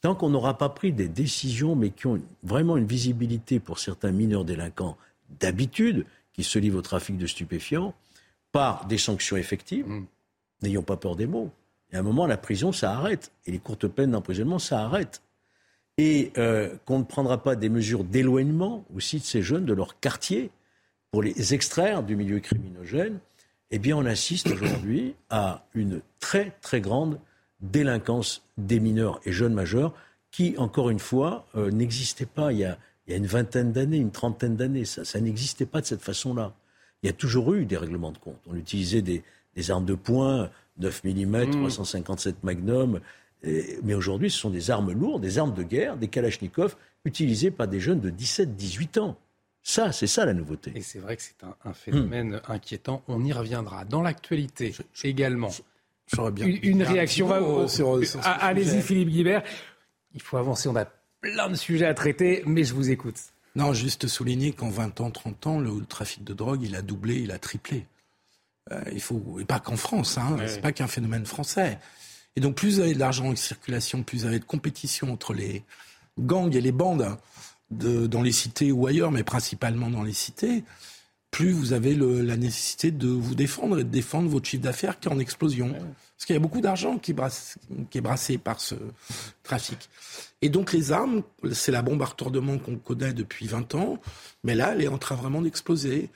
[0.00, 4.10] Tant qu'on n'aura pas pris des décisions, mais qui ont vraiment une visibilité pour certains
[4.10, 4.96] mineurs délinquants
[5.38, 7.94] d'habitude, qui se livrent au trafic de stupéfiants,
[8.50, 9.88] par des sanctions effectives.
[9.88, 10.06] Mm.
[10.62, 11.50] N'ayons pas peur des mots.
[11.92, 13.32] Et à un moment, la prison, ça arrête.
[13.46, 15.22] Et les courtes peines d'emprisonnement, ça arrête.
[16.04, 20.00] Et euh, qu'on ne prendra pas des mesures d'éloignement aussi de ces jeunes de leur
[20.00, 20.50] quartier
[21.12, 23.20] pour les extraire du milieu criminogène,
[23.70, 27.20] eh bien, on assiste aujourd'hui à une très, très grande
[27.60, 29.94] délinquance des mineurs et jeunes majeurs
[30.32, 33.72] qui, encore une fois, euh, n'existait pas il y, a, il y, a, une vingtaine
[33.72, 34.84] d'années, une trentaine d'années.
[34.84, 36.52] Ça, ça n'existait pas de cette façon-là
[37.02, 38.38] il y a toujours eu des règlements de compte.
[38.46, 39.22] On utilisait des,
[39.70, 43.00] armes de poing, 9 mm, 357 Magnum.
[43.82, 47.68] Mais aujourd'hui, ce sont des armes lourdes, des armes de guerre, des Kalachnikov utilisées par
[47.68, 49.16] des jeunes de 17-18 ans.
[49.64, 50.72] Ça, c'est ça la nouveauté.
[50.74, 53.02] Et c'est vrai que c'est un, phénomène inquiétant.
[53.06, 53.84] On y reviendra.
[53.84, 54.74] Dans l'actualité
[55.04, 55.50] également.
[56.32, 57.30] bien une, réaction.
[58.22, 59.42] Allez-y, Philippe Guibert.
[60.14, 60.68] Il faut avancer.
[60.68, 60.86] On a
[61.20, 63.16] plein de sujets à traiter, mais je vous écoute.
[63.54, 67.20] Non, juste souligner qu'en 20 ans, 30 ans, le, trafic de drogue, il a doublé,
[67.20, 67.86] il a triplé.
[68.70, 71.78] Euh, il faut, et pas qu'en France, hein, c'est pas qu'un phénomène français.
[72.36, 75.34] Et donc, plus vous avez de l'argent en circulation, plus vous avez de compétition entre
[75.34, 75.64] les
[76.18, 77.16] gangs et les bandes
[77.70, 80.62] dans les cités ou ailleurs, mais principalement dans les cités,
[81.30, 85.08] plus vous avez la nécessité de vous défendre et de défendre votre chiffre d'affaires qui
[85.08, 85.72] est en explosion.
[85.72, 87.14] Parce qu'il y a beaucoup d'argent qui,
[87.90, 88.74] qui, est brassé par ce
[89.42, 89.88] trafic.
[90.42, 91.22] Et donc les armes,
[91.52, 93.98] c'est la bombe à retordement qu'on connaît depuis 20 ans,
[94.44, 96.10] mais là, elle est en train vraiment d'exploser.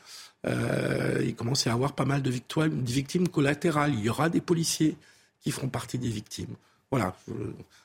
[0.46, 3.94] Euh, il commence à y avoir pas mal de victimes collatérales.
[3.94, 4.96] Il y aura des policiers
[5.46, 6.56] qui feront partie des victimes.
[6.90, 7.14] Voilà.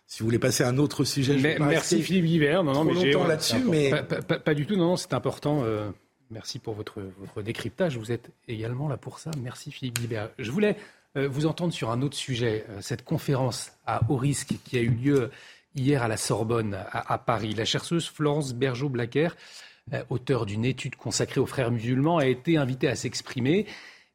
[0.08, 2.64] si vous voulez passer à un autre sujet, je merci Philippe Guibert.
[2.64, 4.76] Non, non, mais longtemps là-dessus, mais pas, du tout.
[4.76, 5.62] Non, non, c'est important.
[5.64, 5.92] Euh,
[6.32, 7.98] merci pour votre, votre décryptage.
[7.98, 9.30] Vous êtes également là pour ça.
[9.44, 10.32] Merci Philippe Guibert.
[10.40, 10.76] Je voulais
[11.18, 12.66] euh, vous entendre sur un autre sujet.
[12.80, 15.30] Cette conférence à haut risque qui a eu lieu
[15.76, 17.54] hier à la Sorbonne à, Paris.
[17.54, 19.30] La chercheuse Florence Bergeau-Blaquer
[19.94, 23.68] euh, auteur d'une étude consacrée aux frères musulmans, a été invité à s'exprimer.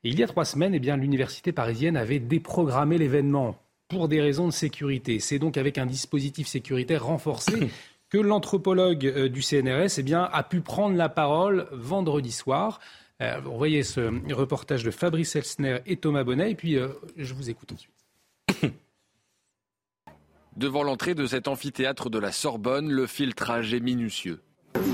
[0.05, 3.57] Et il y a trois semaines, eh bien, l'université parisienne avait déprogrammé l'événement
[3.89, 5.21] pour des raisons de sécurité.
[5.21, 7.71] C'est donc avec un dispositif sécuritaire renforcé
[8.11, 12.81] que l'anthropologue euh, du CNRS eh bien, a pu prendre la parole vendredi soir.
[13.23, 16.79] Euh, vous voyez ce reportage de Fabrice Elsner et Thomas Bonnet, et puis
[17.17, 18.73] je vous écoute ensuite.
[20.57, 24.41] Devant l'entrée de cet amphithéâtre de la Sorbonne, le filtrage est minutieux.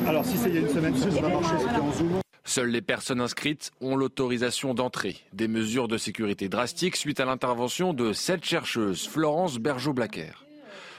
[0.07, 2.22] Alors si c'est il y a une semaine, ça va marcher, c'était en Zoom.
[2.45, 5.17] Seules les personnes inscrites ont l'autorisation d'entrée.
[5.33, 10.33] Des mesures de sécurité drastiques suite à l'intervention de cette chercheuse, Florence Bergeau-Blaquer.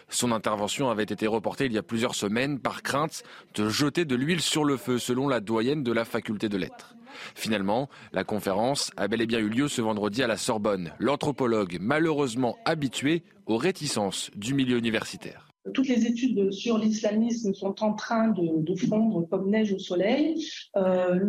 [0.10, 3.24] Son intervention avait été reportée il y a plusieurs semaines par crainte
[3.56, 6.96] de jeter de l'huile sur le feu, selon la doyenne de la faculté de lettres.
[7.36, 10.94] Finalement, la conférence a bel et bien eu lieu ce vendredi à la Sorbonne.
[11.00, 15.53] L'anthropologue, malheureusement habitué aux réticences du milieu universitaire.
[15.74, 20.46] Toutes les études sur l'islamisme sont en train de, fondre comme neige au soleil.
[20.76, 21.20] Euh,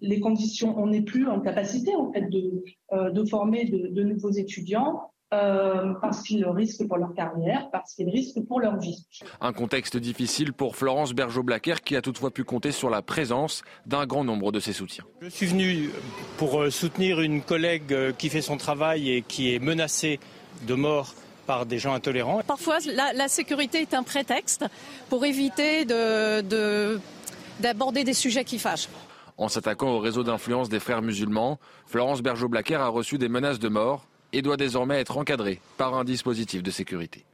[0.00, 2.62] les conditions, on n'est plus en capacité en fait de,
[2.92, 5.08] euh, former de, nouveaux étudiants.
[5.34, 9.06] Euh, parce qu'ils risquent pour leur carrière, parce qu'ils risquent pour leur vie.
[9.40, 14.04] Un contexte difficile pour Florence Bergeau-Blaquer qui a toutefois pu compter sur la présence d'un
[14.04, 15.04] grand nombre de ses soutiens.
[15.22, 15.88] Je suis venu
[16.36, 20.20] pour soutenir une collègue qui fait son travail et qui est menacée
[20.66, 21.14] de mort
[21.46, 22.42] par des gens intolérants.
[22.46, 24.64] Parfois, la, sécurité est un prétexte
[25.08, 25.84] pour éviter
[27.60, 28.88] d'aborder des sujets qui fâchent.
[29.38, 33.68] En s'attaquant au réseau d'influence des frères musulmans, Florence Bergeau-Blaquer a reçu des menaces de
[33.68, 37.24] mort et doit désormais être encadrée par un dispositif de sécurité.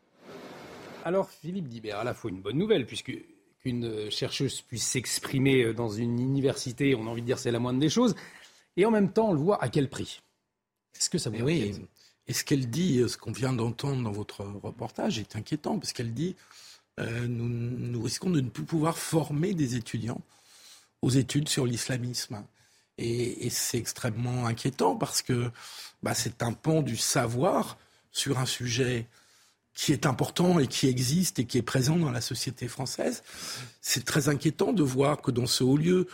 [1.04, 3.12] Alors, Philippe Dibert, à la fois une bonne nouvelle, puisque
[3.60, 7.80] qu'une chercheuse puisse s'exprimer dans une université, on a envie de dire c'est la moindre
[7.80, 8.14] des choses,
[8.76, 10.22] et en même temps, on le voit à quel prix
[10.96, 11.74] Est-ce que ça vous oui,
[12.28, 16.12] et ce qu'elle dit, ce qu'on vient d'entendre dans votre reportage, est inquiétant, parce qu'elle
[16.12, 16.36] dit
[17.00, 20.20] euh, nous, risquons de ne plus pouvoir former des étudiants
[21.02, 22.44] aux études sur l'islamisme.
[22.98, 25.50] Et, c'est extrêmement inquiétant parce que
[26.02, 27.78] bah, c'est un pan du savoir
[28.10, 29.06] sur un sujet
[29.74, 33.22] qui est important et qui existe et qui est présent dans la société française.
[33.80, 36.08] C'est très inquiétant de voir que dans ce haut lieu,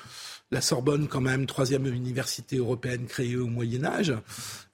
[0.51, 4.15] la Sorbonne, quand même, troisième université européenne créée au Moyen Âge,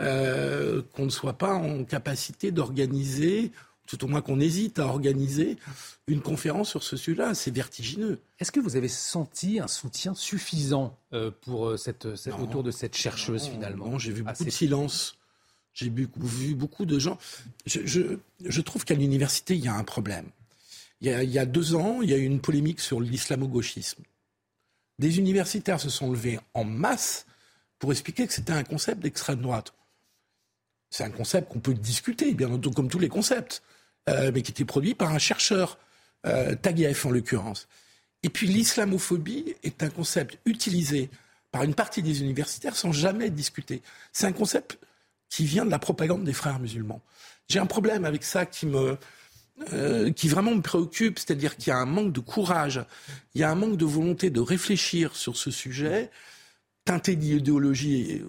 [0.01, 3.51] euh, qu'on ne soit pas en capacité d'organiser,
[3.87, 5.57] tout au moins qu'on hésite à organiser
[6.07, 7.35] une conférence sur ce sujet-là.
[7.35, 8.21] C'est vertigineux.
[8.39, 12.07] Est-ce que vous avez senti un soutien suffisant euh, pour euh, cette,
[12.39, 13.87] autour de cette chercheuse finalement?
[13.87, 15.17] Non, j'ai vu beaucoup de silence.
[15.73, 16.09] J'ai vu,
[16.57, 17.17] beaucoup de gens.
[17.65, 20.27] Je, trouve qu'à l'université, il y a un problème.
[21.01, 23.01] Il y, a, il y a deux ans, il y a eu une polémique sur
[23.01, 24.03] l'islamo-gauchisme
[25.01, 27.27] des universitaires se sont levés en masse
[27.79, 29.73] pour expliquer que c'était un concept d'extrême droite.
[30.91, 33.63] C'est un concept qu'on peut discuter, bien entendu, comme tous les concepts,
[34.11, 35.79] euh, mais qui était produit par un chercheur,
[36.27, 36.55] euh,
[37.05, 37.67] en l'occurrence.
[38.23, 41.09] Et puis l'islamophobie est un concept utilisé
[41.51, 43.81] par une partie des universitaires sans jamais discuté.
[44.13, 44.79] C'est un concept
[45.31, 47.01] qui vient de la propagande des frères musulmans.
[47.49, 48.99] J'ai un problème avec ça qui me,
[49.73, 52.83] euh, qui vraiment me préoccupe, c'est-à-dire qu'il y a un manque de courage,
[53.35, 56.11] il y a un manque de volonté de réfléchir sur ce sujet,
[56.85, 58.23] teinté d'idéologie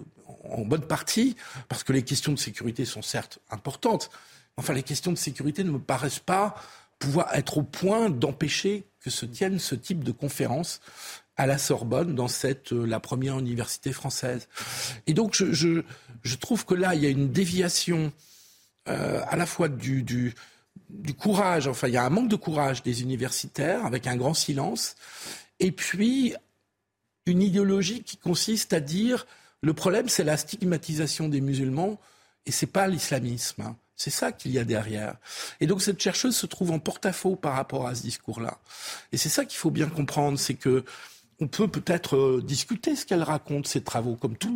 [0.44, 1.36] en bonne partie,
[1.68, 4.10] parce que les questions de sécurité sont certes importantes,
[4.56, 6.54] enfin les questions de sécurité ne me paraissent pas
[6.98, 10.80] pouvoir être au point d'empêcher que se tienne ce type de conférence
[11.36, 14.48] à la Sorbonne, dans cette euh, la première université française.
[15.06, 15.82] Et donc je, je,
[16.22, 18.12] je, trouve que là, il y a une déviation
[18.88, 20.34] euh, à la fois du, du,
[20.92, 24.34] du courage, enfin il y a un manque de courage des universitaires avec un grand
[24.34, 24.94] silence,
[25.58, 26.34] et puis
[27.26, 29.26] une idéologie qui consiste à dire
[29.62, 31.98] le problème c'est la stigmatisation des musulmans
[32.46, 33.62] et c'est pas l'islamisme.
[33.62, 33.76] Hein.
[33.96, 35.16] C'est ça qu'il y a derrière.
[35.60, 38.58] Et donc cette chercheuse se trouve en porte-à-faux par rapport à ce discours-là.
[39.12, 40.84] Et c'est ça qu'il faut bien comprendre, c'est que
[41.40, 44.14] on peut peut-être euh, discuter ce qu'elle raconte, ses travaux.
[44.14, 44.54] Comme tout,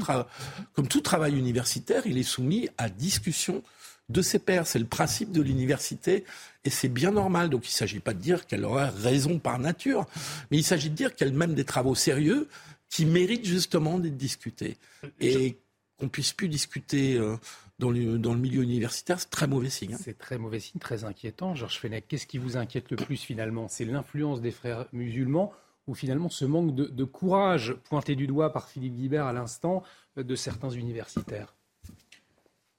[0.72, 3.62] comme tout travail universitaire, il est soumis à discussion
[4.08, 4.66] de ses pairs.
[4.66, 6.24] C'est le principe de l'université
[6.64, 7.50] et c'est bien normal.
[7.50, 10.06] Donc il ne s'agit pas de dire qu'elle aurait raison par nature,
[10.50, 12.48] mais il s'agit de dire qu'elle mène des travaux sérieux
[12.88, 14.76] qui méritent justement d'être discutés.
[15.20, 15.58] Et
[15.98, 17.36] qu'on puisse plus discuter euh,
[17.78, 19.94] dans, le, dans le milieu universitaire, c'est très mauvais signe.
[19.94, 19.98] Hein.
[20.00, 21.54] C'est très mauvais signe, très inquiétant.
[21.54, 23.66] Georges Fenech, qu'est-ce qui vous inquiète le plus finalement?
[23.68, 25.52] C'est l'influence des frères musulmans
[25.86, 29.82] ou finalement ce manque de, courage pointé du doigt par Philippe Guibert à l'instant
[30.16, 31.55] de certains universitaires?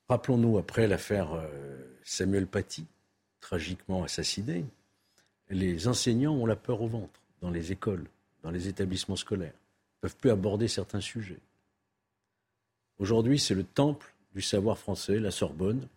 [0.10, 2.86] Rappelons-nous, après l'affaire euh, Samuel Paty,
[3.42, 4.66] tragiquement assassiné,
[5.50, 8.06] les enseignants ont la peur au ventre dans les écoles,
[8.44, 9.54] dans les établissements scolaires.
[9.54, 11.40] Ils ne peuvent plus aborder certains sujets.
[13.00, 15.88] Aujourd'hui, c'est le temple du savoir français, la Sorbonne,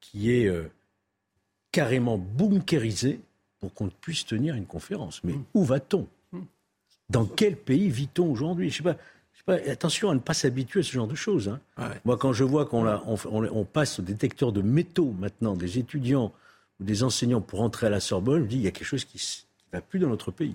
[0.00, 0.70] qui est euh,
[1.72, 3.20] carrément bunkérisé
[3.58, 5.22] pour qu'on puisse tenir une conférence.
[5.22, 6.06] Mais où va-t-on?
[7.10, 8.70] Dans quel pays vit-on aujourd'hui?
[8.70, 8.96] Je sais pas.
[9.46, 11.48] Pas, attention à ne pas s'habituer à ce genre de choses.
[11.48, 11.92] Hein.
[12.04, 16.32] Moi, quand je vois qu'on on, on, passe au détecteur de métaux maintenant, des étudiants
[16.78, 18.86] ou des enseignants pour entrer à la Sorbonne, je me dis il y a quelque
[18.86, 20.54] chose qui ne va plus dans notre pays.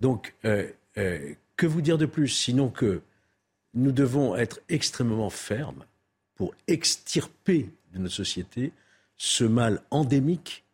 [0.00, 0.68] Donc, euh,
[0.98, 2.28] euh, que vous dire de plus?
[2.28, 3.00] Sinon que
[3.74, 5.84] nous devons être extrêmement fermes
[6.34, 8.72] pour extirper de notre société
[9.16, 10.64] ce mal endémique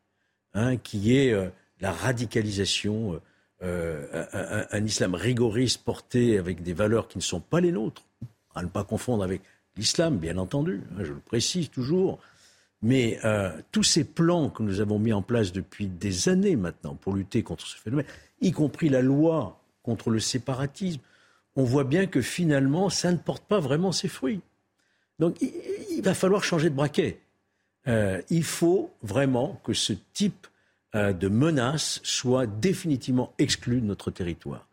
[0.55, 1.49] hein, qui est euh,
[1.81, 3.21] la radicalisation,
[3.63, 8.03] euh, euh, un, islam rigoriste porté avec des valeurs qui ne sont pas les nôtres,
[8.55, 9.43] à ne pas confondre avec
[9.77, 12.19] l'islam, bien entendu, hein, je le précise toujours.
[12.85, 13.21] Mais
[13.71, 17.45] tous ces plans que nous avons mis en place depuis des années maintenant pour lutter
[17.45, 18.07] contre ce phénomène,
[18.41, 21.01] y compris la loi contre le séparatisme,
[21.57, 24.41] on voit bien que finalement, ça ne porte pas vraiment ses fruits.
[25.19, 27.21] Donc il, va falloir changer de braquet.
[27.87, 30.47] Euh, il faut vraiment que ce type
[30.95, 34.67] euh, de menace soit définitivement exclu de notre territoire.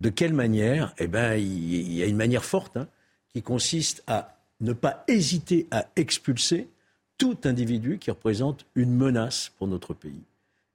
[0.00, 0.94] De quelle manière?
[0.98, 2.88] Eh bien, il y a une manière forte hein,
[3.32, 6.68] qui consiste à ne pas hésiter à expulser
[7.18, 10.22] tout individu qui représente une menace pour notre pays.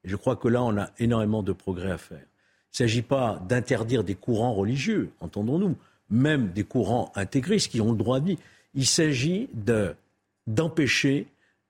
[0.03, 2.17] Et je crois que là, on a énormément de progrès à faire.
[2.17, 5.75] Il ne s'agit pas d'interdire des courants religieux, entendons-nous,
[6.09, 8.37] même des courants intégristes qui ont le droit de vie.
[8.73, 9.49] Il s'agit
[10.47, 11.27] d'empêcher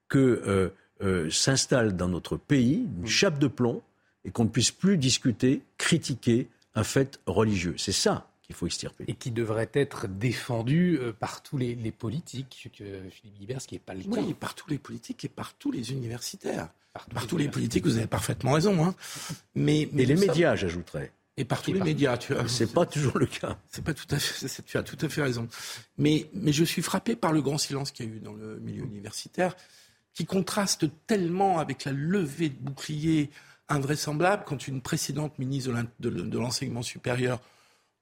[0.07, 0.69] que euh,
[1.01, 3.81] euh, s'installe dans notre pays une chape de plomb
[4.25, 7.75] et qu'on ne puisse plus discuter, critiquer un fait religieux.
[7.77, 9.05] C'est ça qu'il faut extirper.
[9.07, 12.69] Et qui devrait être défendu euh, par tous les, politiques,
[13.11, 14.09] Philippe Guibert, ce qui n'est pas le cas.
[14.09, 16.69] Oui, par tous les politiques et par tous les universitaires.
[17.13, 18.83] Par, tous les politiques, vous avez parfaitement raison.
[18.83, 18.95] Hein.
[19.55, 21.13] Mais, mais et les médias, j'ajouterais.
[21.37, 22.47] Et par tous les médias, tu vois.
[22.49, 23.57] C'est pas toujours le cas.
[23.69, 24.63] C'est pas tout à fait.
[24.63, 25.47] Tu as tout à fait raison.
[25.97, 28.59] Mais, mais je suis frappé par le grand silence qu'il y a eu dans le
[28.59, 29.55] milieu universitaire,
[30.13, 33.29] qui contraste tellement avec la levée de boucliers
[33.69, 37.39] invraisemblable quand une précédente ministre de l'enseignement supérieur,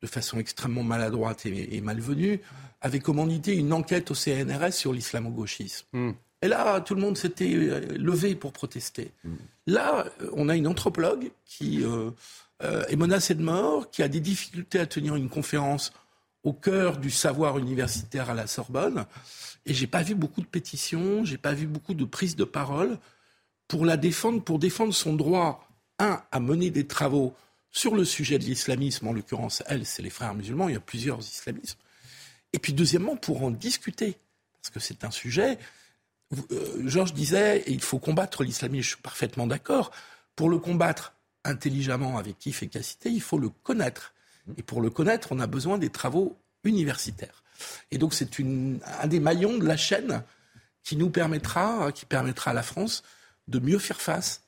[0.02, 2.40] de façon extrêmement maladroite et, malvenue,
[2.82, 5.86] avait commandité une enquête au CNRS sur l'islamo-gauchisme.
[5.94, 6.12] Hmm.
[6.44, 9.12] Et là, tout le monde s'était euh, levé pour protester.
[9.24, 9.36] Hmm.
[9.66, 12.12] Là, euh, on a une anthropologue qui euh,
[12.60, 15.92] est menacée de mort, qui a des difficultés à tenir une conférence
[16.48, 19.06] au cœur du savoir universitaire à la Sorbonne.
[19.66, 22.98] Et j'ai pas vu beaucoup de pétitions, j'ai pas vu beaucoup de prises de parole
[23.68, 25.68] pour la défendre, pour défendre son droit,
[26.00, 27.36] un, à mener des travaux
[27.70, 30.80] sur le sujet de l'islamisme, en l'occurrence, elle, c'est les frères musulmans, il y a
[30.80, 31.78] plusieurs islamismes.
[32.54, 34.18] Et puis, deuxièmement, pour en discuter,
[34.62, 35.60] parce que c'est un sujet
[36.52, 39.92] euh, Georges disait, il faut combattre l'islamisme, je suis parfaitement d'accord.
[40.36, 41.14] Pour le combattre
[41.44, 44.14] intelligemment, avec efficacité, il faut le connaître.
[44.56, 47.44] Et pour le connaître, on a besoin des travaux universitaires.
[47.92, 50.24] Et donc c'est un des maillons de la chaîne
[50.84, 53.04] qui nous permettra, qui permettra à la France
[53.48, 54.44] de mieux faire face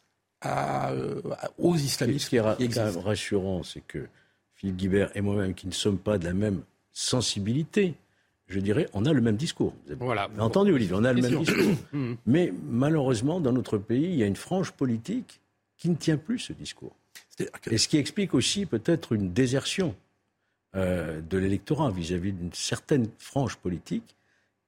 [0.45, 1.21] euh,
[1.57, 2.25] aux islamistes.
[2.25, 4.07] Ce qui est rassurant, c'est que
[4.55, 6.61] Philippe Guibert et moi-même, qui ne sommes pas de la même
[6.91, 7.95] sensibilité,
[8.47, 9.73] je dirais, on a le même discours.
[9.85, 10.29] Vous avez voilà.
[10.39, 11.75] entendu, Olivier, on a le même discours.
[11.91, 12.13] Mm.
[12.27, 15.39] Mais malheureusement, dans notre pays, il y a une frange politique
[15.77, 16.95] qui ne tient plus ce discours.
[17.69, 19.95] Et ce qui explique aussi peut-être une désertion
[20.75, 24.15] euh, de l'électorat vis-à-vis d'une certaine frange politique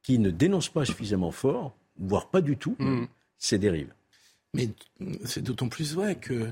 [0.02, 3.06] qui ne dénonce pas suffisamment fort, voire pas du tout, mm.
[3.38, 3.94] ces dérives.
[4.54, 4.70] Mais
[5.26, 6.52] c'est d'autant plus vrai que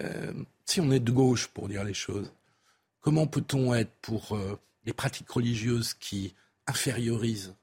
[0.00, 0.32] euh,
[0.64, 2.32] si on est de gauche, pour dire les choses,
[3.00, 6.34] comment peut-on être pour euh, les pratiques religieuses qui
[6.66, 7.54] infériorise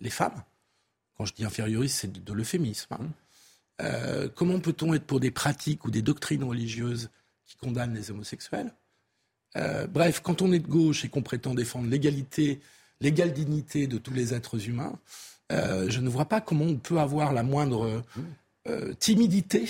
[0.00, 0.42] les femmes?
[1.16, 2.94] Quand je dis infériorise, c'est de, l'euphémisme.
[2.94, 3.08] Hein.
[3.82, 7.10] Euh, comment peut-on être pour des pratiques ou des doctrines religieuses
[7.44, 8.72] qui condamnent les homosexuels
[9.56, 12.60] euh, Bref, quand on est de gauche et qu'on prétend défendre l'égalité,
[13.00, 14.98] l'égale dignité de tous les êtres humains,
[15.52, 18.02] euh, je ne vois pas comment on peut avoir la moindre
[18.98, 19.68] timidité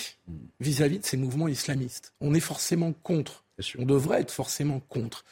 [0.61, 2.13] vis-à-vis de ces mouvements islamistes.
[2.21, 3.43] On est forcément contre.
[3.77, 5.25] On devrait être forcément contre.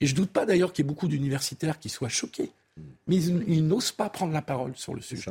[0.00, 2.50] Et je ne doute pas d'ailleurs qu'il y ait beaucoup d'universitaires qui soient choqués
[3.06, 5.30] mais ils, n'osent pas prendre la parole sur le sujet.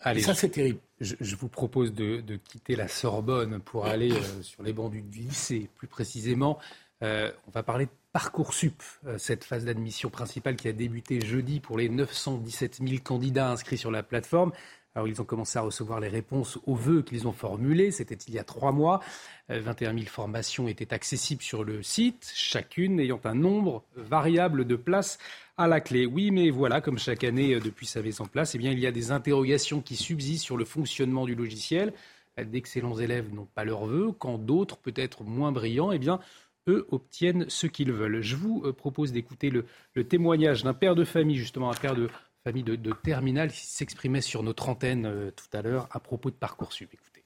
[0.00, 0.78] Allez, ça, c'est terrible.
[1.00, 5.68] Je, vous propose de, quitter la Sorbonne pour aller euh, sur les bancs du, lycée,
[5.76, 6.58] plus précisément.
[7.02, 11.60] Euh, on va parler de Parcoursup, euh, cette phase d'admission principale qui a débuté jeudi
[11.60, 14.52] pour les 917 000 candidats inscrits sur la plateforme.
[14.94, 17.90] Alors, ils ont commencé à recevoir les réponses aux vœux qu'ils ont formulés.
[17.90, 19.00] C'était il y a trois mois.
[19.50, 25.18] 21 000 formations étaient accessibles sur le site, chacune ayant un nombre variable de places
[25.56, 26.06] à la clé.
[26.06, 28.78] Oui, mais voilà, comme chaque année euh, depuis sa mise en place, eh bien, il
[28.78, 31.92] y a des interrogations qui subsistent sur le fonctionnement du logiciel.
[32.36, 36.20] D'excellents élèves n'ont pas leurs vœux, quand d'autres, peut-être moins brillants, eh bien,
[36.68, 38.20] eux obtiennent ce qu'ils veulent.
[38.20, 39.64] Je vous euh, propose d'écouter le,
[40.04, 42.10] témoignage d'un père de famille, justement un père de
[42.44, 46.30] famille de, de terminale, qui s'exprimait sur notre antenne euh, tout à l'heure à propos
[46.30, 46.92] de Parcoursup.
[46.92, 47.24] Écoutez.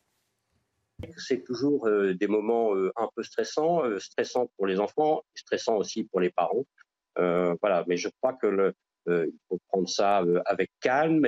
[1.16, 6.28] C'est toujours des moments un peu stressants, stressants pour les enfants, stressants aussi pour les
[6.28, 6.66] parents.
[7.18, 8.74] Euh, voilà, mais je crois que le,
[9.08, 11.26] euh, il faut prendre ça euh, avec calme,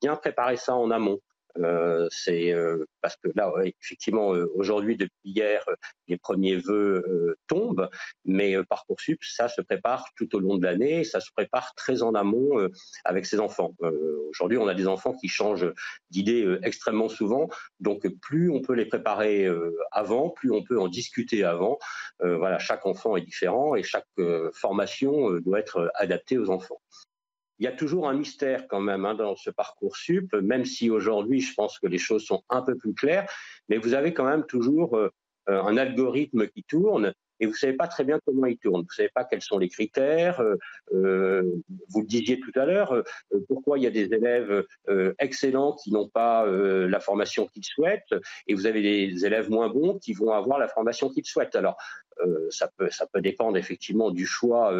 [0.00, 1.18] bien préparer ça en amont.
[1.58, 5.64] Euh, c'est euh, parce que là, effectivement, euh, aujourd'hui, depuis hier,
[6.08, 7.88] les premiers vœux tombent,
[8.24, 12.14] mais parcoursup, ça se prépare tout au long de l'année, ça se prépare très en
[12.14, 12.68] amont
[13.04, 13.74] avec ses enfants.
[14.30, 15.72] aujourd'hui, on a des enfants qui changent
[16.10, 17.48] d'idée extrêmement souvent,
[17.80, 19.48] donc plus on peut les préparer
[19.90, 21.78] avant, plus on peut en discuter avant.
[22.20, 24.06] voilà, chaque enfant est différent et chaque
[24.52, 26.80] formation doit être adaptée aux enfants
[27.58, 30.90] il y a toujours un mystère quand même hein, dans ce parcours sup, même si
[30.90, 33.30] aujourd'hui je pense que les choses sont un peu plus claires,
[33.68, 35.10] mais vous avez quand même toujours euh,
[35.48, 38.82] un algorithme qui tourne et vous ne savez pas très bien comment il tourne.
[38.82, 40.40] Vous ne savez pas quels sont les critères.
[40.40, 40.56] Euh,
[40.94, 41.42] euh,
[41.88, 43.02] vous le disiez tout à l'heure, euh,
[43.48, 44.64] pourquoi il y a des élèves
[45.18, 48.14] excellents qui n'ont pas la formation qu'ils souhaitent
[48.46, 51.56] et vous avez des élèves moins bons qui vont avoir la formation qu'ils souhaitent.
[51.56, 51.76] Alors,
[52.50, 54.72] ça, peut, ça peut dépendre effectivement du choix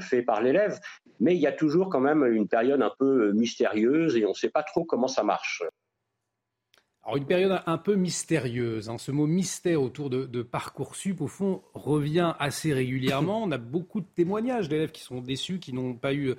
[0.00, 0.78] fait par l'élève,
[1.20, 4.34] mais il y a toujours quand même une période un peu mystérieuse et on ne
[4.34, 5.62] sait pas trop comment ça marche.
[7.02, 8.90] Alors une période un peu mystérieuse.
[8.90, 8.98] Hein.
[8.98, 13.42] Ce mot mystère autour de, Parcoursup, au fond, revient assez régulièrement.
[13.44, 16.34] On a beaucoup de témoignages d'élèves qui sont déçus, qui n'ont pas eu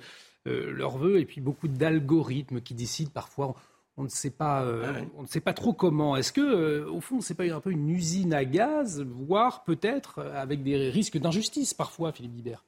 [0.46, 3.54] euh, leur vœu, et puis beaucoup d'algorithmes qui décident parfois.
[3.96, 6.16] On ne sait pas, euh, on ne sait pas trop comment.
[6.16, 10.20] Est-ce que, euh, au fond, c'est pas un peu une usine à gaz, voire peut-être
[10.20, 12.64] avec des risques d'injustice parfois, Philippe Bibert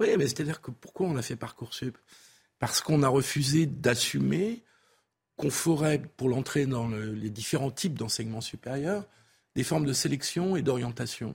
[0.00, 1.98] Oui, mais c'est-à-dire que pourquoi on a fait Parcoursup?
[2.60, 4.62] Parce qu'on a refusé d'assumer
[5.38, 9.06] qu'on ferait pour l'entrée dans les différents types d'enseignement supérieur
[9.54, 11.34] des formes de sélection et d'orientation.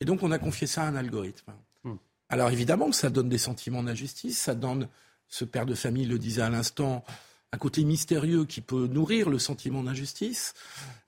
[0.00, 1.52] Et donc on a confié ça à un algorithme.
[1.84, 1.96] Hmm.
[2.28, 4.88] Alors évidemment ça donne des sentiments d'injustice, ça donne,
[5.28, 7.04] ce père de famille le disait à l'instant,
[7.52, 10.54] un côté mystérieux qui peut nourrir le sentiment d'injustice.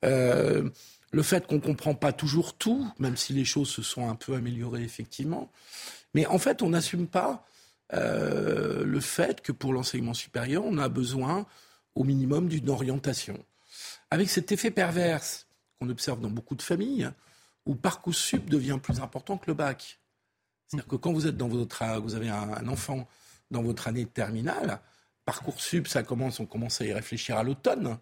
[0.04, 0.68] Euh,
[1.12, 4.14] le fait qu'on ne comprend pas toujours tout, même si les choses se sont un
[4.14, 5.50] peu améliorées effectivement.
[6.12, 7.46] Mais en fait, on n'assume pas
[7.92, 11.46] euh, le fait que pour l'enseignement supérieur, on a besoin
[11.94, 13.38] au minimum d'une orientation.
[14.10, 15.46] Avec cet effet perverse
[15.78, 17.10] qu'on observe dans beaucoup de familles,
[17.66, 19.98] où Parcoursup devient plus important que le bac.
[20.66, 23.08] C'est-à-dire que quand vous êtes dans votre, vous avez un, enfant
[23.50, 24.80] dans votre année terminale,
[25.24, 27.98] Parcoursup, ça commence, on commence à y réfléchir à l'automne.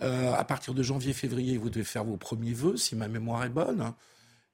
[0.00, 3.50] Euh, à partir de janvier-février, vous devez faire vos premiers vœux, si ma mémoire est
[3.50, 3.92] bonne.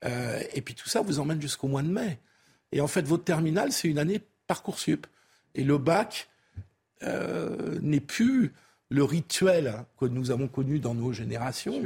[0.04, 2.18] Euh, et puis tout ça vous emmène jusqu'au mois de mai.
[2.72, 5.06] Et en fait, votre terminale, c'est une année Parcoursup.
[5.54, 6.28] Et le bac
[7.02, 8.52] euh, n'est plus
[8.90, 11.82] le rituel que nous avons connu dans nos générations.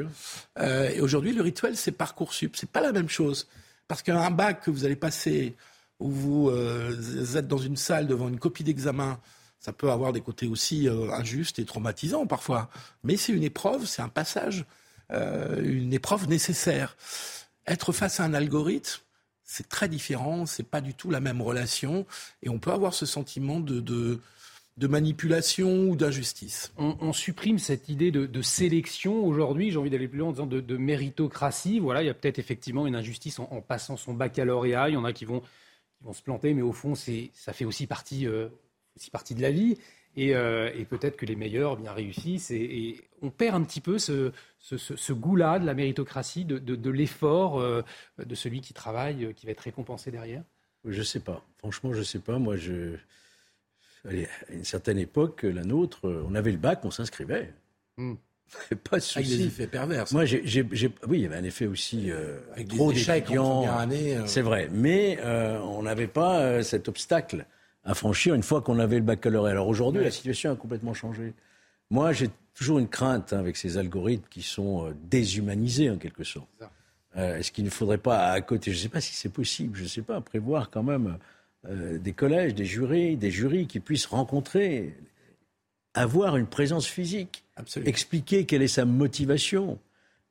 [0.59, 2.57] Euh, et aujourd'hui, le rituel, c'est Parcoursup.
[2.57, 3.49] C'est pas la même chose.
[3.89, 5.57] Parce qu'un bac que vous allez passer,
[5.99, 9.21] où vous, euh, êtes dans une salle devant une copie d'examen,
[9.59, 12.71] ça peut avoir des côtés aussi euh, injustes et traumatisants parfois.
[13.03, 14.65] Mais c'est une épreuve, c'est un passage,
[15.11, 16.97] une épreuve nécessaire.
[17.67, 19.03] Être face à un algorithme,
[19.45, 22.07] c'est très différent, c'est pas du tout la même relation,
[22.43, 24.21] et on peut avoir ce sentiment de, de
[24.79, 26.73] de manipulation ou d'injustice.
[26.79, 30.77] On, supprime cette idée de, sélection aujourd'hui, j'ai envie d'aller plus loin en disant de,
[30.77, 31.79] méritocratie.
[31.79, 34.89] Voilà, il y a peut-être effectivement une injustice en, passant son baccalauréat.
[34.89, 35.43] Il y en a qui vont,
[36.01, 38.49] vont se planter, mais au fond, ça fait aussi partie, euh,
[38.97, 39.77] aussi partie de la vie.
[40.19, 42.51] Euh, et, peut-être que les meilleurs bien réussissent.
[42.51, 47.83] Et, on perd un petit peu ce, ce, goût-là de la méritocratie, de, l'effort euh,
[48.19, 50.43] de celui qui travaille, qui va être récompensé derrière?
[50.85, 51.45] Je ne sais pas.
[51.59, 52.39] Franchement, je ne sais pas.
[52.39, 52.97] Moi, je
[54.09, 57.53] à une certaine époque, la nôtre, on avait le bac, on s'inscrivait.
[57.97, 58.15] Hmm.
[58.91, 60.05] Pas de Avec des effets pervers.
[60.13, 63.69] Moi, oui, il y avait un effet aussi euh, avec trop d'étudiants.
[63.79, 64.17] année.
[64.17, 64.27] Euh.
[64.27, 67.47] C'est vrai, mais euh, on n'avait pas cet obstacle
[67.85, 69.53] à franchir une fois qu'on avait le baccalauréat.
[69.53, 71.33] Alors aujourd'hui, la situation a complètement changé.
[71.91, 76.49] Moi, j'ai toujours une crainte hein, avec ces algorithmes qui sont déshumanisés en quelque sorte.
[77.17, 79.85] est-ce qu'il ne faudrait pas, à côté, je ne sais pas si c'est possible, je
[79.85, 81.19] ne sais pas, prévoir quand même
[81.69, 84.95] euh, des collèges, des jurys, des jurys qui puissent rencontrer,
[85.95, 87.45] avoir une présence physique
[87.85, 89.79] expliquer quelle est sa motivation,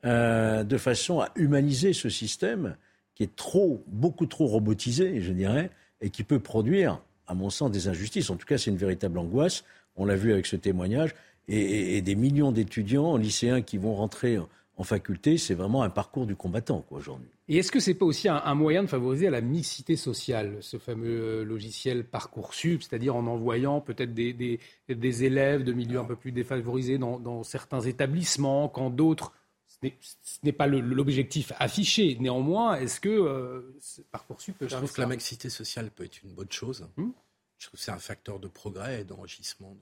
[0.06, 2.76] euh, de façon à humaniser ce système
[3.14, 5.70] qui est trop, beaucoup trop robotisé, je dirais,
[6.02, 8.30] et qui peut produire, à mon sens, des injustices.
[8.30, 9.64] En tout cas, c'est une véritable angoisse.
[9.96, 11.14] On l'a vu avec ce témoignage.
[11.48, 14.40] Et, des millions d'étudiants, lycéens qui vont rentrer
[14.78, 17.30] en faculté, c'est vraiment un parcours du combattant aujourd'hui.
[17.52, 20.78] Et est-ce que ce n'est pas aussi un, moyen de favoriser la mixité sociale, ce
[20.78, 26.98] fameux logiciel Parcoursup, c'est-à-dire en envoyant peut-être des, élèves de milieux un peu plus défavorisés
[26.98, 29.34] dans certains établissements, quand d'autres
[29.82, 32.18] ce n'est pas l'objectif affiché.
[32.20, 33.78] Néanmoins, est-ce que euh,
[34.12, 36.88] Parcoursup peut Je trouve que la mixité sociale peut être une bonne chose.
[36.98, 37.10] Hmm.
[37.58, 39.76] Je trouve que c'est un facteur de progrès et d'enrichissement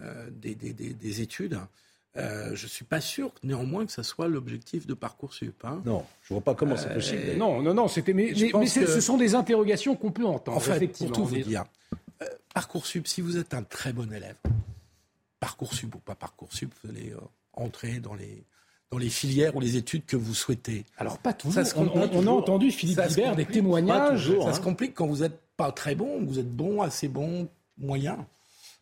[0.00, 1.58] euh, des, études.
[2.16, 5.64] Euh, je ne suis pas sûr néanmoins que ce soit l'objectif de Parcoursup.
[5.64, 5.82] Hein.
[5.84, 7.36] Non, je ne vois pas comment c'est possible.
[7.36, 10.56] Non, non, non, c'était mais, ce sont des interrogations qu'on peut entendre.
[10.56, 11.64] En fait, pour tout vous dire,
[12.54, 14.36] Parcoursup, si vous êtes un très bon élève,
[15.38, 17.12] Parcoursup ou pas Parcoursup, vous allez
[17.52, 18.44] entrer dans les
[18.90, 20.84] dans les filières ou les études que vous souhaitez.
[20.96, 21.62] Alors pas toujours.
[21.76, 24.32] on, a entendu Philippe Hibert des témoignages.
[24.40, 24.62] ça se hein.
[24.62, 28.26] complique quand vous n'êtes pas très bon, vous êtes bon, assez bon, moyen.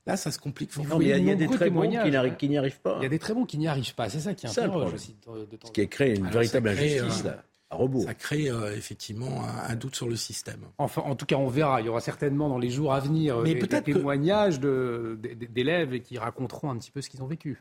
[0.06, 0.76] Là, ça se complique.
[0.76, 2.96] Non, il, y a, des très bons qui n'y arrivent pas.
[3.00, 4.08] Il y a des très bons qui n'y arrivent pas.
[4.08, 4.96] C'est ça qui est important.
[4.96, 7.24] Ce qui a créé une véritable injustice.
[7.24, 7.42] là.
[7.68, 8.04] À rebours.
[8.04, 10.60] Ça crée euh, effectivement un, doute sur le système.
[10.78, 11.80] Enfin, en tout cas, on verra.
[11.80, 16.76] Il y aura certainement dans les jours à venir des, témoignages d'élèves qui raconteront un
[16.76, 17.60] petit peu ce qu'ils ont vécu.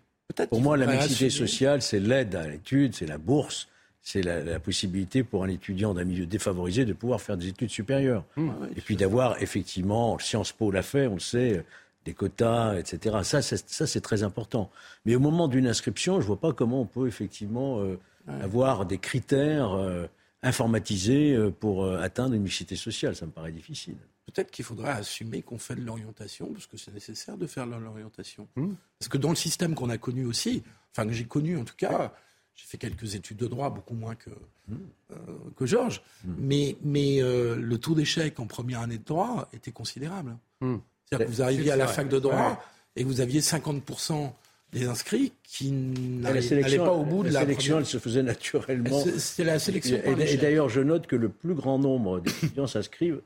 [0.49, 3.67] Pour moi, la mixité sociale, c'est l'aide à l'étude, c'est la bourse,
[4.03, 8.25] c'est la, possibilité pour un étudiant d'un milieu défavorisé de pouvoir faire des études supérieures.
[8.35, 8.49] Mmh.
[8.77, 11.65] et puis d'avoir effectivement, Sciences Po l'a fait, on le sait,
[12.05, 13.17] des quotas, etc.
[13.23, 14.71] Ça, c'est très important.
[15.05, 18.85] Mais au moment d'une inscription, je ne vois pas comment on peut effectivement euh, avoir
[18.85, 20.05] des critères euh,
[20.43, 23.15] informatisés euh, pour atteindre une mixité sociale.
[23.15, 26.93] Ça me paraît difficile peut-être qu'il faudrait assumer qu'on fait de l'orientation, parce que c'est
[26.93, 28.47] nécessaire de faire de l'orientation.
[28.55, 28.73] Mmh.
[28.99, 31.75] Parce que dans le système qu'on a connu aussi, enfin que j'ai connu en tout
[31.77, 32.13] cas,
[32.55, 34.75] j'ai fait quelques études de droit, beaucoup moins que, mmh.
[35.11, 35.15] euh,
[35.55, 36.33] que Georges, mmh.
[36.39, 40.37] mais, mais euh, le taux d'échec en première année de droit était considérable.
[41.05, 42.63] C'est-à-dire que vous arriviez à la fac de droit
[42.95, 44.31] et vous aviez 50%
[44.71, 47.79] des inscrits qui n'allaient pas au bout de la, sélection.
[47.79, 49.03] Elle se faisait naturellement.
[49.17, 49.99] C'est la sélection.
[50.03, 53.21] et d'ailleurs, je note que le plus grand nombre d'étudiants s'inscrivent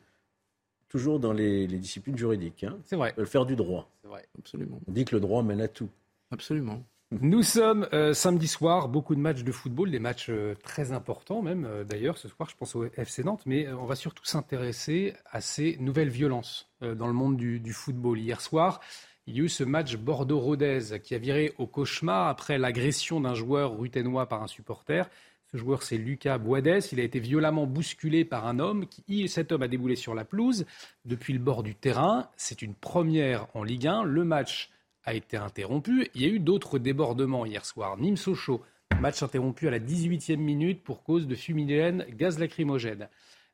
[0.89, 2.63] toujours dans les, disciplines juridiques.
[2.63, 2.77] Hein.
[2.85, 3.13] C'est vrai.
[3.17, 3.89] Le faire du droit.
[4.01, 4.27] C'est vrai.
[4.37, 4.79] Absolument.
[4.87, 5.89] On dit que le droit mène à tout.
[6.31, 6.83] Absolument.
[7.11, 11.41] Nous sommes euh, samedi soir, beaucoup de matchs de football, des matchs euh, très importants
[11.41, 15.15] même euh, d'ailleurs ce soir, je pense au FC Nantes, mais on va surtout s'intéresser
[15.31, 18.19] à ces nouvelles violences dans le monde du, football.
[18.19, 18.79] Hier soir,
[19.25, 23.33] il y a eu ce match Bordeaux-Rodez qui a viré au cauchemar après l'agression d'un
[23.33, 25.09] joueur ruténois par un supporter.
[25.51, 26.83] Ce joueur, c'est Lucas Boades.
[26.91, 28.85] Il a été violemment bousculé par un homme.
[28.85, 30.67] Qui, cet homme a déboulé sur la pelouse
[31.05, 32.29] depuis le bord du terrain.
[32.37, 34.03] C'est une première en Ligue 1.
[34.03, 34.69] Le match
[35.03, 36.07] a été interrompu.
[36.15, 37.97] Il y a eu d'autres débordements hier soir.
[37.97, 38.61] Nîmes-Sochaux,
[38.99, 43.09] match interrompu à la 18e minute pour cause de fumigène, gaz lacrymogène.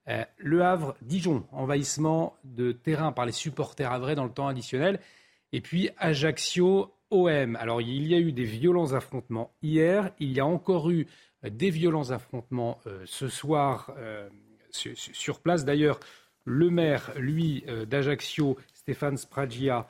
[0.08, 5.00] Euh, le Havre, Dijon, envahissement de terrain par les supporters havrais dans le temps additionnel.
[5.52, 7.56] Et puis Ajaccio, OM.
[7.56, 10.12] Alors il y a eu des violents affrontements hier.
[10.20, 11.08] Il y a encore eu
[11.44, 14.30] des violents affrontements euh, ce soir euh,
[14.72, 15.64] sur, place.
[15.64, 16.00] D'ailleurs,
[16.44, 19.88] le maire, lui, d'Ajaccio, Stéphane Spragia,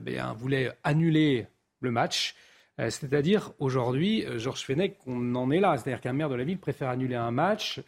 [0.00, 1.46] ben, voulait annuler
[1.80, 2.34] le match.
[2.78, 5.76] C'est-à-dire, aujourd'hui, Georges Fenech, on en est là.
[5.76, 7.80] C'est-à-dire qu'un maire de la ville préfère annuler un match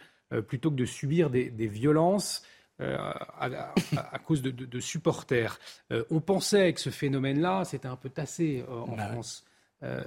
[0.49, 2.45] plutôt que de subir des, violences
[2.79, 5.59] à, cause de, supporters.
[6.11, 9.45] on pensait que ce phénomène-là, c'était un peu tassé en bah France.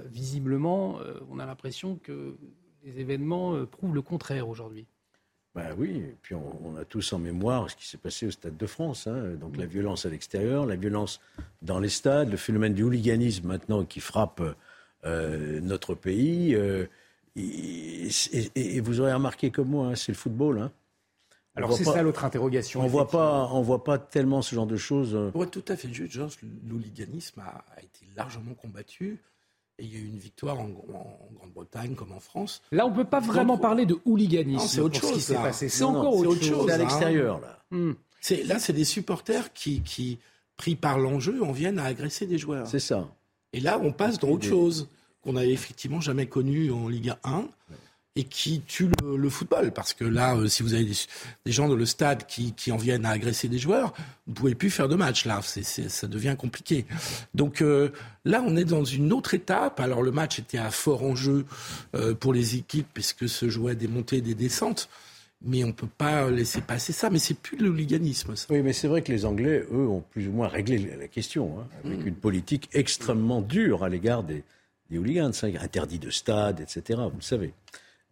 [0.04, 1.00] visiblement,
[1.30, 2.36] on a l'impression que
[2.86, 4.86] les événements euh, prouvent le contraire aujourd'hui.
[5.56, 8.58] Ben oui, et puis on, a tous en mémoire ce qui s'est passé au Stade
[8.58, 9.06] de France.
[9.06, 9.36] Hein.
[9.40, 11.18] Donc la violence à l'extérieur, la violence
[11.62, 14.42] dans les stades, le phénomène du hooliganisme maintenant qui frappe
[15.06, 16.54] euh, notre pays.
[16.54, 16.84] Euh,
[17.36, 20.58] et, vous aurez remarqué comme moi, hein, c'est le football.
[20.58, 20.70] Hein.
[21.54, 22.82] Alors c'est ça l'autre interrogation.
[22.82, 25.18] On voit pas, on voit pas tellement ce genre de choses.
[25.32, 26.36] Pour être tout à fait juste, Georges,
[26.68, 29.18] l'hooliganisme a, été largement combattu
[29.78, 32.62] et il y a eu une victoire en, Grande-Bretagne comme en France.
[32.72, 34.66] Là, on ne peut pas vraiment parler de hooliganisme.
[34.66, 35.12] C'est autre chose.
[35.12, 35.68] qui s'est passé.
[35.68, 36.64] C'est encore autre, chose.
[36.66, 37.62] C'est à l'extérieur, là.
[37.70, 37.92] Hmm.
[38.44, 40.18] Là, c'est des supporters qui, qui,
[40.56, 42.66] pris par l'enjeu, en viennent à agresser des joueurs.
[42.66, 43.08] C'est ça.
[43.52, 44.88] Et là, on passe dans autre chose
[45.22, 47.48] qu'on n'avait effectivement jamais connu en Ligue 1
[48.16, 49.72] et qui tue le, football.
[49.72, 53.04] Parce que là, euh, si vous avez des, gens dans le stade qui, en viennent
[53.04, 53.92] à agresser des joueurs,
[54.26, 55.26] vous ne pouvez plus faire de match.
[55.26, 56.86] Là, ça devient compliqué.
[57.34, 57.90] Donc euh,
[58.24, 59.78] là, on est dans une autre étape.
[59.78, 61.44] Alors le match était à fort enjeu
[61.94, 64.88] euh, pour les équipes puisque se jouaient des montées et des descentes.
[65.44, 67.10] Mais on ne peut pas laisser passer ça.
[67.10, 68.32] Mais c'est plus le hooliganisme.
[68.48, 71.60] Oui, mais c'est vrai que les Anglais, eux, ont plus ou moins réglé la question,
[71.60, 72.08] hein, avec mm.
[72.08, 74.42] une politique extrêmement dure à l'égard des,
[74.90, 77.00] des hooligans, hein, interdit de stade, etc.
[77.10, 77.52] Vous le savez.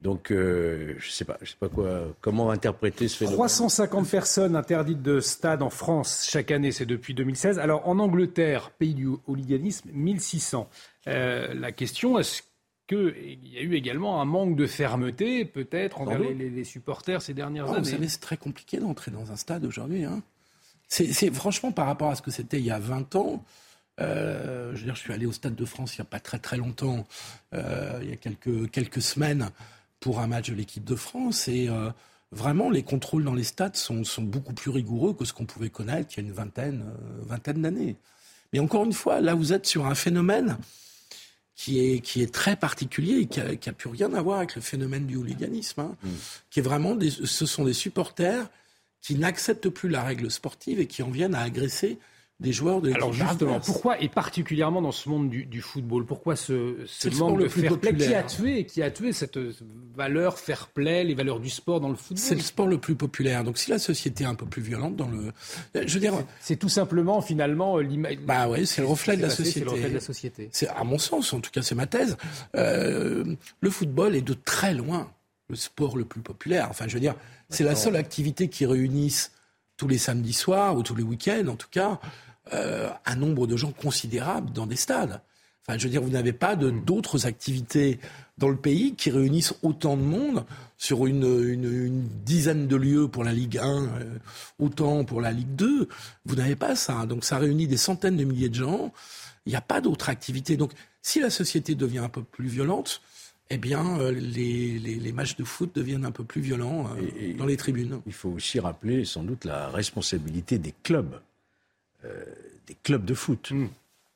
[0.04, 3.38] Donc, euh, je ne sais pas, je sais pas quoi, comment interpréter ce phénomène.
[3.38, 7.58] 350 personnes interdites de stade en France chaque année, c'est depuis 2016.
[7.58, 10.68] Alors, en Angleterre, pays du hooliganisme, 1600.
[11.06, 12.42] Euh, la question, est-ce
[12.86, 17.70] qu'il y a eu également un manque de fermeté, peut-être, envers les, supporters ces dernières
[17.70, 20.04] années Vous savez, c'est très compliqué d'entrer dans un stade aujourd'hui.
[20.04, 20.22] Hein.
[20.86, 23.42] C'est franchement par rapport à ce que c'était il y a 20 ans.
[24.00, 26.18] Euh, je veux dire, je suis allé au Stade de France il n'y a pas
[26.18, 27.06] très très longtemps,
[27.52, 29.50] il y a quelques, quelques semaines
[30.00, 31.48] pour un match de l'équipe de France.
[31.48, 31.90] Et euh,
[32.30, 36.14] vraiment, les contrôles dans les stades sont, beaucoup plus rigoureux que ce qu'on pouvait connaître
[36.14, 37.96] il y a une vingtaine, euh, vingtaine d'années.
[38.52, 40.56] Mais encore une fois, là, vous êtes sur un phénomène
[41.56, 44.60] qui est, qui est très particulier et qui n'a plus rien à voir avec le
[44.60, 45.80] phénomène du hooliganisme.
[45.80, 46.10] Hein, mm.
[46.50, 48.48] Qui est vraiment ce sont des supporters
[49.00, 51.98] qui n'acceptent plus la règle sportive et qui en viennent à agresser
[52.44, 56.76] des joueurs de Alors justement, pourquoi, et particulièrement dans ce monde du, football, pourquoi ce,
[56.86, 59.38] ce manque de fair play qui a tué, qui a tué cette
[59.96, 62.18] valeur fair play, les valeurs du sport dans le football?
[62.24, 63.42] C'est le sport le plus populaire.
[63.42, 65.32] Donc si la société est un peu plus violente dans le,
[65.74, 68.18] je veux dire, c'est tout simplement finalement l'image.
[68.26, 69.60] Bah ouais, c'est le reflet de la société.
[69.60, 70.48] C'est le reflet de la société.
[70.52, 72.16] C'est à mon sens, en tout cas, c'est ma thèse.
[72.54, 73.24] Euh,
[73.60, 75.10] le football est de très loin
[75.48, 76.68] le sport le plus populaire.
[76.70, 77.14] Enfin, je veux dire,
[77.48, 79.32] c'est la seule activité qui réunisse
[79.76, 82.00] tous les samedis soirs ou tous les week-ends, en tout cas,
[82.52, 85.22] euh, un nombre de gens considérable dans des stades.
[85.66, 87.98] Enfin, je veux dire, vous n'avez pas d'autres activités
[88.36, 90.44] dans le pays qui réunissent autant de monde
[90.76, 93.88] sur une, une, dizaine de lieux pour la Ligue 1, euh,
[94.58, 95.88] autant pour la Ligue 2.
[96.26, 97.06] Vous n'avez pas ça.
[97.06, 98.92] Donc ça réunit des centaines de milliers de gens.
[99.46, 100.58] Il n'y a pas d'autres activités.
[100.58, 103.00] Donc si la société devient un peu plus violente,
[103.48, 106.90] eh bien, euh, les, les, matchs de foot deviennent un peu plus violents
[107.38, 108.00] dans les tribunes.
[108.06, 111.20] Il faut aussi rappeler sans doute la responsabilité des clubs.
[112.04, 112.24] Euh,
[112.66, 113.50] des clubs de foot.
[113.50, 113.66] Mm.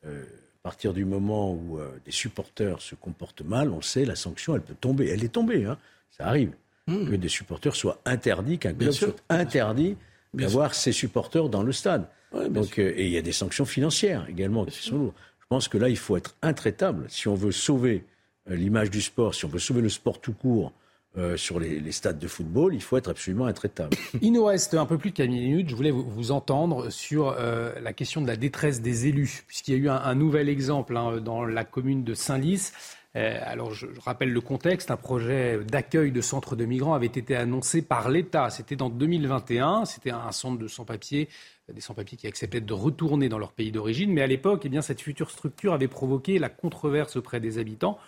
[0.07, 4.17] Euh, à partir du moment où euh, des supporters se comportent mal, on sait, la
[4.17, 5.09] sanction, elle peut tomber.
[5.09, 5.79] Elle est tombée, hein.
[6.11, 6.53] ça arrive.
[6.87, 7.11] Mm.
[7.11, 9.97] Que des supporters soient interdits, qu'un club soit interdit
[10.35, 12.07] d'avoir ses supporters dans le stade.
[12.51, 15.15] Donc, et il y a des sanctions financières également qui sont lourdes.
[15.41, 17.07] Je pense que là, il faut être intraitable.
[17.09, 18.05] Si on veut sauver
[18.47, 20.73] l'image du sport, si on veut sauver le sport tout court,
[21.19, 23.97] euh, sur les, stades de football, il faut être absolument intraitable.
[24.23, 25.69] Il nous reste un peu plus de 4 minutes.
[25.69, 29.77] Je voulais vous, entendre sur euh, la question de la détresse des élus, puisqu'il y
[29.77, 32.73] a eu un, nouvel exemple hein, dans la commune de Saint-Lys.
[33.17, 34.91] Euh, alors, je, rappelle le contexte.
[34.91, 38.51] Un projet d'accueil de centres de migrants avait été annoncé par l'État.
[38.51, 39.87] C'était dans 2021.
[39.87, 41.29] C'était un centre de sans-papiers,
[41.73, 44.13] des sans-papiers qui acceptaient de retourner dans leur pays d'origine.
[44.13, 47.99] Mais à l'époque, eh bien, cette future structure avait provoqué la controverse auprès des habitants.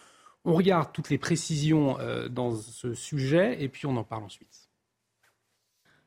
[0.44, 4.70] On regarde toutes les précisions euh, dans ce sujet et puis on en parle ensuite.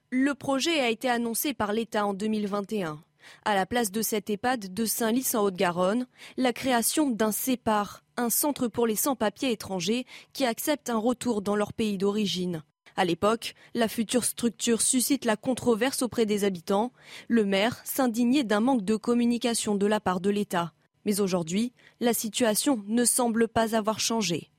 [0.10, 3.00] Le projet a été annoncé par l'État en 2021.
[3.46, 6.08] À la place de cet EHPAD de Saint-Lys en Haute-Garonne,
[6.38, 11.56] la création d'un CEPAR, un centre pour les sans-papiers étrangers qui acceptent un retour dans
[11.56, 12.64] leur pays d'origine.
[12.96, 16.92] À l'époque, la future structure suscite la controverse auprès des habitants.
[17.28, 20.74] Le maire s'indignait d'un manque de communication de la part de l'État.
[21.06, 24.50] Mais aujourd'hui, la situation ne semble pas avoir changé.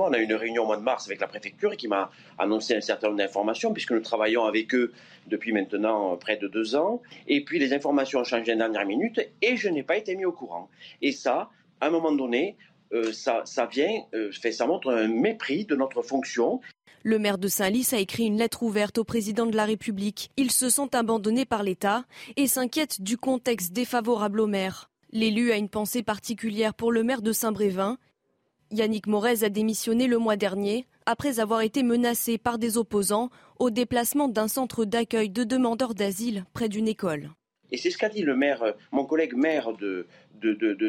[0.00, 2.74] On a eu une réunion au mois de mars avec la préfecture qui m'a annoncé
[2.74, 4.92] un certain nombre d'informations, puisque nous travaillons avec eux
[5.28, 7.02] depuis maintenant près de deux ans.
[7.28, 10.24] Et puis les informations ont changé en dernière minute et je n'ai pas été mis
[10.24, 10.70] au courant.
[11.02, 11.50] Et ça,
[11.80, 12.56] à un moment donné,
[12.92, 16.60] euh, ça, vient, euh, ça montre un mépris de notre fonction.
[17.02, 20.30] Le maire de Saint-Lys a écrit une lettre ouverte au président de la République.
[20.36, 22.04] Ils se sont abandonnés par l'État
[22.36, 24.91] et s'inquiètent du contexte défavorable au maire.
[25.14, 27.98] L'élu a une pensée particulière pour le maire de Saint-Brévin.
[28.70, 33.28] Yannick Morez a démissionné le mois dernier après avoir été menacé par des opposants
[33.58, 37.28] au déplacement d'un centre d'accueil de demandeurs d'asile près d'une école.
[37.70, 40.06] Et c'est ce qu'a dit le maire, mon collègue maire de,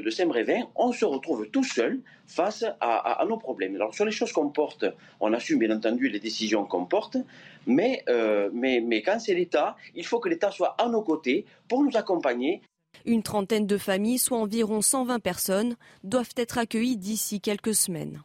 [0.10, 0.70] Saint-Brévin.
[0.76, 3.76] On se retrouve tout seul face à, nos problèmes.
[3.76, 4.86] Alors sur les choses qu'on porte,
[5.20, 7.18] on assume bien entendu les décisions qu'on porte,
[7.68, 8.50] mais, euh,
[9.06, 12.62] quand c'est l'État, il faut que l'État soit à nos côtés pour nous accompagner
[13.06, 18.24] une trentaine de familles, soit environ 120 personnes, doivent être accueillies d'ici quelques semaines.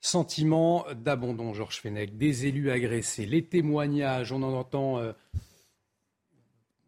[0.00, 5.12] Sentiment d'abandon, Georges Fenech, des élus agressés, les témoignages, on en entend euh,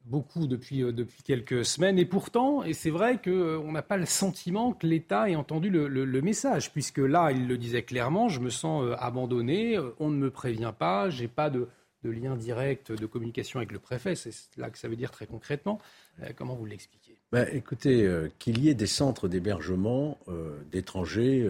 [0.04, 1.98] beaucoup depuis, euh, depuis quelques semaines.
[1.98, 5.70] Et pourtant, et c'est vrai qu'on euh, n'a pas le sentiment que l'État ait entendu
[5.70, 10.30] le, message, puisque là, il le disait clairement, je me sens abandonné, on ne me
[10.30, 11.68] prévient pas, j'ai pas de,
[12.04, 14.14] de lien direct de communication avec le préfet.
[14.14, 15.80] C'est là que ça veut dire très concrètement.
[16.22, 17.16] Euh, comment vous l'expliquez?
[17.32, 21.48] Ben, Écoutez, euh, qu'il y ait des centres d'hébergement euh, d'étrangers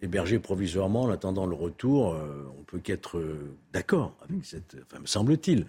[0.00, 2.14] hébergés provisoirement en attendant le retour,
[2.58, 3.18] on peut qu'être
[3.72, 5.64] d'accord avec cette, enfin, me semble-t-il,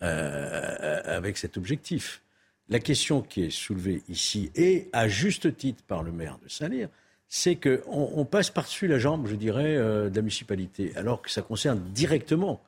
[0.00, 2.22] avec cet objectif.
[2.68, 6.90] La question qui est soulevée ici, et à juste titre par le maire de Saint-Lire,
[7.28, 7.80] c'est qu'on
[8.14, 12.62] on passe par-dessus la jambe, je dirais, de la municipalité, alors que ça concerne directement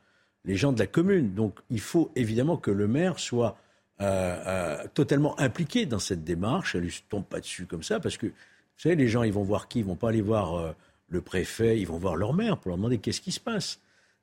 [0.45, 1.35] les gens de la commune.
[1.35, 3.57] Donc il faut évidemment que le maire soit
[4.01, 4.05] euh,
[4.47, 6.75] euh, totalement impliqué dans cette démarche.
[6.75, 8.33] Elle ne tombe pas dessus comme ça, parce que, vous
[8.77, 9.81] savez, les gens, ils vont voir qui?
[9.81, 10.75] Ils vont pas aller voir
[11.09, 13.81] le préfet, ils vont voir leur maire pour leur demander qu'est-ce qui se passe.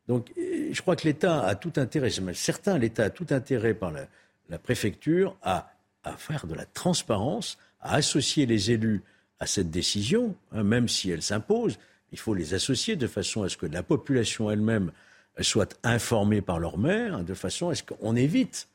[0.08, 4.58] Donc je crois que l'État a tout intérêt, certain, l'État a tout intérêt par la,
[4.58, 5.72] préfecture à,
[6.04, 9.02] à faire de la transparence, à associer les élus
[9.40, 11.80] à cette décision, hein, même si elle s'impose.
[12.12, 14.92] Il faut les associer de façon à ce que la population elle-même
[15.40, 18.68] soit informée par leur maire, hein, de façon à ce qu'on évite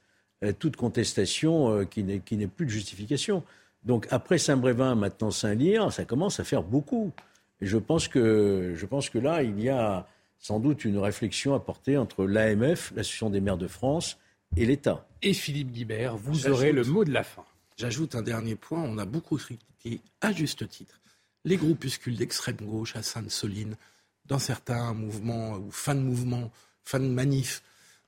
[0.44, 3.42] euh, toute contestation euh, qui n'est plus de justification.
[3.84, 7.12] Donc après Saint-Brévin, maintenant Saint-Lyre, ça commence à faire beaucoup.
[7.60, 10.06] Et je pense que, je pense que là, il y a
[10.38, 14.18] sans doute une réflexion à porter entre l'AMF, l'Association des maires de France,
[14.56, 15.06] et l'État.
[15.22, 17.44] Et Philippe Guibert, vous aurez le mot de la fin.
[17.76, 18.82] J'ajoute un dernier point.
[18.82, 21.00] On a beaucoup critiqué, à juste titre,
[21.44, 23.76] les groupuscules d'extrême gauche à Sainte-Soline,
[24.28, 26.50] dans certains mouvements ou fin de mouvement,
[26.84, 27.62] fin de manif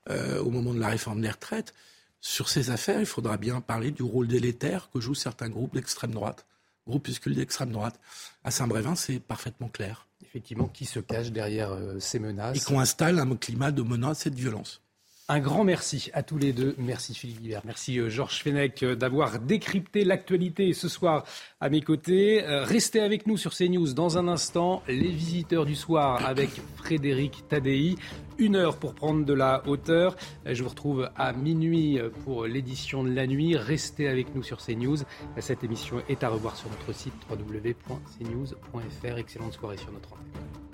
[0.09, 1.73] euh, au moment de la réforme des retraites.
[2.21, 6.11] Sur ces affaires, il faudra bien parler du rôle délétère que jouent certains groupes d'extrême
[6.11, 6.45] droite,
[6.87, 7.99] groupuscules d'extrême droite.
[8.43, 10.07] À Saint-Brévin, c'est parfaitement clair.
[10.23, 12.57] Effectivement, qui se cache derrière euh, ces menaces?
[12.57, 14.81] Et qu'on installe un climat de menace et de violence.
[15.31, 16.73] Un grand merci à tous les deux.
[16.79, 17.61] Merci Philippe Guibert.
[17.63, 21.23] Merci euh, Georges Fenech euh, d'avoir décrypté l'actualité ce soir
[21.61, 22.43] à mes côtés.
[22.43, 24.81] Euh, restez avec nous sur CNews dans un instant.
[24.87, 27.95] Les visiteurs du soir avec Frédéric Tadei.
[28.39, 30.15] Une heure pour prendre de la hauteur.
[30.47, 33.55] Je vous retrouve à minuit pour l'édition de la nuit.
[33.55, 34.97] Restez avec nous sur CNews.
[35.37, 39.17] Cette émission est à revoir sur notre site www.cnews.fr.
[39.19, 40.68] Excellente soirée sur notre antenne.